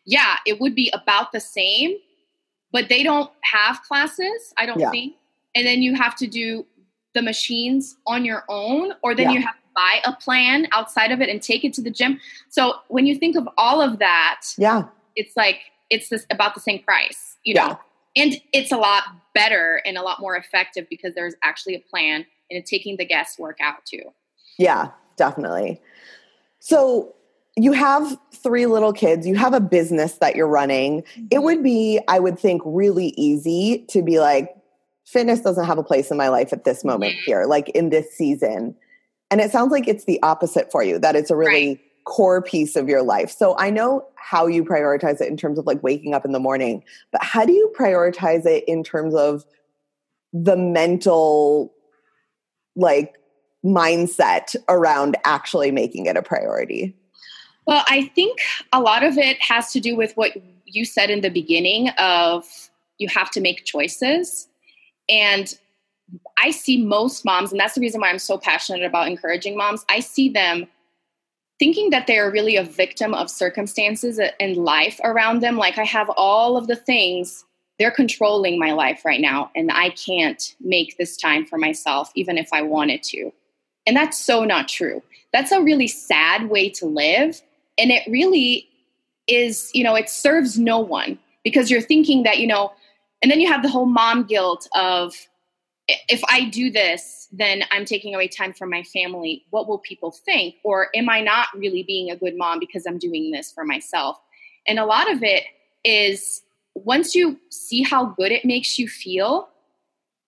yeah, 0.04 0.36
it 0.44 0.60
would 0.60 0.74
be 0.74 0.90
about 0.92 1.32
the 1.32 1.40
same, 1.40 1.96
but 2.72 2.88
they 2.88 3.02
don't 3.02 3.30
have 3.42 3.82
classes, 3.82 4.52
I 4.56 4.66
don't 4.66 4.80
yeah. 4.80 4.90
think. 4.90 5.14
And 5.54 5.66
then 5.66 5.80
you 5.80 5.94
have 5.94 6.16
to 6.16 6.26
do 6.26 6.66
the 7.14 7.22
machines 7.22 7.96
on 8.06 8.24
your 8.24 8.44
own, 8.48 8.92
or 9.02 9.14
then 9.14 9.30
yeah. 9.30 9.38
you 9.38 9.42
have 9.42 9.54
to 9.54 9.60
buy 9.74 10.00
a 10.04 10.12
plan 10.12 10.66
outside 10.72 11.12
of 11.12 11.20
it 11.20 11.28
and 11.28 11.40
take 11.40 11.64
it 11.64 11.72
to 11.74 11.82
the 11.82 11.90
gym. 11.90 12.20
So 12.48 12.74
when 12.88 13.06
you 13.06 13.14
think 13.16 13.36
of 13.36 13.48
all 13.56 13.80
of 13.80 14.00
that, 14.00 14.42
yeah, 14.58 14.84
it's 15.14 15.36
like 15.36 15.60
it's 15.88 16.08
this 16.08 16.26
about 16.30 16.54
the 16.54 16.60
same 16.60 16.82
price, 16.82 17.36
you 17.44 17.54
know. 17.54 17.78
And 18.16 18.40
it's 18.52 18.72
a 18.72 18.78
lot 18.78 19.04
better 19.34 19.82
and 19.84 19.98
a 19.98 20.02
lot 20.02 20.20
more 20.20 20.36
effective 20.36 20.86
because 20.88 21.14
there's 21.14 21.34
actually 21.42 21.74
a 21.74 21.80
plan 21.80 22.24
and 22.50 22.58
it's 22.58 22.70
taking 22.70 22.96
the 22.96 23.04
guesswork 23.04 23.58
out 23.60 23.84
too. 23.84 24.12
Yeah, 24.58 24.90
definitely. 25.16 25.80
So 26.58 27.14
you 27.56 27.72
have 27.72 28.16
three 28.34 28.66
little 28.66 28.92
kids, 28.92 29.26
you 29.26 29.34
have 29.34 29.54
a 29.54 29.60
business 29.60 30.14
that 30.14 30.36
you're 30.36 30.48
running. 30.48 30.98
It 30.98 31.04
mm-hmm. 31.36 31.44
would 31.44 31.62
be, 31.62 32.00
I 32.06 32.18
would 32.18 32.38
think, 32.38 32.62
really 32.64 33.14
easy 33.16 33.86
to 33.88 34.02
be 34.02 34.20
like, 34.20 34.54
fitness 35.06 35.40
doesn't 35.40 35.64
have 35.64 35.78
a 35.78 35.82
place 35.82 36.10
in 36.10 36.16
my 36.16 36.28
life 36.28 36.52
at 36.52 36.64
this 36.64 36.84
moment 36.84 37.12
mm-hmm. 37.12 37.24
here, 37.24 37.46
like 37.46 37.68
in 37.70 37.90
this 37.90 38.10
season. 38.12 38.76
And 39.30 39.40
it 39.40 39.50
sounds 39.50 39.72
like 39.72 39.88
it's 39.88 40.04
the 40.04 40.22
opposite 40.22 40.70
for 40.70 40.82
you, 40.82 40.98
that 40.98 41.16
it's 41.16 41.30
a 41.30 41.36
really 41.36 41.68
right. 41.68 41.80
core 42.04 42.42
piece 42.42 42.76
of 42.76 42.88
your 42.88 43.02
life. 43.02 43.30
So 43.30 43.56
I 43.58 43.70
know 43.70 44.06
how 44.16 44.46
you 44.46 44.64
prioritize 44.64 45.20
it 45.20 45.28
in 45.28 45.36
terms 45.36 45.58
of 45.58 45.66
like 45.66 45.82
waking 45.82 46.14
up 46.14 46.24
in 46.24 46.32
the 46.32 46.40
morning, 46.40 46.82
but 47.10 47.22
how 47.22 47.46
do 47.46 47.52
you 47.52 47.72
prioritize 47.78 48.44
it 48.44 48.64
in 48.68 48.84
terms 48.84 49.14
of 49.14 49.44
the 50.32 50.56
mental 50.56 51.72
like 52.74 53.16
mindset 53.64 54.54
around 54.68 55.16
actually 55.24 55.70
making 55.70 56.06
it 56.06 56.16
a 56.16 56.22
priority? 56.22 56.94
Well, 57.66 57.84
I 57.88 58.06
think 58.14 58.40
a 58.72 58.80
lot 58.80 59.02
of 59.02 59.18
it 59.18 59.40
has 59.42 59.72
to 59.72 59.80
do 59.80 59.96
with 59.96 60.16
what 60.16 60.32
you 60.64 60.84
said 60.84 61.10
in 61.10 61.20
the 61.20 61.30
beginning 61.30 61.88
of 61.98 62.44
you 62.98 63.08
have 63.08 63.30
to 63.32 63.40
make 63.40 63.64
choices. 63.64 64.48
And 65.08 65.56
I 66.40 66.50
see 66.50 66.84
most 66.84 67.24
moms, 67.24 67.50
and 67.50 67.60
that's 67.60 67.74
the 67.74 67.80
reason 67.80 68.00
why 68.00 68.10
I'm 68.10 68.18
so 68.18 68.38
passionate 68.38 68.84
about 68.84 69.08
encouraging 69.08 69.56
moms. 69.56 69.84
I 69.88 70.00
see 70.00 70.28
them 70.28 70.68
thinking 71.58 71.90
that 71.90 72.06
they 72.06 72.18
are 72.18 72.30
really 72.30 72.56
a 72.56 72.62
victim 72.62 73.14
of 73.14 73.30
circumstances 73.30 74.20
and 74.38 74.56
life 74.56 75.00
around 75.02 75.40
them. 75.40 75.56
Like 75.56 75.78
I 75.78 75.84
have 75.84 76.10
all 76.10 76.56
of 76.56 76.66
the 76.66 76.76
things, 76.76 77.44
they're 77.78 77.90
controlling 77.90 78.58
my 78.58 78.72
life 78.72 79.04
right 79.04 79.20
now, 79.20 79.50
and 79.56 79.72
I 79.72 79.90
can't 79.90 80.54
make 80.60 80.96
this 80.96 81.16
time 81.16 81.44
for 81.44 81.58
myself, 81.58 82.12
even 82.14 82.38
if 82.38 82.48
I 82.52 82.62
wanted 82.62 83.02
to. 83.04 83.32
And 83.86 83.96
that's 83.96 84.18
so 84.18 84.44
not 84.44 84.68
true. 84.68 85.02
That's 85.32 85.52
a 85.52 85.60
really 85.60 85.86
sad 85.86 86.48
way 86.48 86.68
to 86.70 86.86
live. 86.86 87.40
And 87.78 87.90
it 87.90 88.02
really 88.08 88.68
is, 89.26 89.70
you 89.74 89.84
know, 89.84 89.94
it 89.94 90.08
serves 90.08 90.58
no 90.58 90.78
one 90.78 91.18
because 91.44 91.70
you're 91.70 91.80
thinking 91.80 92.22
that, 92.24 92.38
you 92.38 92.46
know, 92.46 92.72
and 93.22 93.30
then 93.30 93.40
you 93.40 93.48
have 93.50 93.62
the 93.62 93.68
whole 93.68 93.86
mom 93.86 94.24
guilt 94.24 94.68
of, 94.74 95.14
if 95.88 96.20
I 96.28 96.44
do 96.48 96.70
this, 96.70 97.28
then 97.30 97.62
I'm 97.70 97.84
taking 97.84 98.14
away 98.14 98.26
time 98.28 98.52
from 98.52 98.70
my 98.70 98.82
family. 98.82 99.44
What 99.50 99.68
will 99.68 99.78
people 99.78 100.10
think? 100.10 100.56
Or 100.64 100.88
am 100.94 101.08
I 101.08 101.20
not 101.20 101.48
really 101.54 101.84
being 101.84 102.10
a 102.10 102.16
good 102.16 102.36
mom 102.36 102.58
because 102.58 102.86
I'm 102.86 102.98
doing 102.98 103.30
this 103.30 103.52
for 103.52 103.64
myself? 103.64 104.18
And 104.66 104.80
a 104.80 104.84
lot 104.84 105.10
of 105.10 105.22
it 105.22 105.44
is 105.84 106.42
once 106.74 107.14
you 107.14 107.38
see 107.50 107.82
how 107.82 108.06
good 108.06 108.32
it 108.32 108.44
makes 108.44 108.78
you 108.78 108.88
feel, 108.88 109.48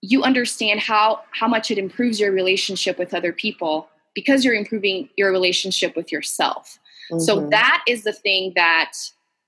you 0.00 0.22
understand 0.22 0.80
how 0.80 1.20
how 1.32 1.48
much 1.48 1.70
it 1.70 1.78
improves 1.78 2.20
your 2.20 2.32
relationship 2.32 2.98
with 2.98 3.14
other 3.14 3.32
people 3.32 3.88
because 4.14 4.44
you're 4.44 4.54
improving 4.54 5.08
your 5.16 5.30
relationship 5.30 5.96
with 5.96 6.10
yourself. 6.12 6.78
Mm-hmm. 7.10 7.20
So 7.20 7.48
that 7.50 7.84
is 7.86 8.04
the 8.04 8.12
thing 8.12 8.52
that 8.54 8.92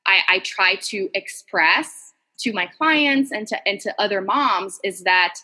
I, 0.07 0.21
I 0.29 0.39
try 0.41 0.77
to 0.77 1.09
express 1.15 2.13
to 2.39 2.53
my 2.53 2.67
clients 2.67 3.31
and 3.33 3.47
to 3.49 3.69
and 3.69 3.81
to 3.81 3.95
other 4.01 4.21
moms 4.21 4.81
is 4.83 5.03
that 5.03 5.35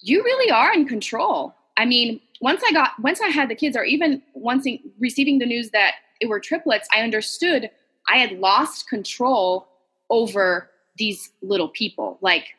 you 0.00 0.22
really 0.22 0.50
are 0.50 0.72
in 0.72 0.86
control. 0.86 1.54
I 1.76 1.86
mean, 1.86 2.20
once 2.40 2.62
I 2.66 2.72
got 2.72 2.90
once 3.00 3.20
I 3.20 3.28
had 3.28 3.48
the 3.48 3.54
kids, 3.54 3.76
or 3.76 3.84
even 3.84 4.22
once 4.34 4.66
receiving 4.98 5.38
the 5.38 5.46
news 5.46 5.70
that 5.70 5.92
it 6.20 6.28
were 6.28 6.40
triplets, 6.40 6.88
I 6.94 7.00
understood 7.00 7.70
I 8.08 8.18
had 8.18 8.32
lost 8.32 8.88
control 8.88 9.68
over 10.10 10.68
these 10.96 11.30
little 11.40 11.68
people. 11.68 12.18
Like 12.20 12.54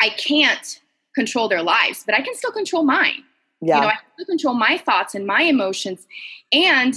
I 0.00 0.10
can't 0.10 0.80
control 1.14 1.48
their 1.48 1.62
lives, 1.62 2.04
but 2.04 2.14
I 2.14 2.22
can 2.22 2.34
still 2.34 2.52
control 2.52 2.84
mine. 2.84 3.24
Yeah. 3.60 3.76
You 3.76 3.80
know, 3.82 3.88
I 3.88 3.96
can 4.16 4.26
control 4.26 4.54
my 4.54 4.78
thoughts 4.78 5.14
and 5.14 5.26
my 5.26 5.42
emotions. 5.42 6.06
And 6.52 6.94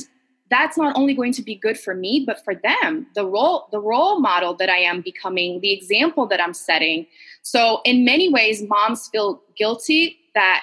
that's 0.51 0.77
not 0.77 0.95
only 0.97 1.13
going 1.13 1.31
to 1.31 1.41
be 1.41 1.55
good 1.55 1.79
for 1.79 1.95
me 1.95 2.23
but 2.27 2.43
for 2.43 2.53
them 2.53 3.07
the 3.15 3.25
role 3.25 3.67
the 3.71 3.79
role 3.79 4.19
model 4.19 4.53
that 4.53 4.69
i 4.69 4.77
am 4.77 5.01
becoming 5.01 5.59
the 5.61 5.71
example 5.71 6.27
that 6.27 6.39
i'm 6.39 6.53
setting 6.53 7.07
so 7.41 7.81
in 7.85 8.05
many 8.05 8.29
ways 8.29 8.61
moms 8.61 9.07
feel 9.07 9.41
guilty 9.57 10.19
that 10.35 10.61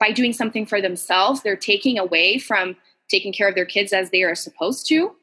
by 0.00 0.10
doing 0.10 0.32
something 0.32 0.66
for 0.66 0.80
themselves 0.80 1.42
they're 1.42 1.54
taking 1.54 1.98
away 1.98 2.38
from 2.38 2.74
taking 3.08 3.32
care 3.32 3.48
of 3.48 3.54
their 3.54 3.66
kids 3.66 3.92
as 3.92 4.10
they 4.10 4.22
are 4.22 4.34
supposed 4.34 4.88
to 4.88 5.14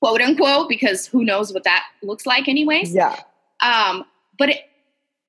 quote 0.00 0.20
unquote 0.20 0.68
because 0.68 1.06
who 1.06 1.24
knows 1.24 1.52
what 1.52 1.64
that 1.64 1.84
looks 2.02 2.26
like 2.26 2.46
anyways 2.46 2.94
yeah 2.94 3.18
um 3.62 4.04
but 4.38 4.50
it, 4.50 4.60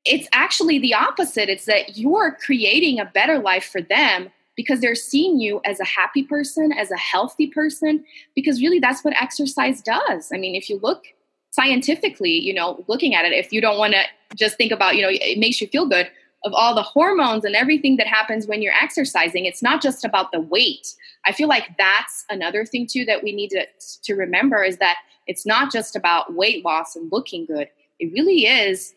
it's 0.07 0.27
actually 0.33 0.79
the 0.79 0.93
opposite 0.93 1.49
it's 1.49 1.65
that 1.65 1.97
you're 1.97 2.37
creating 2.39 2.99
a 2.99 3.05
better 3.05 3.39
life 3.39 3.65
for 3.65 3.81
them 3.81 4.29
because 4.55 4.79
they're 4.81 4.95
seeing 4.95 5.39
you 5.39 5.61
as 5.65 5.79
a 5.79 5.85
happy 5.85 6.23
person, 6.23 6.71
as 6.73 6.89
a 6.89 6.97
healthy 6.97 7.47
person, 7.47 8.03
because 8.35 8.59
really 8.59 8.79
that's 8.79 9.03
what 9.03 9.13
exercise 9.21 9.81
does. 9.81 10.31
I 10.33 10.37
mean, 10.37 10.55
if 10.55 10.69
you 10.69 10.79
look 10.81 11.05
scientifically, 11.51 12.31
you 12.31 12.53
know, 12.53 12.83
looking 12.87 13.13
at 13.13 13.23
it, 13.23 13.33
if 13.33 13.53
you 13.53 13.61
don't 13.61 13.77
want 13.77 13.93
to 13.93 14.03
just 14.35 14.57
think 14.57 14.71
about, 14.71 14.95
you 14.95 15.03
know, 15.03 15.09
it 15.11 15.37
makes 15.37 15.61
you 15.61 15.67
feel 15.67 15.87
good, 15.87 16.09
of 16.43 16.53
all 16.53 16.75
the 16.75 16.83
hormones 16.83 17.45
and 17.45 17.55
everything 17.55 17.97
that 17.97 18.07
happens 18.07 18.47
when 18.47 18.61
you're 18.61 18.73
exercising, 18.73 19.45
it's 19.45 19.63
not 19.63 19.81
just 19.81 20.05
about 20.05 20.31
the 20.31 20.39
weight. 20.39 20.93
I 21.25 21.31
feel 21.31 21.47
like 21.47 21.75
that's 21.77 22.25
another 22.29 22.65
thing 22.65 22.87
too 22.87 23.05
that 23.05 23.23
we 23.23 23.33
need 23.33 23.49
to, 23.49 23.65
to 24.03 24.13
remember 24.15 24.63
is 24.63 24.77
that 24.77 24.97
it's 25.25 25.45
not 25.45 25.71
just 25.71 25.95
about 25.95 26.33
weight 26.33 26.63
loss 26.63 26.95
and 26.95 27.11
looking 27.11 27.45
good. 27.45 27.69
It 27.99 28.13
really 28.13 28.45
is 28.45 28.93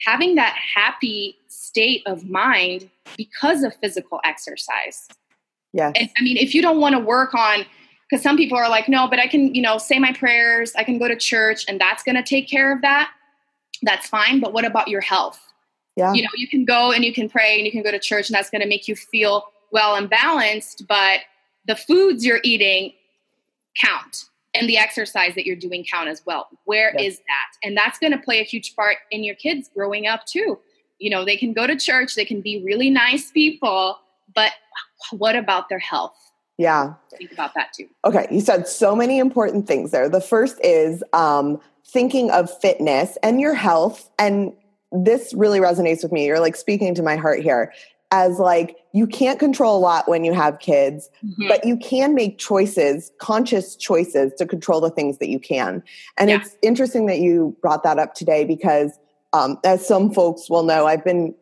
having 0.00 0.34
that 0.34 0.54
happy 0.56 1.36
state 1.48 2.02
of 2.06 2.28
mind 2.28 2.88
because 3.16 3.62
of 3.62 3.74
physical 3.76 4.20
exercise. 4.24 5.08
Yeah. 5.72 5.92
I 5.96 6.22
mean, 6.22 6.36
if 6.36 6.54
you 6.54 6.62
don't 6.62 6.80
want 6.80 6.94
to 6.94 6.98
work 6.98 7.34
on, 7.34 7.64
because 8.08 8.22
some 8.22 8.36
people 8.36 8.56
are 8.56 8.68
like, 8.68 8.88
no, 8.88 9.08
but 9.08 9.18
I 9.18 9.26
can, 9.26 9.54
you 9.54 9.60
know, 9.60 9.78
say 9.78 9.98
my 9.98 10.12
prayers, 10.12 10.72
I 10.76 10.84
can 10.84 10.98
go 10.98 11.08
to 11.08 11.16
church, 11.16 11.64
and 11.68 11.80
that's 11.80 12.02
going 12.02 12.14
to 12.14 12.22
take 12.22 12.48
care 12.48 12.72
of 12.72 12.80
that. 12.82 13.10
That's 13.82 14.06
fine. 14.06 14.40
But 14.40 14.52
what 14.52 14.64
about 14.64 14.88
your 14.88 15.00
health? 15.00 15.40
Yeah. 15.96 16.12
You 16.12 16.22
know, 16.22 16.28
you 16.36 16.46
can 16.46 16.64
go 16.64 16.92
and 16.92 17.04
you 17.04 17.12
can 17.12 17.28
pray 17.28 17.56
and 17.56 17.66
you 17.66 17.72
can 17.72 17.82
go 17.82 17.90
to 17.90 17.98
church, 17.98 18.28
and 18.28 18.34
that's 18.34 18.48
going 18.48 18.62
to 18.62 18.68
make 18.68 18.86
you 18.86 18.94
feel 18.94 19.44
well 19.72 19.96
and 19.96 20.08
balanced. 20.08 20.86
But 20.86 21.20
the 21.66 21.74
foods 21.74 22.24
you're 22.24 22.40
eating 22.44 22.92
count 23.80 24.26
and 24.58 24.68
the 24.68 24.78
exercise 24.78 25.34
that 25.34 25.46
you're 25.46 25.56
doing 25.56 25.84
count 25.90 26.08
as 26.08 26.22
well. 26.26 26.48
Where 26.64 26.92
yes. 26.98 27.12
is 27.12 27.18
that? 27.18 27.66
And 27.66 27.76
that's 27.76 27.98
going 27.98 28.12
to 28.12 28.18
play 28.18 28.40
a 28.40 28.44
huge 28.44 28.74
part 28.74 28.96
in 29.10 29.24
your 29.24 29.34
kids 29.34 29.70
growing 29.74 30.06
up 30.06 30.24
too 30.26 30.58
you 30.98 31.10
know, 31.10 31.24
they 31.24 31.36
can 31.36 31.52
go 31.52 31.66
to 31.66 31.76
church, 31.76 32.14
they 32.14 32.24
can 32.24 32.40
be 32.40 32.62
really 32.64 32.90
nice 32.90 33.30
people, 33.30 33.98
but 34.34 34.52
what 35.10 35.36
about 35.36 35.68
their 35.68 35.78
health? 35.78 36.16
Yeah. 36.58 36.94
Think 37.18 37.32
about 37.32 37.54
that 37.54 37.72
too. 37.74 37.86
Okay. 38.04 38.26
You 38.30 38.40
said 38.40 38.66
so 38.66 38.96
many 38.96 39.18
important 39.18 39.66
things 39.66 39.90
there. 39.90 40.08
The 40.08 40.22
first 40.22 40.58
is 40.64 41.04
um, 41.12 41.60
thinking 41.86 42.30
of 42.30 42.50
fitness 42.60 43.18
and 43.22 43.40
your 43.40 43.54
health. 43.54 44.10
And 44.18 44.54
this 44.90 45.34
really 45.34 45.60
resonates 45.60 46.02
with 46.02 46.12
me. 46.12 46.26
You're 46.26 46.40
like 46.40 46.56
speaking 46.56 46.94
to 46.94 47.02
my 47.02 47.16
heart 47.16 47.40
here 47.40 47.74
as 48.12 48.38
like 48.38 48.76
you 48.92 49.06
can't 49.06 49.38
control 49.38 49.76
a 49.76 49.80
lot 49.80 50.08
when 50.08 50.24
you 50.24 50.32
have 50.32 50.58
kids 50.58 51.10
mm-hmm. 51.24 51.48
but 51.48 51.64
you 51.64 51.76
can 51.76 52.14
make 52.14 52.38
choices 52.38 53.10
conscious 53.18 53.74
choices 53.74 54.32
to 54.34 54.46
control 54.46 54.80
the 54.80 54.90
things 54.90 55.18
that 55.18 55.28
you 55.28 55.40
can 55.40 55.82
and 56.16 56.30
yeah. 56.30 56.36
it's 56.36 56.56
interesting 56.62 57.06
that 57.06 57.18
you 57.18 57.56
brought 57.60 57.82
that 57.82 57.98
up 57.98 58.14
today 58.14 58.44
because 58.44 58.98
um, 59.36 59.58
as 59.64 59.86
some 59.86 60.12
folks 60.12 60.48
will 60.48 60.62
know, 60.62 60.86
I've 60.86 61.04
been 61.04 61.34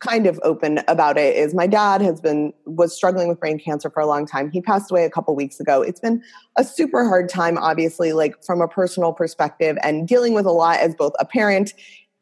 kind 0.00 0.26
of 0.26 0.40
open 0.42 0.80
about 0.88 1.18
it 1.18 1.36
is 1.36 1.54
my 1.54 1.66
dad 1.66 2.00
has 2.00 2.18
been 2.18 2.52
was 2.64 2.96
struggling 2.96 3.28
with 3.28 3.38
brain 3.38 3.58
cancer 3.58 3.90
for 3.90 4.00
a 4.00 4.06
long 4.06 4.26
time 4.26 4.50
he 4.50 4.60
passed 4.60 4.90
away 4.90 5.04
a 5.04 5.10
couple 5.10 5.36
weeks 5.36 5.60
ago 5.60 5.82
it's 5.82 6.00
been 6.00 6.20
a 6.56 6.64
super 6.64 7.04
hard 7.04 7.28
time 7.28 7.58
obviously 7.58 8.14
like 8.14 8.42
from 8.42 8.62
a 8.62 8.66
personal 8.66 9.12
perspective 9.12 9.76
and 9.82 10.08
dealing 10.08 10.32
with 10.32 10.46
a 10.46 10.50
lot 10.50 10.80
as 10.80 10.94
both 10.94 11.12
a 11.20 11.26
parent 11.26 11.74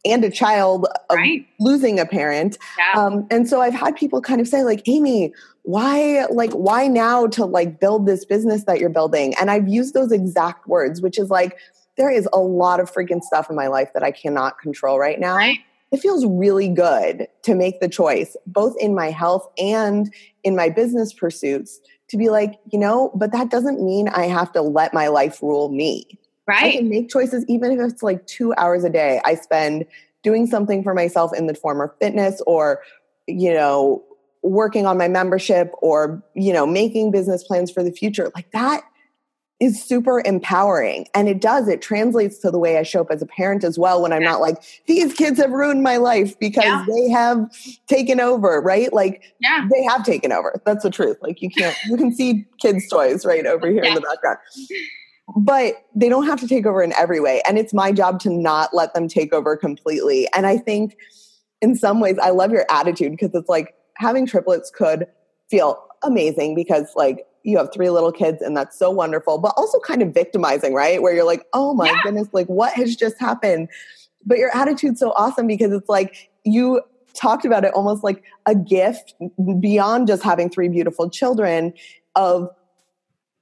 and 0.04 0.24
a 0.24 0.30
child 0.30 0.86
right. 1.12 1.46
losing 1.58 2.00
a 2.00 2.06
parent 2.06 2.56
yeah. 2.78 3.00
um, 3.00 3.26
and 3.30 3.48
so 3.48 3.60
i've 3.60 3.74
had 3.74 3.94
people 3.96 4.20
kind 4.20 4.40
of 4.40 4.48
say 4.48 4.62
like 4.62 4.82
amy 4.88 5.32
why 5.62 6.24
like 6.30 6.52
why 6.52 6.86
now 6.86 7.26
to 7.26 7.44
like 7.44 7.78
build 7.78 8.06
this 8.06 8.24
business 8.24 8.64
that 8.64 8.78
you're 8.78 8.88
building 8.88 9.34
and 9.40 9.50
i've 9.50 9.68
used 9.68 9.92
those 9.94 10.10
exact 10.10 10.66
words 10.66 11.02
which 11.02 11.18
is 11.18 11.28
like 11.28 11.58
there 12.00 12.10
is 12.10 12.26
a 12.32 12.40
lot 12.40 12.80
of 12.80 12.90
freaking 12.90 13.22
stuff 13.22 13.50
in 13.50 13.56
my 13.56 13.66
life 13.66 13.92
that 13.92 14.02
I 14.02 14.10
cannot 14.10 14.58
control 14.58 14.98
right 14.98 15.20
now. 15.20 15.36
Right. 15.36 15.58
It 15.92 16.00
feels 16.00 16.24
really 16.24 16.68
good 16.68 17.26
to 17.42 17.54
make 17.54 17.80
the 17.80 17.88
choice, 17.88 18.36
both 18.46 18.74
in 18.78 18.94
my 18.94 19.10
health 19.10 19.46
and 19.58 20.12
in 20.42 20.56
my 20.56 20.70
business 20.70 21.12
pursuits, 21.12 21.78
to 22.08 22.16
be 22.16 22.30
like, 22.30 22.58
you 22.72 22.78
know, 22.78 23.10
but 23.14 23.32
that 23.32 23.50
doesn't 23.50 23.84
mean 23.84 24.08
I 24.08 24.28
have 24.28 24.50
to 24.52 24.62
let 24.62 24.94
my 24.94 25.08
life 25.08 25.42
rule 25.42 25.68
me. 25.68 26.18
Right. 26.46 26.64
I 26.64 26.76
can 26.79 26.88
make 26.88 27.09
choices 27.09 27.44
even 27.48 27.70
if 27.70 27.81
it's 27.81 28.03
like 28.03 28.26
two 28.26 28.53
hours 28.57 28.83
a 28.83 28.90
day 28.90 29.20
I 29.24 29.37
spend 29.37 29.87
doing 30.22 30.46
something 30.46 30.83
for 30.83 30.94
myself 30.94 31.33
in 31.37 31.46
the 31.46 31.55
form 31.55 31.81
of 31.81 31.90
fitness 31.98 32.42
or, 32.46 32.83
you 33.26 33.53
know, 33.53 34.03
working 34.42 34.87
on 34.87 34.98
my 34.98 35.07
membership 35.07 35.72
or, 35.81 36.22
you 36.35 36.53
know, 36.53 36.66
making 36.66 37.11
business 37.11 37.44
plans 37.44 37.70
for 37.70 37.83
the 37.83 37.92
future. 37.92 38.31
Like 38.35 38.50
that 38.53 38.83
is 39.61 39.83
super 39.83 40.22
empowering. 40.24 41.07
And 41.14 41.29
it 41.29 41.40
does, 41.40 41.68
it 41.68 41.83
translates 41.83 42.38
to 42.38 42.50
the 42.50 42.59
way 42.59 42.79
I 42.79 42.83
show 42.83 43.03
up 43.03 43.11
as 43.11 43.20
a 43.20 43.26
parent 43.26 43.62
as 43.62 43.79
well 43.79 44.00
when 44.00 44.12
I'm 44.12 44.22
yeah. 44.22 44.31
not 44.31 44.40
like, 44.40 44.57
these 44.87 45.12
kids 45.12 45.38
have 45.38 45.50
ruined 45.50 45.83
my 45.83 45.98
life 45.98 46.38
because 46.38 46.64
yeah. 46.64 46.87
they 46.88 47.11
have 47.11 47.50
taken 47.87 48.20
over, 48.20 48.62
right? 48.62 48.90
Like 48.92 49.22
yeah. 49.40 49.68
they 49.70 49.85
have 49.85 50.03
taken 50.03 50.33
over. 50.33 50.61
That's 50.64 50.83
the 50.83 50.90
truth. 50.90 51.18
Like 51.20 51.42
you 51.42 51.50
can't, 51.50 51.76
you 51.87 51.98
can 51.98 52.14
see 52.14 52.46
kids' 52.59 52.88
toys 52.88 53.26
right 53.26 53.44
over 53.44 53.70
here 53.70 53.85
in 53.85 53.94
the 53.94 54.00
background. 54.00 54.38
But 55.36 55.74
they 55.94 56.08
don't 56.08 56.26
have 56.26 56.40
to 56.40 56.48
take 56.48 56.66
over 56.66 56.82
in 56.82 56.92
every 56.94 57.20
way. 57.20 57.40
And 57.46 57.56
it's 57.58 57.72
my 57.72 57.92
job 57.92 58.20
to 58.20 58.30
not 58.30 58.74
let 58.74 58.94
them 58.94 59.06
take 59.06 59.32
over 59.32 59.56
completely. 59.56 60.28
And 60.34 60.46
I 60.46 60.56
think 60.56 60.96
in 61.60 61.76
some 61.76 62.00
ways, 62.00 62.18
I 62.18 62.30
love 62.30 62.50
your 62.50 62.66
attitude 62.70 63.12
because 63.12 63.30
it's 63.34 63.48
like 63.48 63.74
having 63.96 64.26
triplets 64.26 64.70
could 64.70 65.06
feel 65.50 65.84
amazing 66.02 66.54
because 66.54 66.86
like 66.96 67.26
you 67.42 67.58
have 67.58 67.72
three 67.72 67.90
little 67.90 68.12
kids 68.12 68.42
and 68.42 68.56
that's 68.56 68.78
so 68.78 68.90
wonderful, 68.90 69.38
but 69.38 69.54
also 69.56 69.78
kind 69.80 70.02
of 70.02 70.12
victimizing, 70.12 70.74
right? 70.74 71.02
Where 71.02 71.14
you're 71.14 71.24
like, 71.24 71.46
oh 71.52 71.74
my 71.74 71.86
yeah. 71.86 72.00
goodness, 72.02 72.28
like 72.32 72.46
what 72.46 72.72
has 72.74 72.96
just 72.96 73.18
happened? 73.18 73.68
But 74.24 74.38
your 74.38 74.54
attitude's 74.54 75.00
so 75.00 75.12
awesome 75.12 75.46
because 75.46 75.72
it's 75.72 75.88
like 75.88 76.30
you 76.44 76.82
talked 77.14 77.44
about 77.44 77.64
it 77.64 77.72
almost 77.74 78.04
like 78.04 78.22
a 78.46 78.54
gift 78.54 79.14
beyond 79.60 80.06
just 80.06 80.22
having 80.22 80.50
three 80.50 80.68
beautiful 80.68 81.08
children 81.10 81.72
of 82.14 82.48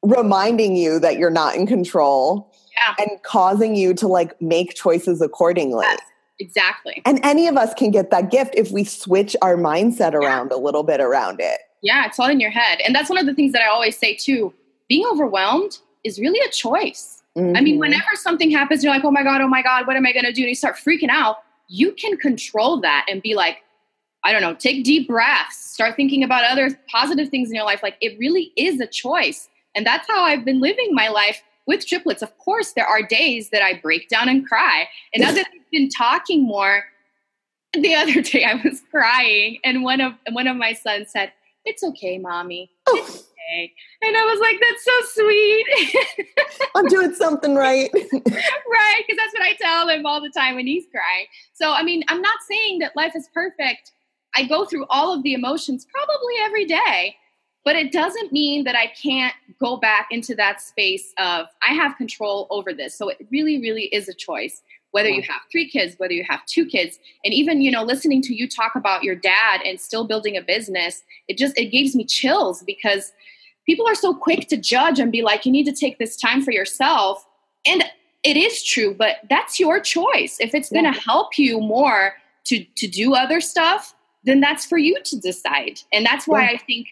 reminding 0.03 0.77
you 0.77 0.99
that 1.01 1.19
you're 1.19 1.31
not 1.31 1.57
in 1.57 1.67
control 1.67 2.53
yeah. 2.77 2.95
and 2.99 3.23
causing 3.23 3.75
you 3.75 3.95
to 3.95 4.07
like 4.07 4.41
make 4.41 4.75
choices 4.75 5.21
accordingly. 5.21 5.85
Yes, 5.85 6.01
exactly. 6.39 7.03
And 7.05 7.21
any 7.23 7.47
of 7.49 7.57
us 7.57 7.75
can 7.75 7.91
get 7.91 8.11
that 8.11 8.31
gift 8.31 8.55
if 8.57 8.71
we 8.71 8.85
switch 8.85 9.37
our 9.43 9.57
mindset 9.57 10.15
around 10.15 10.49
yeah. 10.51 10.57
a 10.57 10.61
little 10.61 10.83
bit 10.83 11.01
around 11.01 11.41
it. 11.41 11.61
Yeah, 11.83 12.07
it's 12.07 12.19
all 12.19 12.29
in 12.29 12.41
your 12.41 12.51
head. 12.51 12.81
And 12.85 12.95
that's 12.95 13.09
one 13.09 13.19
of 13.19 13.27
the 13.27 13.35
things 13.35 13.53
that 13.53 13.63
I 13.63 13.69
always 13.69 13.97
say 13.97 14.15
too. 14.15 14.53
Being 14.89 15.07
overwhelmed 15.07 15.79
is 16.05 16.19
really 16.19 16.41
a 16.41 16.51
choice. 16.51 17.23
Mm-hmm. 17.37 17.57
I 17.57 17.61
mean, 17.61 17.75
mm-hmm. 17.75 17.81
whenever 17.81 18.09
something 18.15 18.51
happens, 18.51 18.83
you're 18.83 18.93
like, 18.93 19.05
oh 19.05 19.11
my 19.11 19.23
God, 19.23 19.41
oh 19.41 19.49
my 19.49 19.63
God, 19.63 19.87
what 19.87 19.97
am 19.97 20.07
I 20.07 20.13
going 20.13 20.25
to 20.25 20.33
do? 20.33 20.43
And 20.43 20.49
you 20.49 20.55
start 20.55 20.77
freaking 20.77 21.11
out. 21.11 21.39
You 21.69 21.93
can 21.93 22.17
control 22.17 22.81
that 22.81 23.07
and 23.09 23.23
be 23.23 23.35
like, 23.35 23.59
I 24.25 24.33
don't 24.33 24.41
know, 24.41 24.55
take 24.55 24.85
deep 24.85 25.07
breaths, 25.07 25.57
start 25.57 25.95
thinking 25.95 26.25
about 26.25 26.45
other 26.45 26.77
positive 26.91 27.29
things 27.29 27.51
in 27.51 27.55
your 27.55 27.65
life. 27.65 27.83
Like 27.83 27.97
it 28.01 28.19
really 28.19 28.53
is 28.57 28.81
a 28.81 28.87
choice. 28.87 29.49
And 29.79 29.87
that's 29.87 30.09
how 30.09 30.25
I've 30.25 30.45
been 30.45 30.61
living 30.61 30.93
my 30.93 31.07
life 31.07 31.41
with 31.69 31.87
triplets. 31.87 32.21
Of 32.21 32.37
course, 32.39 32.73
there 32.73 32.85
are 32.85 33.01
days 33.01 33.51
that 33.51 33.63
I 33.63 33.75
break 33.75 34.09
down 34.09 34.29
and 34.29 34.45
cry. 34.45 34.89
And 35.15 35.23
now 35.23 35.31
that 35.31 35.47
I've 35.47 35.71
been 35.71 35.89
talking 35.89 36.43
more, 36.43 36.83
the 37.73 37.95
other 37.95 38.21
day 38.21 38.43
I 38.43 38.61
was 38.65 38.83
crying, 38.91 39.59
and 39.63 39.85
one 39.85 40.01
of 40.01 40.15
one 40.33 40.49
of 40.49 40.57
my 40.57 40.73
sons 40.73 41.13
said, 41.13 41.31
"It's 41.65 41.85
okay, 41.85 42.19
mommy. 42.19 42.73
It's 42.89 43.19
okay." 43.19 43.73
And 44.03 44.17
I 44.17 44.25
was 44.25 44.41
like, 44.41 44.59
"That's 44.61 44.85
so 44.85 45.23
sweet. 45.23 46.27
I'm 46.75 46.87
doing 46.87 47.15
something 47.15 47.55
right." 47.55 47.89
right, 47.95 49.03
because 49.07 49.17
that's 49.17 49.33
what 49.33 49.43
I 49.43 49.55
tell 49.61 49.89
him 49.89 50.07
all 50.07 50.21
the 50.21 50.33
time 50.37 50.57
when 50.57 50.67
he's 50.67 50.87
crying. 50.91 51.27
So, 51.53 51.71
I 51.73 51.85
mean, 51.85 52.03
I'm 52.09 52.21
not 52.21 52.41
saying 52.51 52.81
that 52.81 52.97
life 52.97 53.13
is 53.15 53.29
perfect. 53.33 53.93
I 54.35 54.43
go 54.43 54.65
through 54.65 54.87
all 54.91 55.15
of 55.15 55.23
the 55.23 55.35
emotions 55.35 55.87
probably 55.95 56.35
every 56.43 56.65
day, 56.65 57.15
but 57.69 57.77
it 57.77 57.93
doesn't 57.93 58.33
mean 58.33 58.65
that 58.65 58.75
I 58.75 58.87
can't 58.87 59.35
go 59.61 59.77
back 59.77 60.07
into 60.11 60.35
that 60.37 60.63
space 60.63 61.13
of 61.19 61.49
I 61.61 61.75
have 61.75 61.99
control 61.99 62.47
over 62.49 62.73
this. 62.73 62.97
So 62.97 63.11
it 63.11 63.19
really, 63.31 63.61
really 63.61 63.95
is 63.95 64.09
a 64.09 64.15
choice. 64.15 64.63
Whether 64.93 65.11
you 65.11 65.21
have 65.29 65.43
three 65.53 65.69
kids, 65.69 65.95
whether 65.99 66.15
you 66.15 66.25
have 66.27 66.47
two 66.47 66.65
kids, 66.65 66.99
and 67.27 67.35
even 67.35 67.61
you 67.61 67.71
know, 67.71 67.83
listening 67.83 68.23
to 68.23 68.35
you 68.35 68.49
talk 68.49 68.75
about 68.75 69.03
your 69.03 69.15
dad 69.15 69.61
and 69.67 69.79
still 69.79 70.07
building 70.07 70.35
a 70.35 70.41
business, 70.41 71.03
it 71.29 71.37
just 71.37 71.59
it 71.59 71.67
gives 71.67 71.95
me 71.95 72.07
chills 72.07 72.63
because 72.63 73.13
people 73.67 73.87
are 73.87 73.95
so 73.95 74.15
quick 74.15 74.49
to 74.49 74.57
judge 74.57 74.99
and 74.99 75.13
be 75.13 75.21
like, 75.21 75.45
you 75.45 75.53
need 75.53 75.67
to 75.67 75.73
take 75.73 75.99
this 75.99 76.17
time 76.17 76.41
for 76.41 76.53
yourself. 76.53 77.27
And 77.67 77.85
it 78.23 78.39
is 78.39 78.65
true, 78.65 78.95
but 78.95 79.17
that's 79.29 79.61
your 79.61 79.79
choice. 79.79 80.39
If 80.41 80.55
it's 80.55 80.71
going 80.71 80.91
to 80.91 80.99
help 80.99 81.37
you 81.39 81.61
more 81.61 82.15
to 82.47 82.65
to 82.79 82.89
do 82.89 83.15
other 83.15 83.43
stuff, 83.43 83.95
then 84.25 84.41
that's 84.41 84.65
for 84.65 84.79
you 84.79 84.97
to 85.05 85.21
decide. 85.21 85.81
And 85.93 86.07
that's 86.07 86.27
why 86.27 86.45
yeah. 86.45 86.53
I 86.53 86.57
think 86.57 86.89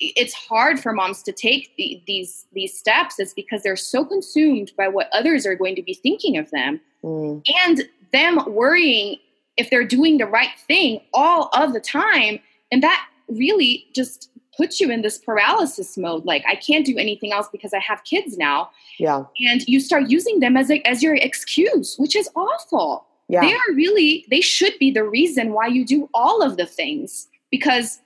it's 0.00 0.32
hard 0.32 0.80
for 0.80 0.92
moms 0.92 1.22
to 1.22 1.32
take 1.32 1.76
the, 1.76 2.02
these 2.06 2.46
these 2.52 2.76
steps 2.76 3.18
is 3.20 3.34
because 3.34 3.62
they're 3.62 3.76
so 3.76 4.04
consumed 4.04 4.72
by 4.76 4.88
what 4.88 5.08
others 5.12 5.46
are 5.46 5.54
going 5.54 5.76
to 5.76 5.82
be 5.82 5.94
thinking 5.94 6.38
of 6.38 6.50
them 6.50 6.80
mm. 7.04 7.42
and 7.62 7.82
them 8.12 8.40
worrying 8.48 9.18
if 9.56 9.68
they're 9.68 9.84
doing 9.84 10.18
the 10.18 10.26
right 10.26 10.58
thing 10.66 11.00
all 11.12 11.50
of 11.52 11.74
the 11.74 11.80
time. 11.80 12.40
And 12.72 12.82
that 12.82 13.06
really 13.28 13.86
just 13.94 14.30
puts 14.56 14.80
you 14.80 14.90
in 14.90 15.02
this 15.02 15.18
paralysis 15.18 15.96
mode. 15.98 16.24
Like 16.24 16.44
i 16.48 16.54
can't 16.54 16.86
do 16.86 16.96
anything 16.96 17.32
else 17.32 17.48
because 17.52 17.74
i 17.74 17.78
have 17.78 18.02
kids 18.04 18.38
now. 18.38 18.70
Yeah. 18.98 19.24
And 19.46 19.66
you 19.68 19.80
start 19.80 20.08
using 20.08 20.40
them 20.40 20.56
as 20.56 20.70
a, 20.70 20.80
as 20.86 21.02
your 21.02 21.14
excuse 21.14 21.96
which 21.98 22.16
is 22.16 22.28
awful. 22.34 23.06
Yeah. 23.28 23.42
they 23.42 23.52
are 23.52 23.74
really 23.74 24.24
they 24.30 24.40
should 24.40 24.76
be 24.80 24.90
the 24.90 25.04
reason 25.04 25.52
why 25.52 25.66
you 25.66 25.84
do 25.84 26.08
all 26.14 26.42
of 26.42 26.56
the 26.56 26.66
things 26.66 27.28
because 27.50 28.00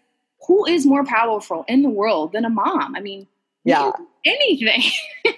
who 0.47 0.67
is 0.67 0.87
more 0.87 1.05
powerful 1.05 1.65
in 1.69 1.83
the 1.83 1.91
world 1.91 2.33
than 2.33 2.45
a 2.45 2.51
mom? 2.51 2.95
I 2.95 3.01
mean, 3.01 3.27
yeah, 3.65 3.93
anything. 4.25 4.83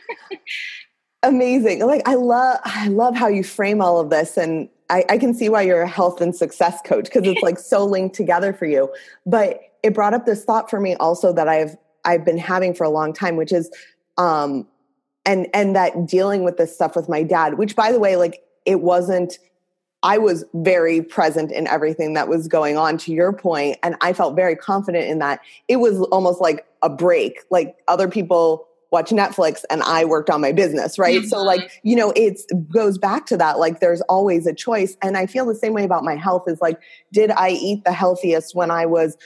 Amazing. 1.22 1.84
Like 1.84 2.02
I 2.06 2.14
love 2.14 2.58
I 2.64 2.88
love 2.88 3.16
how 3.16 3.28
you 3.28 3.42
frame 3.42 3.80
all 3.80 4.00
of 4.00 4.10
this 4.10 4.36
and 4.36 4.68
I, 4.88 5.04
I 5.08 5.18
can 5.18 5.34
see 5.34 5.48
why 5.48 5.62
you're 5.62 5.82
a 5.82 5.88
health 5.88 6.20
and 6.20 6.34
success 6.34 6.80
coach 6.84 7.06
because 7.06 7.26
it's 7.26 7.42
like 7.42 7.58
so 7.58 7.84
linked 7.84 8.14
together 8.14 8.52
for 8.52 8.66
you. 8.66 8.92
But 9.24 9.60
it 9.82 9.94
brought 9.94 10.14
up 10.14 10.26
this 10.26 10.44
thought 10.44 10.70
for 10.70 10.80
me 10.80 10.94
also 10.96 11.32
that 11.32 11.48
I've 11.48 11.76
I've 12.04 12.24
been 12.24 12.38
having 12.38 12.74
for 12.74 12.84
a 12.84 12.90
long 12.90 13.12
time, 13.12 13.36
which 13.36 13.52
is 13.52 13.70
um 14.18 14.66
and 15.24 15.48
and 15.52 15.74
that 15.74 16.06
dealing 16.06 16.44
with 16.44 16.56
this 16.56 16.74
stuff 16.74 16.94
with 16.94 17.08
my 17.08 17.22
dad, 17.22 17.58
which 17.58 17.74
by 17.74 17.90
the 17.90 17.98
way, 17.98 18.16
like 18.16 18.42
it 18.64 18.80
wasn't 18.80 19.38
I 20.06 20.18
was 20.18 20.44
very 20.54 21.02
present 21.02 21.50
in 21.50 21.66
everything 21.66 22.14
that 22.14 22.28
was 22.28 22.46
going 22.46 22.76
on 22.76 22.96
to 22.98 23.12
your 23.12 23.32
point, 23.32 23.76
and 23.82 23.96
I 24.00 24.12
felt 24.12 24.36
very 24.36 24.54
confident 24.54 25.10
in 25.10 25.18
that. 25.18 25.40
It 25.66 25.76
was 25.78 26.00
almost 26.12 26.40
like 26.40 26.64
a 26.80 26.88
break, 26.88 27.40
like 27.50 27.74
other 27.88 28.06
people 28.08 28.68
watch 28.92 29.10
Netflix 29.10 29.64
and 29.68 29.82
I 29.82 30.04
worked 30.04 30.30
on 30.30 30.40
my 30.40 30.52
business, 30.52 30.96
right? 30.96 31.18
Mm-hmm. 31.18 31.28
So 31.28 31.42
like, 31.42 31.80
you 31.82 31.96
know, 31.96 32.12
it 32.14 32.40
goes 32.72 32.98
back 32.98 33.26
to 33.26 33.36
that 33.36 33.58
like 33.58 33.80
there's 33.80 34.00
always 34.02 34.46
a 34.46 34.54
choice 34.54 34.96
and 35.02 35.16
I 35.16 35.26
feel 35.26 35.44
the 35.44 35.56
same 35.56 35.72
way 35.72 35.82
about 35.82 36.04
my 36.04 36.14
health 36.14 36.44
is 36.46 36.60
like 36.60 36.78
did 37.12 37.32
I 37.32 37.50
eat 37.50 37.82
the 37.82 37.92
healthiest 37.92 38.54
when 38.54 38.70
I 38.70 38.86
was 38.86 39.16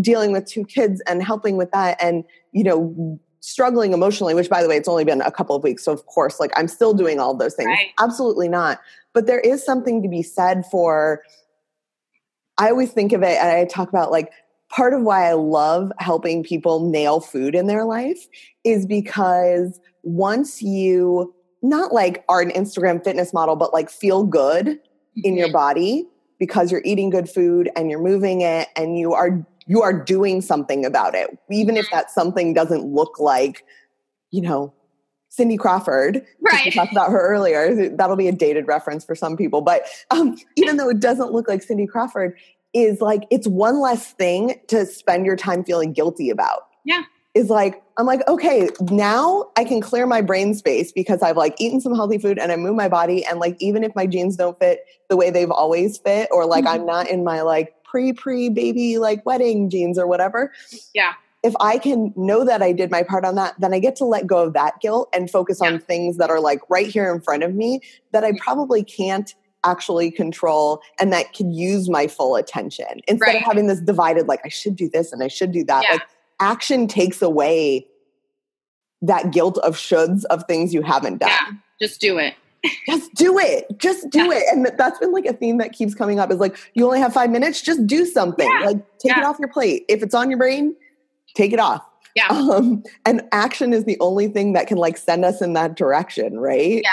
dealing 0.00 0.32
with 0.32 0.44
two 0.44 0.64
kids 0.64 1.00
and 1.06 1.22
helping 1.22 1.56
with 1.56 1.70
that 1.70 2.02
and 2.02 2.24
you 2.50 2.64
know 2.64 3.20
struggling 3.48 3.92
emotionally 3.92 4.34
which 4.34 4.50
by 4.50 4.62
the 4.62 4.68
way 4.68 4.76
it's 4.76 4.88
only 4.88 5.04
been 5.04 5.20
a 5.20 5.30
couple 5.30 5.54
of 5.54 5.62
weeks 5.62 5.84
so 5.84 5.92
of 5.92 6.04
course 6.06 6.40
like 6.40 6.50
i'm 6.56 6.68
still 6.68 6.92
doing 6.92 7.20
all 7.20 7.34
those 7.34 7.54
things 7.54 7.68
right. 7.68 7.88
absolutely 7.98 8.48
not 8.48 8.80
but 9.16 9.26
there 9.26 9.40
is 9.40 9.64
something 9.64 10.02
to 10.02 10.10
be 10.10 10.22
said 10.22 10.66
for, 10.66 11.22
I 12.58 12.68
always 12.68 12.92
think 12.92 13.14
of 13.14 13.22
it 13.22 13.38
and 13.38 13.48
I 13.48 13.64
talk 13.64 13.88
about 13.88 14.10
like 14.10 14.30
part 14.68 14.92
of 14.92 15.00
why 15.00 15.26
I 15.26 15.32
love 15.32 15.90
helping 15.98 16.44
people 16.44 16.90
nail 16.90 17.20
food 17.20 17.54
in 17.54 17.66
their 17.66 17.86
life 17.86 18.26
is 18.62 18.84
because 18.84 19.80
once 20.02 20.60
you 20.60 21.34
not 21.62 21.94
like 21.94 22.26
are 22.28 22.42
an 22.42 22.50
Instagram 22.50 23.02
fitness 23.02 23.32
model, 23.32 23.56
but 23.56 23.72
like 23.72 23.88
feel 23.88 24.22
good 24.22 24.78
in 25.24 25.34
your 25.34 25.46
mm-hmm. 25.46 25.52
body 25.54 26.04
because 26.38 26.70
you're 26.70 26.82
eating 26.84 27.08
good 27.08 27.30
food 27.30 27.70
and 27.74 27.90
you're 27.90 28.02
moving 28.02 28.42
it 28.42 28.68
and 28.76 28.98
you 28.98 29.14
are 29.14 29.46
you 29.66 29.82
are 29.82 29.92
doing 29.92 30.40
something 30.40 30.84
about 30.84 31.14
it 31.14 31.28
even 31.50 31.76
if 31.76 31.88
that 31.90 32.10
something 32.10 32.54
doesn't 32.54 32.84
look 32.84 33.18
like 33.18 33.64
you 34.30 34.40
know 34.40 34.72
Cindy 35.28 35.58
Crawford. 35.58 36.24
Right. 36.40 36.64
We 36.64 36.70
talked 36.70 36.92
about 36.92 37.10
her 37.10 37.20
earlier. 37.20 37.90
That'll 37.90 38.16
be 38.16 38.26
a 38.26 38.32
dated 38.32 38.66
reference 38.66 39.04
for 39.04 39.14
some 39.14 39.36
people. 39.36 39.60
But 39.60 39.82
um, 40.10 40.38
even 40.56 40.78
though 40.78 40.88
it 40.88 40.98
doesn't 40.98 41.30
look 41.30 41.46
like 41.46 41.62
Cindy 41.62 41.86
Crawford, 41.86 42.38
is 42.72 43.00
like 43.00 43.26
it's 43.30 43.46
one 43.46 43.80
less 43.80 44.12
thing 44.12 44.60
to 44.68 44.84
spend 44.86 45.24
your 45.26 45.36
time 45.36 45.64
feeling 45.64 45.92
guilty 45.92 46.30
about. 46.30 46.68
Yeah. 46.84 47.02
Is 47.34 47.50
like, 47.50 47.82
I'm 47.98 48.06
like, 48.06 48.26
okay, 48.28 48.70
now 48.80 49.50
I 49.58 49.64
can 49.64 49.82
clear 49.82 50.06
my 50.06 50.22
brain 50.22 50.54
space 50.54 50.90
because 50.90 51.20
I've 51.20 51.36
like 51.36 51.54
eaten 51.58 51.82
some 51.82 51.94
healthy 51.94 52.16
food 52.16 52.38
and 52.38 52.50
I 52.50 52.56
move 52.56 52.74
my 52.74 52.88
body. 52.88 53.26
And 53.26 53.38
like, 53.38 53.56
even 53.60 53.84
if 53.84 53.94
my 53.94 54.06
jeans 54.06 54.36
don't 54.36 54.58
fit 54.58 54.86
the 55.10 55.16
way 55.18 55.30
they've 55.30 55.50
always 55.50 55.98
fit, 55.98 56.28
or 56.32 56.46
like 56.46 56.64
mm-hmm. 56.64 56.80
I'm 56.80 56.86
not 56.86 57.08
in 57.08 57.24
my 57.24 57.42
like 57.42 57.74
pre 57.96 58.12
pre 58.12 58.48
baby 58.50 58.98
like 58.98 59.24
wedding 59.24 59.70
jeans 59.70 59.98
or 59.98 60.06
whatever. 60.06 60.52
Yeah 60.94 61.14
if 61.42 61.54
I 61.60 61.78
can 61.78 62.12
know 62.16 62.44
that 62.44 62.60
I 62.60 62.72
did 62.72 62.90
my 62.90 63.04
part 63.04 63.24
on 63.24 63.36
that, 63.36 63.54
then 63.60 63.72
I 63.72 63.78
get 63.78 63.94
to 63.96 64.04
let 64.04 64.26
go 64.26 64.42
of 64.42 64.52
that 64.54 64.80
guilt 64.80 65.08
and 65.12 65.30
focus 65.30 65.60
yeah. 65.62 65.68
on 65.68 65.78
things 65.78 66.16
that 66.16 66.28
are 66.28 66.40
like 66.40 66.60
right 66.68 66.88
here 66.88 67.14
in 67.14 67.20
front 67.20 67.44
of 67.44 67.54
me 67.54 67.82
that 68.10 68.24
I 68.24 68.30
mm-hmm. 68.30 68.38
probably 68.38 68.82
can't 68.82 69.32
actually 69.62 70.10
control 70.10 70.82
and 70.98 71.12
that 71.12 71.34
could 71.34 71.52
use 71.52 71.88
my 71.88 72.08
full 72.08 72.34
attention 72.34 73.00
instead 73.06 73.26
right. 73.26 73.36
of 73.36 73.42
having 73.42 73.68
this 73.68 73.80
divided 73.80 74.26
like 74.26 74.40
I 74.44 74.48
should 74.48 74.74
do 74.74 74.88
this 74.88 75.12
and 75.12 75.22
I 75.22 75.28
should 75.28 75.52
do 75.52 75.62
that. 75.66 75.84
Yeah. 75.84 75.92
Like 75.92 76.02
action 76.40 76.88
takes 76.88 77.22
away 77.22 77.86
that 79.02 79.30
guilt 79.30 79.58
of 79.58 79.76
shoulds 79.76 80.24
of 80.30 80.42
things 80.48 80.74
you 80.74 80.82
haven't 80.82 81.18
done. 81.18 81.30
Yeah, 81.30 81.52
just 81.80 82.00
do 82.00 82.18
it. 82.18 82.34
Just 82.86 83.14
do 83.14 83.38
it. 83.38 83.66
Just 83.78 84.10
do 84.10 84.24
yeah. 84.24 84.38
it. 84.38 84.44
And 84.52 84.70
that's 84.78 84.98
been 84.98 85.12
like 85.12 85.26
a 85.26 85.32
theme 85.32 85.58
that 85.58 85.72
keeps 85.72 85.94
coming 85.94 86.18
up 86.18 86.30
is 86.30 86.38
like 86.38 86.56
you 86.74 86.84
only 86.84 87.00
have 87.00 87.12
5 87.12 87.30
minutes, 87.30 87.62
just 87.62 87.86
do 87.86 88.04
something. 88.04 88.48
Yeah. 88.48 88.66
Like 88.66 88.98
take 88.98 89.16
it 89.16 89.24
off 89.24 89.38
your 89.38 89.48
plate. 89.48 89.84
If 89.88 90.02
it's 90.02 90.14
on 90.14 90.30
your 90.30 90.38
brain, 90.38 90.74
take 91.34 91.52
it 91.52 91.60
off. 91.60 91.84
Yeah. 92.14 92.28
Um, 92.28 92.82
and 93.04 93.22
action 93.32 93.74
is 93.74 93.84
the 93.84 93.98
only 94.00 94.28
thing 94.28 94.54
that 94.54 94.66
can 94.66 94.78
like 94.78 94.96
send 94.96 95.24
us 95.24 95.42
in 95.42 95.52
that 95.52 95.76
direction, 95.76 96.40
right? 96.40 96.80
Yeah. 96.82 96.90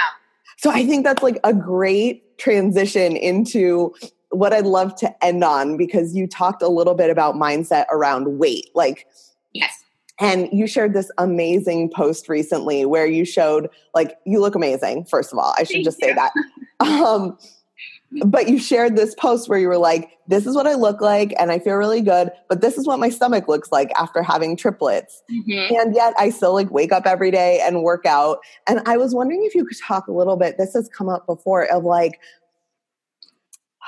So 0.57 0.69
I 0.69 0.85
think 0.85 1.05
that's 1.05 1.23
like 1.23 1.39
a 1.43 1.53
great 1.53 2.37
transition 2.37 3.15
into 3.15 3.93
what 4.29 4.53
I'd 4.53 4.65
love 4.65 4.95
to 4.95 5.23
end 5.23 5.43
on 5.43 5.77
because 5.77 6.15
you 6.15 6.27
talked 6.27 6.61
a 6.61 6.67
little 6.67 6.95
bit 6.95 7.09
about 7.09 7.35
mindset 7.35 7.85
around 7.91 8.39
weight. 8.39 8.69
Like, 8.73 9.07
yes. 9.53 9.82
And 10.19 10.47
you 10.51 10.67
shared 10.67 10.93
this 10.93 11.09
amazing 11.17 11.89
post 11.89 12.29
recently 12.29 12.85
where 12.85 13.07
you 13.07 13.25
showed, 13.25 13.69
like, 13.95 14.17
you 14.25 14.39
look 14.39 14.55
amazing, 14.55 15.05
first 15.05 15.33
of 15.33 15.39
all. 15.39 15.53
I 15.57 15.63
should 15.63 15.75
Thank 15.75 15.85
just 15.85 16.01
you. 16.01 16.09
say 16.09 16.13
that. 16.13 16.31
Um, 16.79 17.37
but 18.25 18.49
you 18.49 18.59
shared 18.59 18.95
this 18.95 19.15
post 19.15 19.49
where 19.49 19.57
you 19.57 19.67
were 19.67 19.77
like, 19.77 20.11
this 20.27 20.45
is 20.45 20.55
what 20.55 20.67
I 20.67 20.73
look 20.75 21.01
like 21.01 21.33
and 21.39 21.51
I 21.51 21.59
feel 21.59 21.75
really 21.75 22.01
good, 22.01 22.29
but 22.47 22.61
this 22.61 22.77
is 22.77 22.85
what 22.85 22.99
my 22.99 23.09
stomach 23.09 23.47
looks 23.47 23.71
like 23.71 23.91
after 23.97 24.21
having 24.21 24.55
triplets. 24.55 25.23
Mm-hmm. 25.31 25.75
And 25.75 25.95
yet 25.95 26.13
I 26.17 26.29
still 26.29 26.53
like 26.53 26.69
wake 26.71 26.91
up 26.91 27.05
every 27.05 27.31
day 27.31 27.61
and 27.65 27.83
work 27.83 28.05
out. 28.05 28.39
And 28.67 28.81
I 28.85 28.97
was 28.97 29.15
wondering 29.15 29.43
if 29.45 29.55
you 29.55 29.65
could 29.65 29.77
talk 29.79 30.07
a 30.07 30.11
little 30.11 30.37
bit, 30.37 30.57
this 30.57 30.73
has 30.73 30.89
come 30.89 31.09
up 31.09 31.25
before, 31.25 31.65
of 31.65 31.83
like, 31.83 32.19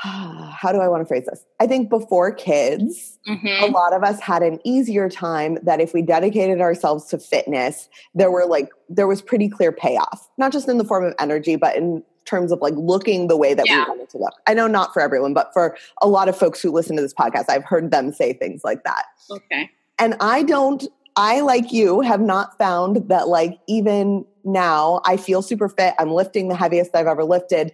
how 0.52 0.72
do 0.72 0.80
I 0.80 0.88
want 0.88 1.02
to 1.02 1.06
phrase 1.06 1.26
this? 1.26 1.44
I 1.60 1.68
think 1.68 1.90
before 1.90 2.32
kids, 2.32 3.18
mm-hmm. 3.28 3.64
a 3.64 3.68
lot 3.68 3.94
of 3.94 4.04
us 4.04 4.20
had 4.20 4.44
an 4.44 4.60
easier 4.64 5.10
time 5.10 5.58
that 5.64 5.82
if 5.82 5.94
we 5.94 6.02
dedicated 6.02 6.62
ourselves 6.62 7.06
to 7.06 7.18
fitness, 7.18 7.90
there 8.14 8.32
were 8.32 8.46
like, 8.46 8.70
there 8.90 9.08
was 9.08 9.22
pretty 9.22 9.50
clear 9.50 9.72
payoff, 9.72 10.30
not 10.38 10.52
just 10.52 10.70
in 10.70 10.78
the 10.78 10.84
form 10.84 11.06
of 11.06 11.14
energy, 11.20 11.56
but 11.56 11.76
in 11.76 12.04
terms 12.26 12.52
of 12.52 12.60
like 12.60 12.74
looking 12.76 13.28
the 13.28 13.38
way 13.38 13.54
that 13.54 13.68
yeah. 13.68 13.84
we 13.84 13.90
wanted 13.90 14.10
to 14.10 14.18
look. 14.18 14.34
I 14.48 14.54
know 14.54 14.68
not 14.68 14.94
for 14.94 15.02
everyone, 15.02 15.34
but 15.34 15.54
for 15.54 15.78
a 16.02 16.08
lot 16.08 16.28
of 16.28 16.38
folks 16.38 16.62
who 16.62 16.72
listen 16.72 16.96
to 16.96 17.02
this 17.02 17.14
podcast, 17.14 17.46
I've 17.50 17.64
heard 17.64 17.92
them 17.92 18.12
say 18.12 18.34
things 18.34 18.64
like 18.64 18.84
that. 18.84 19.06
Okay. 19.30 19.72
And 19.98 20.16
I 20.20 20.44
don't, 20.44 20.86
I 21.16 21.42
like 21.42 21.72
you 21.72 22.02
have 22.02 22.20
not 22.20 22.58
found 22.58 23.08
that 23.10 23.28
like 23.28 23.60
even 23.68 24.26
now 24.44 25.02
I 25.06 25.18
feel 25.18 25.42
super 25.42 25.70
fit. 25.70 25.94
I'm 25.98 26.12
lifting 26.12 26.50
the 26.50 26.56
heaviest 26.56 26.96
I've 26.96 27.08
ever 27.08 27.24
lifted. 27.24 27.72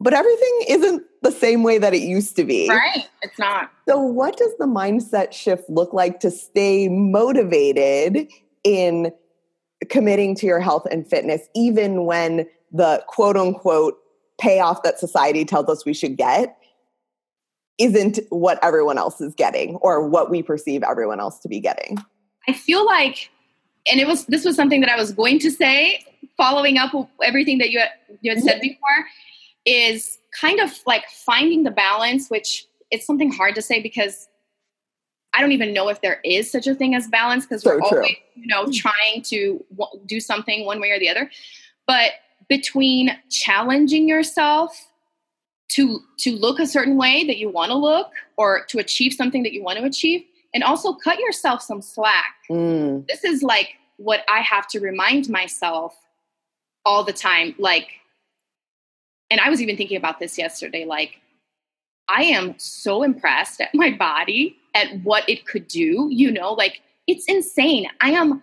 But 0.00 0.14
everything 0.14 0.60
isn't 0.68 1.02
the 1.22 1.30
same 1.30 1.62
way 1.62 1.78
that 1.78 1.92
it 1.92 2.02
used 2.02 2.34
to 2.36 2.44
be. 2.44 2.68
Right. 2.68 3.06
It's 3.22 3.38
not. 3.38 3.70
So, 3.86 3.98
what 4.00 4.36
does 4.36 4.52
the 4.58 4.66
mindset 4.66 5.32
shift 5.32 5.68
look 5.68 5.92
like 5.92 6.20
to 6.20 6.30
stay 6.30 6.88
motivated 6.88 8.28
in 8.64 9.12
committing 9.88 10.34
to 10.36 10.46
your 10.46 10.60
health 10.60 10.86
and 10.90 11.06
fitness, 11.06 11.42
even 11.54 12.04
when 12.04 12.46
the 12.72 13.02
quote 13.08 13.36
unquote 13.36 13.98
payoff 14.40 14.82
that 14.82 14.98
society 14.98 15.44
tells 15.44 15.68
us 15.68 15.84
we 15.84 15.94
should 15.94 16.16
get 16.16 16.56
isn't 17.78 18.18
what 18.28 18.58
everyone 18.62 18.98
else 18.98 19.20
is 19.20 19.34
getting 19.34 19.76
or 19.76 20.06
what 20.06 20.30
we 20.30 20.42
perceive 20.42 20.82
everyone 20.82 21.18
else 21.18 21.38
to 21.40 21.48
be 21.48 21.60
getting. 21.60 21.96
I 22.46 22.52
feel 22.52 22.84
like, 22.84 23.30
and 23.90 24.00
it 24.00 24.06
was 24.06 24.26
this 24.26 24.44
was 24.44 24.54
something 24.54 24.80
that 24.82 24.90
I 24.90 24.96
was 24.96 25.12
going 25.12 25.38
to 25.40 25.50
say, 25.50 26.04
following 26.36 26.78
up 26.78 26.92
everything 27.24 27.58
that 27.58 27.70
you 27.70 27.80
had, 27.80 27.90
you 28.20 28.34
had 28.34 28.42
said 28.42 28.60
before, 28.60 29.06
is 29.64 30.18
kind 30.38 30.60
of 30.60 30.72
like 30.86 31.04
finding 31.08 31.64
the 31.64 31.70
balance, 31.70 32.28
which 32.28 32.66
it's 32.90 33.06
something 33.06 33.32
hard 33.32 33.54
to 33.54 33.62
say 33.62 33.80
because 33.80 34.28
I 35.32 35.40
don't 35.40 35.52
even 35.52 35.72
know 35.72 35.88
if 35.88 36.00
there 36.00 36.20
is 36.24 36.50
such 36.50 36.66
a 36.66 36.74
thing 36.74 36.94
as 36.94 37.06
balance 37.08 37.46
because 37.46 37.62
so 37.62 37.70
we're 37.70 37.88
true. 37.88 37.98
always, 37.98 38.16
you 38.34 38.46
know, 38.46 38.64
hmm. 38.64 38.72
trying 38.72 39.22
to 39.24 39.64
w- 39.76 40.02
do 40.06 40.20
something 40.20 40.64
one 40.64 40.80
way 40.80 40.90
or 40.90 40.98
the 40.98 41.08
other. 41.08 41.30
But 41.86 42.12
between 42.48 43.16
challenging 43.30 44.08
yourself 44.08 44.88
to 45.68 46.00
to 46.18 46.36
look 46.36 46.58
a 46.58 46.66
certain 46.66 46.96
way 46.96 47.24
that 47.24 47.38
you 47.38 47.48
want 47.48 47.70
to 47.70 47.76
look 47.76 48.10
or 48.36 48.64
to 48.66 48.78
achieve 48.78 49.12
something 49.12 49.44
that 49.44 49.52
you 49.52 49.62
want 49.62 49.78
to 49.78 49.84
achieve 49.84 50.24
and 50.52 50.64
also 50.64 50.92
cut 50.92 51.18
yourself 51.20 51.62
some 51.62 51.80
slack. 51.80 52.34
Mm. 52.50 53.06
This 53.06 53.22
is 53.22 53.42
like 53.42 53.74
what 53.98 54.24
I 54.28 54.40
have 54.40 54.66
to 54.68 54.80
remind 54.80 55.28
myself 55.28 55.94
all 56.84 57.04
the 57.04 57.12
time 57.12 57.54
like 57.58 57.88
and 59.30 59.40
I 59.40 59.48
was 59.48 59.60
even 59.62 59.76
thinking 59.76 59.96
about 59.96 60.18
this 60.18 60.36
yesterday 60.36 60.84
like 60.84 61.20
I 62.08 62.24
am 62.24 62.58
so 62.58 63.02
impressed 63.02 63.60
at 63.60 63.74
my 63.74 63.90
body 63.92 64.56
at 64.74 64.88
what 65.02 65.28
it 65.28 65.46
could 65.46 65.68
do, 65.68 66.08
you 66.10 66.30
know, 66.30 66.52
like 66.52 66.82
it's 67.06 67.24
insane. 67.26 67.86
I 68.00 68.10
am 68.10 68.42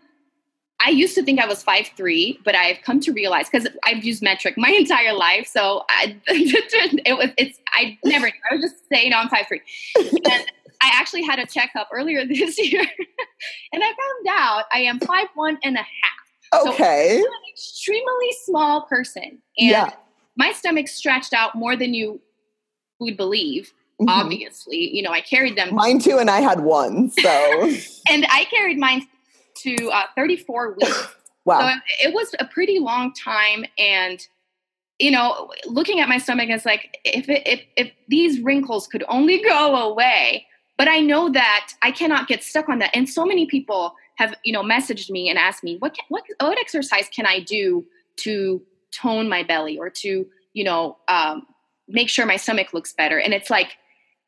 I 0.80 0.92
used 0.92 1.16
to 1.16 1.24
think 1.24 1.40
I 1.40 1.48
was 1.48 1.64
five 1.64 1.88
three, 1.98 2.40
but 2.46 2.56
I've 2.56 2.82
come 2.84 3.00
to 3.02 3.12
realize 3.12 3.50
because 3.50 3.68
I've 3.84 4.04
used 4.06 4.22
metric 4.22 4.56
my 4.58 4.70
entire 4.80 5.14
life. 5.14 5.48
So 5.48 5.84
I, 5.90 6.16
it 6.28 7.18
was 7.18 7.30
it's 7.38 7.60
I 7.74 7.98
never 8.06 8.28
I 8.28 8.56
was 8.56 8.62
just 8.62 8.76
saying 8.90 9.12
no, 9.12 9.18
I'm 9.18 9.30
five 9.30 9.48
three. 9.48 9.62
And 9.96 10.52
I 10.82 10.92
actually 10.94 11.24
had 11.24 11.40
a 11.40 11.46
checkup 11.46 11.90
earlier 11.92 12.26
this 12.28 12.58
year, 12.58 12.82
and 12.82 13.84
I 13.84 13.88
found 13.88 14.28
out 14.30 14.66
I 14.72 14.82
am 14.82 15.00
five 15.00 15.28
one 15.34 15.58
and 15.64 15.76
a 15.76 15.80
half. 15.80 16.68
Okay, 16.68 17.20
so 17.20 17.28
I'm 17.28 17.34
an 17.34 17.50
extremely 17.52 18.32
small 18.46 18.84
person, 18.84 19.24
and 19.24 19.42
yeah. 19.58 19.94
My 20.38 20.52
stomach 20.54 20.88
stretched 20.88 21.34
out 21.34 21.56
more 21.56 21.76
than 21.76 21.94
you 21.94 22.22
would 23.00 23.18
believe. 23.18 23.74
Mm-hmm. 24.00 24.10
Obviously, 24.10 24.96
you 24.96 25.02
know, 25.02 25.12
I 25.12 25.22
carried 25.22 25.56
them. 25.56 25.74
Mine 25.74 26.00
too, 26.00 26.18
and 26.20 26.30
I 26.30 26.40
had 26.40 26.60
one. 26.60 27.10
So, 27.10 27.30
and 28.10 28.26
I 28.30 28.46
carried 28.46 28.78
mine 28.78 29.08
to 29.64 29.90
uh, 29.90 30.04
34 30.16 30.74
weeks. 30.74 31.08
wow. 31.46 31.60
So 31.60 32.08
it, 32.08 32.14
was 32.14 32.34
a 32.40 32.46
pretty 32.46 32.78
long 32.78 33.12
time, 33.14 33.66
and 33.80 34.26
you 35.00 35.10
know, 35.10 35.52
looking 35.66 36.00
at 36.00 36.08
my 36.08 36.20
stomach, 36.20 36.50
it's 36.50 36.66
like 36.66 37.00
if 37.04 37.28
it, 37.28 37.48
if 37.48 37.62
if 37.76 37.92
these 38.08 38.40
wrinkles 38.42 38.88
could 38.88 39.04
only 39.10 39.42
go 39.50 39.76
away. 39.76 40.46
But 40.78 40.88
I 40.88 41.00
know 41.00 41.32
that 41.32 41.72
I 41.82 41.90
cannot 41.90 42.28
get 42.28 42.44
stuck 42.44 42.70
on 42.70 42.78
that, 42.80 42.92
and 42.94 43.10
so 43.10 43.26
many 43.26 43.48
people 43.48 43.96
have 44.18 44.36
you 44.44 44.54
know 44.54 44.62
messaged 44.62 45.10
me 45.10 45.28
and 45.28 45.40
asked 45.40 45.64
me 45.64 45.78
what 45.78 45.96
can, 45.96 46.06
what 46.10 46.24
what 46.40 46.60
exercise 46.60 47.10
can 47.10 47.26
I 47.26 47.40
do 47.40 47.84
to 48.18 48.62
tone 48.98 49.30
my 49.30 49.44
belly 49.44 49.78
or 49.78 49.90
to 49.90 50.26
you 50.54 50.64
know 50.64 50.98
um, 51.08 51.46
make 51.88 52.10
sure 52.10 52.26
my 52.26 52.38
stomach 52.38 52.74
looks 52.74 52.94
better. 52.94 53.20
And 53.20 53.34
it's 53.34 53.50
like 53.50 53.78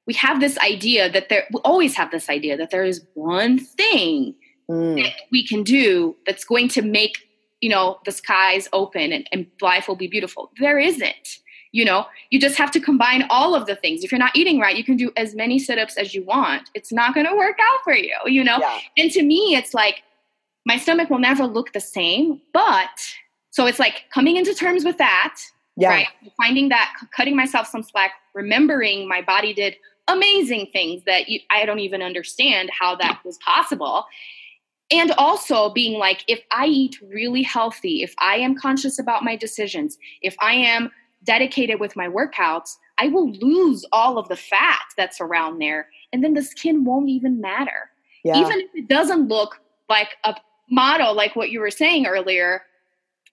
we 0.07 0.13
have 0.15 0.39
this 0.39 0.57
idea 0.59 1.11
that 1.11 1.29
there 1.29 1.45
we 1.53 1.59
always 1.61 1.95
have 1.95 2.11
this 2.11 2.29
idea 2.29 2.57
that 2.57 2.71
there 2.71 2.83
is 2.83 3.05
one 3.13 3.59
thing 3.59 4.35
mm. 4.69 5.03
that 5.03 5.13
we 5.31 5.45
can 5.45 5.63
do 5.63 6.15
that's 6.25 6.43
going 6.43 6.67
to 6.69 6.81
make 6.81 7.17
you 7.61 7.69
know 7.69 7.99
the 8.05 8.11
skies 8.11 8.67
open 8.73 9.11
and, 9.11 9.27
and 9.31 9.45
life 9.61 9.87
will 9.87 9.95
be 9.95 10.07
beautiful 10.07 10.51
there 10.59 10.79
isn't 10.79 11.39
you 11.71 11.85
know 11.85 12.05
you 12.31 12.39
just 12.39 12.57
have 12.57 12.71
to 12.71 12.79
combine 12.79 13.25
all 13.29 13.53
of 13.53 13.67
the 13.67 13.75
things 13.75 14.03
if 14.03 14.11
you're 14.11 14.17
not 14.19 14.35
eating 14.35 14.59
right 14.59 14.77
you 14.77 14.83
can 14.83 14.95
do 14.95 15.11
as 15.17 15.35
many 15.35 15.59
sit-ups 15.59 15.97
as 15.97 16.15
you 16.15 16.23
want 16.23 16.69
it's 16.73 16.91
not 16.91 17.13
going 17.13 17.27
to 17.27 17.35
work 17.35 17.57
out 17.61 17.79
for 17.83 17.93
you 17.93 18.15
you 18.25 18.43
know 18.43 18.57
yeah. 18.59 18.79
and 18.97 19.11
to 19.11 19.21
me 19.21 19.55
it's 19.55 19.73
like 19.73 20.01
my 20.65 20.77
stomach 20.77 21.09
will 21.09 21.19
never 21.19 21.45
look 21.45 21.73
the 21.73 21.79
same 21.79 22.41
but 22.53 23.13
so 23.51 23.65
it's 23.65 23.79
like 23.79 24.05
coming 24.13 24.37
into 24.37 24.53
terms 24.53 24.85
with 24.85 24.97
that 24.97 25.37
yeah. 25.77 25.89
right 25.89 26.07
finding 26.37 26.69
that 26.69 26.93
cutting 27.15 27.35
myself 27.35 27.67
some 27.67 27.83
slack 27.83 28.11
remembering 28.33 29.07
my 29.07 29.21
body 29.21 29.53
did 29.53 29.75
amazing 30.09 30.67
things 30.73 31.03
that 31.05 31.29
you, 31.29 31.39
I 31.49 31.65
don't 31.65 31.79
even 31.79 32.01
understand 32.01 32.69
how 32.77 32.95
that 32.95 33.19
was 33.23 33.37
possible. 33.37 34.05
And 34.91 35.11
also 35.11 35.69
being 35.69 35.99
like, 35.99 36.23
if 36.27 36.41
I 36.51 36.65
eat 36.65 36.97
really 37.07 37.43
healthy, 37.43 38.01
if 38.01 38.13
I 38.19 38.37
am 38.37 38.55
conscious 38.55 38.97
about 38.97 39.23
my 39.23 39.35
decisions, 39.35 39.97
if 40.21 40.35
I 40.39 40.53
am 40.53 40.91
dedicated 41.23 41.79
with 41.79 41.95
my 41.95 42.07
workouts, 42.07 42.71
I 42.97 43.07
will 43.09 43.31
lose 43.31 43.85
all 43.91 44.17
of 44.17 44.27
the 44.29 44.35
fat 44.35 44.81
that's 44.97 45.21
around 45.21 45.59
there. 45.59 45.87
And 46.11 46.23
then 46.23 46.33
the 46.33 46.41
skin 46.41 46.85
won't 46.85 47.09
even 47.09 47.39
matter. 47.39 47.91
Yeah. 48.23 48.37
Even 48.39 48.59
if 48.61 48.69
it 48.73 48.89
doesn't 48.89 49.27
look 49.27 49.61
like 49.89 50.17
a 50.23 50.35
model, 50.71 51.13
like 51.13 51.35
what 51.35 51.51
you 51.51 51.59
were 51.59 51.71
saying 51.71 52.07
earlier, 52.07 52.63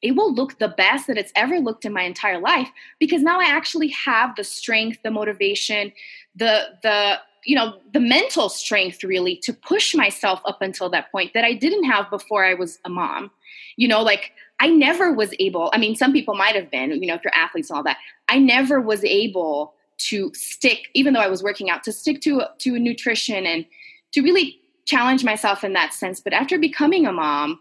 it 0.03 0.13
will 0.13 0.33
look 0.33 0.59
the 0.59 0.69
best 0.69 1.07
that 1.07 1.19
it's 1.19 1.33
ever 1.35 1.59
looked 1.59 1.85
in 1.85 1.93
my 1.93 2.03
entire 2.03 2.39
life 2.39 2.69
because 2.99 3.23
now 3.23 3.41
I 3.41 3.45
actually 3.45 3.89
have 3.89 4.37
the 4.37 4.45
strength, 4.45 4.99
the 5.03 5.11
motivation, 5.11 5.93
the 6.35 6.79
the 6.83 7.19
you 7.45 7.57
know 7.57 7.79
the 7.93 8.01
mental 8.01 8.49
strength 8.49 9.05
really 9.05 9.37
to 9.37 9.53
push 9.53 9.95
myself 9.95 10.41
up 10.45 10.61
until 10.61 10.91
that 10.91 11.11
point 11.11 11.33
that 11.35 11.45
I 11.45 11.55
didn't 11.55 11.85
have 11.85 12.11
before 12.11 12.45
I 12.45 12.55
was 12.55 12.79
a 12.85 12.91
mom. 12.91 13.31
You 13.77 13.89
know, 13.89 14.03
like 14.03 14.33
I 14.61 14.69
never 14.69 15.13
was 15.13 15.35
able. 15.39 15.71
I 15.73 15.79
mean, 15.79 15.95
some 15.95 16.13
people 16.13 16.35
might 16.35 16.55
have 16.55 16.71
been, 16.71 16.91
you 16.91 17.07
know, 17.07 17.15
if 17.15 17.25
you're 17.25 17.35
athletes 17.35 17.71
and 17.71 17.77
all 17.77 17.83
that. 17.85 17.99
I 18.29 18.39
never 18.39 18.81
was 18.81 19.05
able 19.05 19.75
to 19.99 20.33
stick, 20.35 20.89
even 20.95 21.15
though 21.15 21.21
I 21.21 21.29
was 21.29 21.43
working 21.43 21.71
out, 21.71 21.85
to 21.85 21.93
stick 21.93 22.21
to 22.23 22.43
to 22.59 22.79
nutrition 22.79 23.47
and 23.47 23.65
to 24.13 24.23
really 24.23 24.61
challenge 24.85 25.25
myself 25.25 25.65
in 25.65 25.73
that 25.73 25.93
sense. 25.93 26.21
But 26.21 26.33
after 26.33 26.59
becoming 26.59 27.07
a 27.07 27.13
mom, 27.13 27.61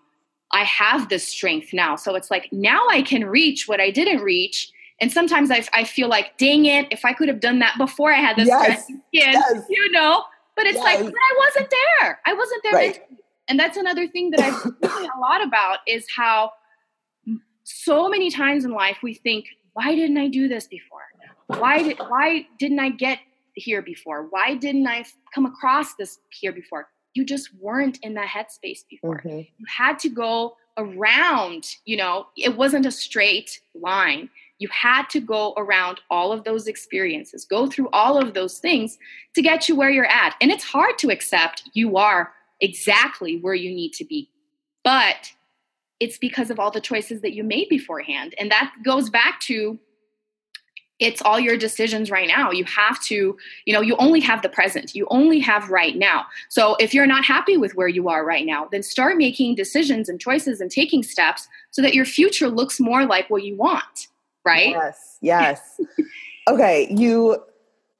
I 0.51 0.63
have 0.63 1.09
this 1.09 1.27
strength 1.27 1.73
now. 1.73 1.95
So 1.95 2.15
it's 2.15 2.31
like 2.31 2.49
now 2.51 2.87
I 2.89 3.01
can 3.01 3.25
reach 3.25 3.67
what 3.67 3.79
I 3.79 3.91
didn't 3.91 4.21
reach. 4.21 4.71
And 5.01 5.11
sometimes 5.11 5.51
I, 5.51 5.65
I 5.73 5.83
feel 5.83 6.07
like, 6.07 6.37
dang 6.37 6.65
it, 6.65 6.87
if 6.91 7.03
I 7.03 7.13
could 7.13 7.27
have 7.27 7.41
done 7.41 7.59
that 7.59 7.77
before 7.77 8.13
I 8.13 8.17
had 8.17 8.37
this 8.37 8.47
yes. 8.47 8.85
kid, 8.85 8.95
yes. 9.11 9.63
you 9.69 9.91
know. 9.91 10.23
But 10.55 10.67
it's 10.67 10.75
yes. 10.77 10.83
like, 10.85 10.99
but 10.99 11.13
I 11.13 11.37
wasn't 11.37 11.73
there. 11.99 12.19
I 12.25 12.33
wasn't 12.33 12.63
there. 12.63 12.73
Right. 12.73 13.01
And 13.47 13.59
that's 13.59 13.77
another 13.77 14.07
thing 14.07 14.31
that 14.31 14.39
I've 14.39 14.61
thinking 14.61 15.09
a 15.15 15.19
lot 15.19 15.43
about 15.43 15.79
is 15.87 16.05
how 16.15 16.51
so 17.63 18.07
many 18.07 18.31
times 18.31 18.63
in 18.63 18.71
life 18.71 18.97
we 19.03 19.13
think, 19.13 19.45
why 19.73 19.93
didn't 19.95 20.17
I 20.17 20.27
do 20.29 20.47
this 20.47 20.67
before? 20.67 21.01
Why 21.47 21.83
did 21.83 21.99
why 21.99 22.47
didn't 22.57 22.79
I 22.79 22.89
get 22.89 23.19
here 23.53 23.81
before? 23.81 24.27
Why 24.29 24.55
didn't 24.55 24.87
I 24.87 25.05
come 25.33 25.45
across 25.45 25.95
this 25.95 26.19
here 26.31 26.51
before? 26.51 26.87
You 27.15 27.25
just 27.25 27.49
weren't 27.55 27.97
in 28.03 28.13
that 28.13 28.27
headspace 28.27 28.81
before. 28.87 29.19
Mm-hmm. 29.19 29.39
You 29.57 29.65
had 29.67 29.97
to 29.99 30.09
go 30.09 30.57
around, 30.77 31.77
you 31.85 31.97
know, 31.97 32.27
it 32.37 32.55
wasn't 32.55 32.85
a 32.85 32.91
straight 32.91 33.61
line. 33.73 34.29
You 34.59 34.67
had 34.69 35.09
to 35.11 35.19
go 35.19 35.53
around 35.57 36.01
all 36.09 36.31
of 36.31 36.43
those 36.43 36.67
experiences, 36.67 37.45
go 37.45 37.67
through 37.67 37.89
all 37.91 38.17
of 38.17 38.33
those 38.33 38.59
things 38.59 38.97
to 39.33 39.41
get 39.41 39.67
you 39.67 39.75
where 39.75 39.89
you're 39.89 40.05
at. 40.05 40.35
And 40.41 40.51
it's 40.51 40.63
hard 40.63 40.97
to 40.99 41.09
accept 41.09 41.63
you 41.73 41.97
are 41.97 42.33
exactly 42.61 43.37
where 43.39 43.53
you 43.53 43.73
need 43.73 43.93
to 43.93 44.05
be. 44.05 44.29
But 44.83 45.31
it's 45.99 46.17
because 46.17 46.49
of 46.49 46.59
all 46.59 46.71
the 46.71 46.81
choices 46.81 47.21
that 47.21 47.33
you 47.33 47.43
made 47.43 47.69
beforehand. 47.69 48.35
And 48.37 48.51
that 48.51 48.73
goes 48.83 49.09
back 49.09 49.39
to 49.41 49.79
it's 50.99 51.21
all 51.21 51.39
your 51.39 51.57
decisions 51.57 52.09
right 52.09 52.27
now. 52.27 52.51
You 52.51 52.63
have 52.65 53.01
to, 53.03 53.37
you 53.65 53.73
know, 53.73 53.81
you 53.81 53.95
only 53.97 54.21
have 54.21 54.41
the 54.41 54.49
present. 54.49 54.95
You 54.95 55.07
only 55.09 55.39
have 55.39 55.69
right 55.69 55.95
now. 55.95 56.25
So 56.49 56.75
if 56.79 56.93
you're 56.93 57.05
not 57.05 57.25
happy 57.25 57.57
with 57.57 57.75
where 57.75 57.87
you 57.87 58.07
are 58.07 58.25
right 58.25 58.45
now, 58.45 58.69
then 58.71 58.81
start 58.81 59.17
making 59.17 59.55
decisions 59.55 60.07
and 60.07 60.19
choices 60.19 60.61
and 60.61 60.71
taking 60.71 61.03
steps 61.03 61.47
so 61.71 61.81
that 61.81 61.93
your 61.93 62.05
future 62.05 62.47
looks 62.47 62.79
more 62.79 63.05
like 63.05 63.29
what 63.29 63.43
you 63.43 63.55
want, 63.55 64.07
right? 64.45 64.69
Yes. 64.69 65.17
Yes. 65.21 65.81
okay, 66.49 66.87
you 66.89 67.43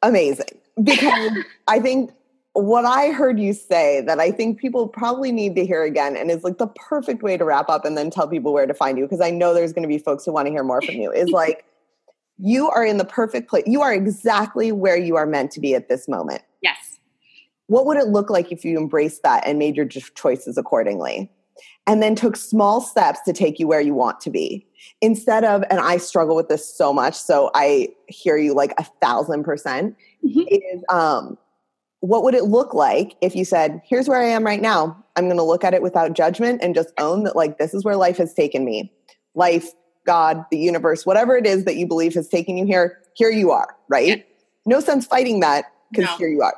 amazing. 0.02 0.60
Because 0.82 1.32
I 1.68 1.80
think 1.80 2.12
what 2.54 2.86
I 2.86 3.12
heard 3.12 3.38
you 3.38 3.52
say 3.52 4.00
that 4.02 4.22
I 4.22 4.32
think 4.32 4.58
people 4.58 4.88
probably 4.88 5.34
need 5.34 5.56
to 5.56 5.66
hear 5.66 5.84
again 5.84 6.16
and 6.16 6.32
is 6.32 6.46
like 6.46 6.58
the 6.58 6.68
perfect 6.68 7.22
way 7.22 7.36
to 7.36 7.44
wrap 7.44 7.68
up 7.70 7.84
and 7.84 7.98
then 7.98 8.10
tell 8.10 8.30
people 8.30 8.54
where 8.54 8.66
to 8.66 8.74
find 8.74 8.98
you 8.98 9.04
because 9.04 9.20
I 9.20 9.30
know 9.30 9.54
there's 9.54 9.74
going 9.74 9.84
to 9.84 9.90
be 9.90 9.98
folks 9.98 10.24
who 10.24 10.32
want 10.32 10.46
to 10.46 10.52
hear 10.52 10.64
more 10.64 10.82
from 10.82 10.96
you 10.96 11.12
is 11.12 11.30
like 11.32 11.66
you 12.38 12.70
are 12.70 12.86
in 12.86 12.98
the 12.98 13.06
perfect 13.06 13.50
place. 13.50 13.64
You 13.66 13.82
are 13.82 13.94
exactly 13.94 14.72
where 14.72 14.98
you 14.98 15.16
are 15.16 15.26
meant 15.26 15.52
to 15.52 15.60
be 15.60 15.76
at 15.76 15.90
this 15.90 16.08
moment. 16.08 16.42
Yes. 16.62 17.00
What 17.68 17.86
would 17.86 17.98
it 17.98 18.08
look 18.08 18.30
like 18.30 18.52
if 18.52 18.64
you 18.64 18.78
embraced 18.78 19.24
that 19.24 19.46
and 19.48 19.58
made 19.58 19.76
your 19.76 19.88
choices 19.88 20.58
accordingly? 20.58 21.32
And 21.88 22.02
then 22.02 22.16
took 22.16 22.36
small 22.36 22.82
steps 22.82 23.20
to 23.26 23.34
take 23.34 23.60
you 23.60 23.68
where 23.68 23.80
you 23.80 23.94
want 23.94 24.20
to 24.22 24.30
be. 24.30 24.68
Instead 25.02 25.44
of, 25.44 25.64
and 25.70 25.80
I 25.80 25.98
struggle 25.98 26.36
with 26.36 26.50
this 26.50 26.68
so 26.68 26.92
much, 26.92 27.14
so 27.14 27.52
I 27.54 27.90
hear 28.08 28.38
you 28.38 28.54
like 28.54 28.74
a 28.78 28.84
thousand 29.02 29.44
percent, 29.44 29.96
mm-hmm. 30.24 30.42
is 30.50 30.84
um, 30.90 31.38
what 32.00 32.24
would 32.24 32.34
it 32.34 32.46
look 32.46 32.74
like 32.74 33.16
if 33.22 33.36
you 33.36 33.46
said, 33.46 33.82
here's 33.86 34.10
where 34.10 34.20
I 34.20 34.28
am 34.28 34.44
right 34.44 34.62
now? 34.62 35.04
I'm 35.16 35.26
going 35.26 35.38
to 35.38 35.44
look 35.44 35.64
at 35.64 35.74
it 35.74 35.82
without 35.82 36.14
judgment 36.14 36.62
and 36.62 36.76
just 36.76 36.92
own 36.98 37.24
that, 37.24 37.36
like, 37.36 37.58
this 37.58 37.74
is 37.74 37.86
where 37.86 37.96
life 37.96 38.18
has 38.18 38.34
taken 38.34 38.66
me. 38.66 38.92
Life 39.36 39.70
God, 40.06 40.46
the 40.52 40.58
universe, 40.58 41.06
whatever 41.06 41.36
it 41.36 41.46
is 41.46 41.66
that 41.66 41.76
you 41.76 41.88
believe 41.88 42.14
has 42.14 42.28
taken 42.28 42.58
you 42.58 42.66
here, 42.66 43.00
here 43.16 43.30
you 43.30 43.52
are, 43.52 43.76
right? 43.90 44.08
Yeah. 44.08 44.24
No 44.66 44.80
sense 44.80 45.06
fighting 45.06 45.42
that 45.42 45.66
because 45.92 46.06
no. 46.06 46.18
here 46.18 46.28
you 46.28 46.42
are. 46.42 46.56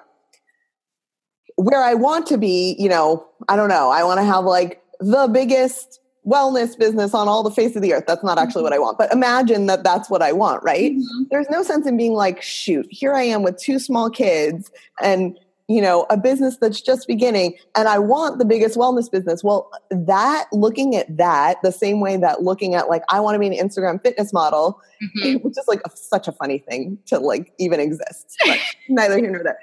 Where 1.55 1.81
I 1.81 1.93
want 1.93 2.27
to 2.27 2.37
be, 2.37 2.75
you 2.77 2.89
know, 2.89 3.27
I 3.49 3.55
don't 3.55 3.69
know, 3.69 3.89
I 3.89 4.03
want 4.03 4.19
to 4.19 4.23
have 4.23 4.45
like 4.45 4.81
the 4.99 5.27
biggest 5.27 5.99
wellness 6.27 6.77
business 6.77 7.13
on 7.13 7.27
all 7.27 7.41
the 7.41 7.51
face 7.51 7.75
of 7.75 7.81
the 7.81 7.93
earth. 7.93 8.03
That's 8.05 8.23
not 8.23 8.37
actually 8.37 8.59
mm-hmm. 8.59 8.63
what 8.63 8.73
I 8.73 8.79
want, 8.79 8.97
but 8.97 9.11
imagine 9.13 9.65
that 9.67 9.83
that's 9.83 10.09
what 10.09 10.21
I 10.21 10.33
want, 10.33 10.61
right? 10.63 10.91
Mm-hmm. 10.91 11.23
There's 11.31 11.49
no 11.49 11.63
sense 11.63 11.87
in 11.87 11.95
being 11.97 12.13
like, 12.13 12.41
shoot, 12.41 12.85
here 12.89 13.13
I 13.13 13.23
am 13.23 13.43
with 13.43 13.57
two 13.57 13.79
small 13.79 14.09
kids 14.09 14.69
and 15.01 15.37
you 15.67 15.81
know, 15.81 16.05
a 16.09 16.17
business 16.17 16.57
that's 16.57 16.79
just 16.79 17.07
beginning 17.07 17.55
and 17.75 17.87
I 17.89 17.99
want 17.99 18.39
the 18.39 18.45
biggest 18.45 18.77
wellness 18.77 19.11
business. 19.11 19.43
Well, 19.43 19.69
that 19.91 20.47
looking 20.53 20.95
at 20.95 21.17
that 21.17 21.61
the 21.61 21.71
same 21.71 21.99
way 21.99 22.15
that 22.17 22.41
looking 22.41 22.73
at 22.75 22.87
like, 22.87 23.03
I 23.09 23.19
want 23.19 23.35
to 23.35 23.39
be 23.39 23.47
an 23.47 23.53
Instagram 23.53 24.01
fitness 24.01 24.31
model, 24.31 24.81
mm-hmm. 25.03 25.37
which 25.43 25.57
is 25.57 25.65
like 25.67 25.81
a, 25.85 25.89
such 25.95 26.27
a 26.27 26.31
funny 26.31 26.59
thing 26.59 26.97
to 27.07 27.19
like 27.19 27.53
even 27.57 27.79
exist. 27.79 28.37
Neither 28.89 29.17
here 29.17 29.31
nor 29.31 29.43
there. 29.43 29.59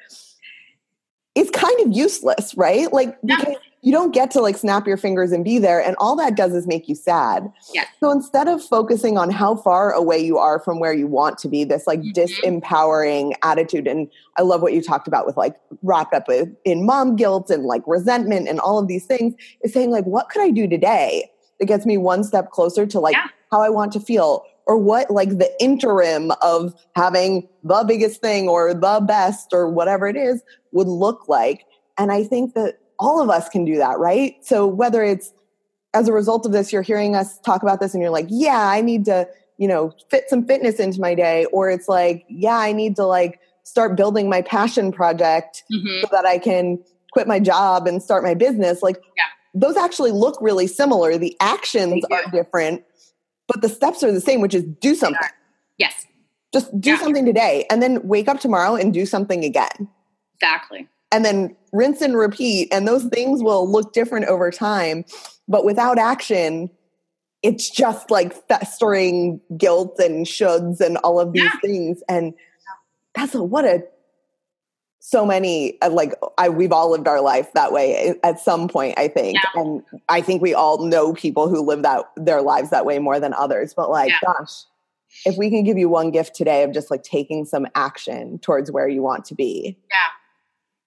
It's 1.34 1.50
kind 1.50 1.80
of 1.80 1.96
useless, 1.96 2.54
right? 2.56 2.92
Like, 2.92 3.16
yeah. 3.22 3.38
because 3.38 3.56
you 3.84 3.92
don't 3.92 4.14
get 4.14 4.30
to 4.30 4.40
like 4.40 4.56
snap 4.56 4.86
your 4.86 4.96
fingers 4.96 5.30
and 5.30 5.44
be 5.44 5.58
there 5.58 5.80
and 5.80 5.94
all 5.98 6.16
that 6.16 6.36
does 6.36 6.54
is 6.54 6.66
make 6.66 6.88
you 6.88 6.94
sad 6.94 7.52
yes. 7.74 7.86
so 8.00 8.10
instead 8.10 8.48
of 8.48 8.64
focusing 8.64 9.18
on 9.18 9.30
how 9.30 9.54
far 9.54 9.92
away 9.92 10.18
you 10.18 10.38
are 10.38 10.58
from 10.58 10.80
where 10.80 10.94
you 10.94 11.06
want 11.06 11.36
to 11.38 11.48
be 11.48 11.64
this 11.64 11.86
like 11.86 12.00
mm-hmm. 12.00 12.18
disempowering 12.18 13.34
attitude 13.42 13.86
and 13.86 14.08
i 14.36 14.42
love 14.42 14.62
what 14.62 14.72
you 14.72 14.82
talked 14.82 15.06
about 15.06 15.26
with 15.26 15.36
like 15.36 15.54
wrapped 15.82 16.14
up 16.14 16.26
with, 16.26 16.48
in 16.64 16.84
mom 16.84 17.14
guilt 17.14 17.50
and 17.50 17.64
like 17.64 17.82
resentment 17.86 18.48
and 18.48 18.58
all 18.58 18.78
of 18.78 18.88
these 18.88 19.04
things 19.04 19.34
is 19.62 19.72
saying 19.72 19.90
like 19.90 20.04
what 20.04 20.30
could 20.30 20.42
i 20.42 20.50
do 20.50 20.66
today 20.66 21.30
that 21.60 21.66
gets 21.66 21.84
me 21.84 21.98
one 21.98 22.24
step 22.24 22.50
closer 22.50 22.86
to 22.86 22.98
like 22.98 23.14
yeah. 23.14 23.26
how 23.52 23.60
i 23.60 23.68
want 23.68 23.92
to 23.92 24.00
feel 24.00 24.44
or 24.66 24.78
what 24.78 25.10
like 25.10 25.28
the 25.28 25.50
interim 25.62 26.32
of 26.40 26.74
having 26.96 27.46
the 27.62 27.84
biggest 27.86 28.22
thing 28.22 28.48
or 28.48 28.72
the 28.72 29.04
best 29.06 29.52
or 29.52 29.68
whatever 29.68 30.08
it 30.08 30.16
is 30.16 30.42
would 30.72 30.88
look 30.88 31.28
like 31.28 31.66
and 31.98 32.10
i 32.10 32.24
think 32.24 32.54
that 32.54 32.78
all 32.98 33.20
of 33.20 33.30
us 33.30 33.48
can 33.48 33.64
do 33.64 33.76
that, 33.78 33.98
right? 33.98 34.36
So 34.44 34.66
whether 34.66 35.02
it's 35.02 35.32
as 35.94 36.08
a 36.08 36.12
result 36.12 36.44
of 36.44 36.52
this, 36.52 36.72
you're 36.72 36.82
hearing 36.82 37.14
us 37.14 37.38
talk 37.40 37.62
about 37.62 37.80
this 37.80 37.94
and 37.94 38.02
you're 38.02 38.10
like, 38.10 38.26
yeah, 38.28 38.68
I 38.68 38.80
need 38.80 39.04
to, 39.06 39.28
you 39.58 39.68
know, 39.68 39.92
fit 40.10 40.28
some 40.28 40.44
fitness 40.44 40.76
into 40.76 41.00
my 41.00 41.14
day. 41.14 41.46
Or 41.46 41.70
it's 41.70 41.88
like, 41.88 42.24
yeah, 42.28 42.56
I 42.56 42.72
need 42.72 42.96
to 42.96 43.04
like 43.06 43.40
start 43.62 43.96
building 43.96 44.28
my 44.28 44.42
passion 44.42 44.92
project 44.92 45.62
mm-hmm. 45.72 46.02
so 46.02 46.08
that 46.10 46.26
I 46.26 46.38
can 46.38 46.82
quit 47.12 47.28
my 47.28 47.38
job 47.38 47.86
and 47.86 48.02
start 48.02 48.24
my 48.24 48.34
business. 48.34 48.82
Like 48.82 48.96
yeah. 49.16 49.24
those 49.54 49.76
actually 49.76 50.10
look 50.10 50.36
really 50.40 50.66
similar. 50.66 51.16
The 51.16 51.36
actions 51.40 52.04
are 52.10 52.30
different, 52.32 52.84
but 53.46 53.62
the 53.62 53.68
steps 53.68 54.02
are 54.02 54.10
the 54.10 54.20
same, 54.20 54.40
which 54.40 54.54
is 54.54 54.64
do 54.64 54.94
something. 54.94 55.28
Yes. 55.78 56.06
Just 56.52 56.78
do 56.80 56.90
yeah. 56.90 56.98
something 56.98 57.24
today 57.24 57.66
and 57.70 57.80
then 57.80 58.06
wake 58.06 58.28
up 58.28 58.40
tomorrow 58.40 58.74
and 58.74 58.92
do 58.92 59.06
something 59.06 59.44
again. 59.44 59.88
Exactly 60.34 60.88
and 61.14 61.24
then 61.24 61.56
rinse 61.72 62.02
and 62.02 62.16
repeat 62.16 62.68
and 62.72 62.88
those 62.88 63.04
things 63.04 63.42
will 63.42 63.70
look 63.70 63.92
different 63.92 64.26
over 64.26 64.50
time 64.50 65.04
but 65.48 65.64
without 65.64 65.96
action 65.96 66.68
it's 67.42 67.70
just 67.70 68.10
like 68.10 68.32
festering 68.48 69.40
guilt 69.56 69.98
and 69.98 70.26
shoulds 70.26 70.80
and 70.80 70.96
all 70.98 71.20
of 71.20 71.32
these 71.32 71.44
yeah. 71.44 71.60
things 71.62 72.02
and 72.08 72.34
that's 73.14 73.34
a, 73.34 73.42
what 73.42 73.64
a 73.64 73.84
so 74.98 75.24
many 75.24 75.80
uh, 75.82 75.90
like 75.90 76.14
I 76.38 76.48
we've 76.48 76.72
all 76.72 76.90
lived 76.90 77.06
our 77.06 77.20
life 77.20 77.52
that 77.52 77.72
way 77.72 78.14
at 78.24 78.40
some 78.40 78.68
point 78.68 78.98
I 78.98 79.06
think 79.06 79.36
yeah. 79.36 79.60
and 79.60 79.82
I 80.08 80.20
think 80.20 80.42
we 80.42 80.52
all 80.54 80.84
know 80.84 81.12
people 81.12 81.48
who 81.48 81.60
live 81.60 81.82
that 81.82 82.06
their 82.16 82.42
lives 82.42 82.70
that 82.70 82.86
way 82.86 82.98
more 82.98 83.20
than 83.20 83.34
others 83.34 83.72
but 83.74 83.90
like 83.90 84.10
yeah. 84.10 84.32
gosh 84.32 84.64
if 85.26 85.36
we 85.36 85.48
can 85.48 85.62
give 85.62 85.78
you 85.78 85.88
one 85.88 86.10
gift 86.10 86.34
today 86.34 86.64
of 86.64 86.72
just 86.72 86.90
like 86.90 87.04
taking 87.04 87.44
some 87.44 87.68
action 87.76 88.38
towards 88.40 88.72
where 88.72 88.88
you 88.88 89.02
want 89.02 89.24
to 89.26 89.34
be 89.34 89.76
yeah 89.90 90.23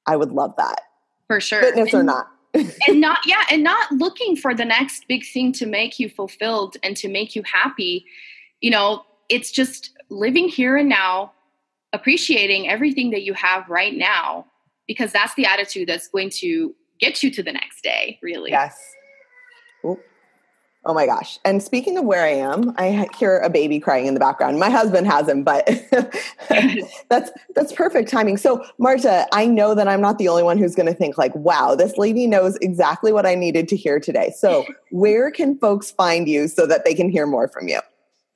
I 0.07 0.15
would 0.15 0.31
love 0.31 0.55
that. 0.57 0.81
For 1.27 1.39
sure. 1.39 1.61
Fitness 1.61 1.93
and, 1.93 2.01
or 2.01 2.03
not. 2.03 2.27
and 2.87 3.01
not, 3.01 3.19
yeah, 3.25 3.43
and 3.51 3.63
not 3.63 3.91
looking 3.91 4.35
for 4.35 4.55
the 4.55 4.65
next 4.65 5.07
big 5.07 5.25
thing 5.25 5.51
to 5.53 5.65
make 5.65 5.99
you 5.99 6.09
fulfilled 6.09 6.77
and 6.81 6.95
to 6.97 7.09
make 7.09 7.35
you 7.35 7.43
happy. 7.43 8.05
You 8.61 8.71
know, 8.71 9.03
it's 9.29 9.51
just 9.51 9.91
living 10.09 10.47
here 10.47 10.77
and 10.77 10.89
now, 10.89 11.33
appreciating 11.93 12.69
everything 12.69 13.11
that 13.11 13.23
you 13.23 13.33
have 13.33 13.69
right 13.69 13.95
now, 13.95 14.45
because 14.87 15.11
that's 15.11 15.35
the 15.35 15.45
attitude 15.45 15.89
that's 15.89 16.07
going 16.07 16.29
to 16.29 16.73
get 16.99 17.21
you 17.21 17.29
to 17.31 17.43
the 17.43 17.51
next 17.51 17.83
day, 17.83 18.17
really. 18.21 18.51
Yes. 18.51 18.79
Oop. 19.85 20.01
Oh 20.87 20.93
my 20.93 21.05
gosh. 21.05 21.37
And 21.43 21.61
speaking 21.61 21.97
of 21.97 22.05
where 22.05 22.23
I 22.23 22.29
am, 22.29 22.73
I 22.77 23.09
hear 23.19 23.39
a 23.39 23.49
baby 23.49 23.77
crying 23.77 24.05
in 24.05 24.13
the 24.13 24.21
background. 24.21 24.57
My 24.57 24.69
husband 24.69 25.05
has 25.05 25.27
him, 25.27 25.43
but 25.43 25.67
that's 27.09 27.29
that's 27.55 27.73
perfect 27.73 28.09
timing. 28.09 28.37
So, 28.37 28.63
Marta, 28.79 29.27
I 29.33 29.47
know 29.47 29.75
that 29.75 29.89
I'm 29.89 29.99
not 29.99 30.17
the 30.17 30.29
only 30.29 30.43
one 30.43 30.57
who's 30.57 30.75
going 30.75 30.85
to 30.85 30.93
think 30.93 31.17
like, 31.17 31.35
"Wow, 31.35 31.75
this 31.75 31.97
lady 31.97 32.25
knows 32.25 32.55
exactly 32.61 33.11
what 33.11 33.25
I 33.25 33.35
needed 33.35 33.67
to 33.67 33.75
hear 33.75 33.99
today." 33.99 34.33
So, 34.37 34.65
where 34.91 35.29
can 35.29 35.59
folks 35.59 35.91
find 35.91 36.25
you 36.25 36.47
so 36.47 36.65
that 36.65 36.85
they 36.85 36.93
can 36.93 37.09
hear 37.09 37.27
more 37.27 37.49
from 37.49 37.67
you? 37.67 37.81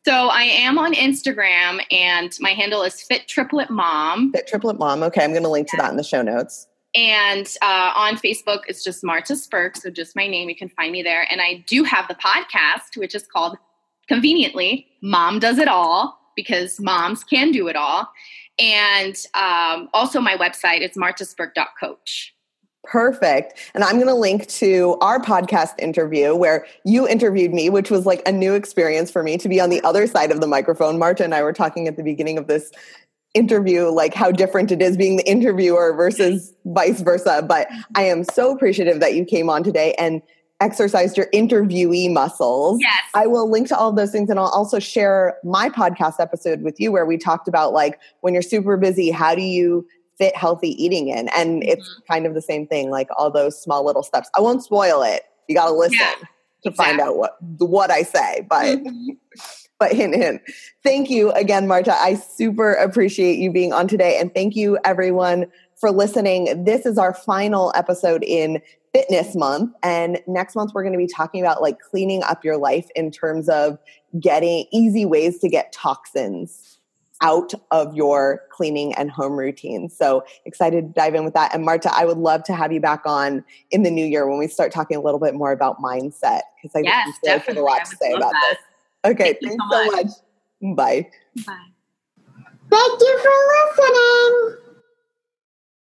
So 0.04 0.28
I 0.28 0.44
am 0.44 0.78
on 0.78 0.94
Instagram 0.94 1.86
and 1.90 2.36
my 2.42 2.50
handle 2.50 2.82
is 2.84 3.02
Fit 3.02 3.28
Triplet 3.30 3.70
Mom. 3.70 4.34
Fit 4.34 4.48
Triplet 4.48 4.78
Mom. 4.78 5.04
Okay, 5.04 5.24
I'm 5.24 5.30
going 5.32 5.44
to 5.44 5.50
link 5.50 5.70
to 5.70 5.78
that 5.78 5.92
in 5.92 5.96
the 5.96 6.04
show 6.04 6.22
notes. 6.22 6.68
And 6.94 7.48
uh, 7.62 7.94
on 7.96 8.18
Facebook, 8.18 8.62
it's 8.68 8.84
just 8.84 9.04
Marta 9.04 9.34
Spurk. 9.34 9.78
So 9.78 9.90
just 9.90 10.16
my 10.16 10.28
name, 10.28 10.50
you 10.50 10.56
can 10.56 10.70
find 10.70 10.92
me 10.92 11.02
there. 11.02 11.26
And 11.32 11.42
I 11.42 11.64
do 11.68 11.84
have 11.84 12.08
the 12.08 12.16
podcast, 12.16 12.98
which 12.98 13.16
is 13.16 13.26
called 13.26 13.58
conveniently 14.08 14.88
Mom 15.02 15.40
Does 15.40 15.58
It 15.58 15.70
All, 15.70 16.20
because 16.36 16.80
moms 16.80 17.24
can 17.24 17.52
do 17.52 17.68
it 17.68 17.76
all. 17.76 18.10
And 18.60 19.16
um, 19.34 19.90
also 19.94 20.20
my 20.20 20.36
website 20.36 20.82
is 20.82 20.98
martaspurk.coach. 20.98 22.34
Perfect. 22.84 23.60
And 23.76 23.84
I'm 23.84 23.96
going 23.96 24.08
to 24.08 24.16
link 24.16 24.48
to 24.48 24.98
our 25.02 25.20
podcast 25.20 25.80
interview 25.80 26.36
where 26.36 26.66
you 26.84 27.08
interviewed 27.08 27.54
me, 27.54 27.70
which 27.70 27.92
was 27.92 28.06
like 28.06 28.28
a 28.28 28.32
new 28.32 28.54
experience 28.54 29.12
for 29.12 29.22
me 29.22 29.38
to 29.38 29.48
be 29.48 29.62
on 29.62 29.70
the 29.70 29.82
other 29.84 30.08
side 30.08 30.32
of 30.32 30.42
the 30.42 30.48
microphone. 30.48 30.98
Marta 30.98 31.24
and 31.24 31.36
I 31.36 31.44
were 31.44 31.54
talking 31.54 31.88
at 31.88 31.96
the 31.96 32.04
beginning 32.04 32.40
of 32.40 32.48
this 32.48 32.72
interview 33.34 33.90
like 33.90 34.14
how 34.14 34.32
different 34.32 34.72
it 34.72 34.82
is 34.82 34.98
being 34.98 35.16
the 35.16 35.28
interviewer 35.28 35.94
versus 35.96 36.54
vice 36.66 37.02
versa 37.02 37.44
but 37.48 37.68
i 37.96 38.04
am 38.04 38.26
so 38.26 38.52
appreciative 38.54 39.00
that 39.00 39.16
you 39.16 39.24
came 39.24 39.50
on 39.50 39.64
today 39.64 39.94
and 39.98 40.22
exercised 40.60 41.18
your 41.18 41.26
interviewee 41.34 42.14
muscles. 42.14 42.78
Yes. 42.82 43.02
I 43.16 43.26
will 43.26 43.50
link 43.50 43.68
to 43.70 43.76
all 43.76 43.90
of 43.90 43.96
those 43.96 44.12
things 44.12 44.30
and 44.30 44.38
i'll 44.38 44.46
also 44.50 44.78
share 44.80 45.38
my 45.44 45.70
podcast 45.70 46.20
episode 46.20 46.62
with 46.62 46.80
you 46.80 46.92
where 46.92 47.06
we 47.06 47.18
talked 47.18 47.48
about 47.48 47.74
like 47.74 48.00
when 48.20 48.34
you're 48.34 48.44
super 48.44 48.78
busy 48.78 49.10
how 49.10 49.34
do 49.34 49.42
you 49.42 49.88
fit 50.22 50.36
healthy 50.36 50.70
eating 50.84 51.08
in? 51.08 51.30
And 51.30 51.64
mm-hmm. 51.64 51.70
it's 51.70 52.00
kind 52.08 52.28
of 52.28 52.36
the 52.36 52.44
same 52.44 52.68
thing 52.68 52.92
like 52.92 53.08
all 53.18 53.32
those 53.32 53.60
small 53.60 53.84
little 53.84 54.04
steps. 54.04 54.30
I 54.36 54.40
won't 54.40 54.64
spoil 54.64 55.02
it. 55.02 55.24
You 55.48 55.56
got 55.56 55.66
to 55.66 55.74
listen 55.74 55.98
yeah, 56.00 56.14
to 56.14 56.70
exactly. 56.70 56.86
find 56.86 57.00
out 57.02 57.18
what 57.18 57.38
what 57.58 57.90
i 57.90 58.04
say 58.04 58.46
but 58.48 58.78
mm-hmm 58.78 59.10
but 59.82 59.92
hint, 59.96 60.16
hint. 60.16 60.42
Thank 60.84 61.10
you 61.10 61.32
again, 61.32 61.68
Marta. 61.68 61.94
I 61.94 62.14
super 62.14 62.74
appreciate 62.74 63.40
you 63.40 63.52
being 63.52 63.74
on 63.74 63.88
today. 63.88 64.18
And 64.20 64.34
thank 64.34 64.56
you, 64.56 64.78
everyone, 64.86 65.48
for 65.76 65.92
listening. 65.92 66.64
This 66.64 66.86
is 66.86 67.00
our 67.00 67.14
final 67.16 67.74
episode 67.76 68.24
in 68.24 68.62
fitness 68.94 69.36
month. 69.36 69.74
And 69.82 70.22
next 70.28 70.56
month, 70.56 70.72
we're 70.76 70.84
going 70.84 70.94
to 70.94 71.00
be 71.00 71.08
talking 71.08 71.42
about 71.42 71.64
like 71.64 71.80
cleaning 71.80 72.22
up 72.24 72.46
your 72.46 72.58
life 72.58 72.88
in 72.96 73.10
terms 73.10 73.50
of 73.50 73.80
getting 74.20 74.66
easy 74.72 75.04
ways 75.06 75.40
to 75.40 75.50
get 75.50 75.74
toxins 75.74 76.78
out 77.24 77.54
of 77.72 77.96
your 77.96 78.42
cleaning 78.52 78.94
and 78.96 79.10
home 79.10 79.38
routine. 79.38 79.90
So 79.90 80.24
excited 80.46 80.88
to 80.88 80.94
dive 80.94 81.16
in 81.16 81.24
with 81.24 81.34
that. 81.36 81.54
And 81.54 81.64
Marta, 81.64 81.92
I 81.94 82.06
would 82.06 82.18
love 82.18 82.44
to 82.46 82.54
have 82.54 82.72
you 82.72 82.82
back 82.82 83.02
on 83.06 83.44
in 83.72 83.84
the 83.84 83.92
new 83.92 84.06
year 84.06 84.28
when 84.28 84.38
we 84.38 84.48
start 84.48 84.72
talking 84.72 84.98
a 84.98 85.02
little 85.02 85.20
bit 85.20 85.34
more 85.34 85.52
about 85.52 85.80
mindset 85.80 86.42
because 86.62 86.76
I 86.76 86.82
yes, 86.84 87.06
think 87.06 87.06
you 87.08 87.14
still 87.14 87.40
have 87.40 87.58
a 87.58 87.62
lot 87.62 87.86
to 87.86 87.96
say 87.96 88.12
about 88.12 88.32
that. 88.32 88.48
this. 88.52 88.58
Okay, 89.04 89.38
thank 89.42 89.42
thanks 89.42 89.64
so 89.72 89.86
much. 89.86 90.06
much. 90.06 90.76
Bye. 90.76 91.10
Bye. 91.46 91.72
Thank 92.70 93.02
you 93.02 93.20
for 93.22 93.36
listening. 93.78 94.61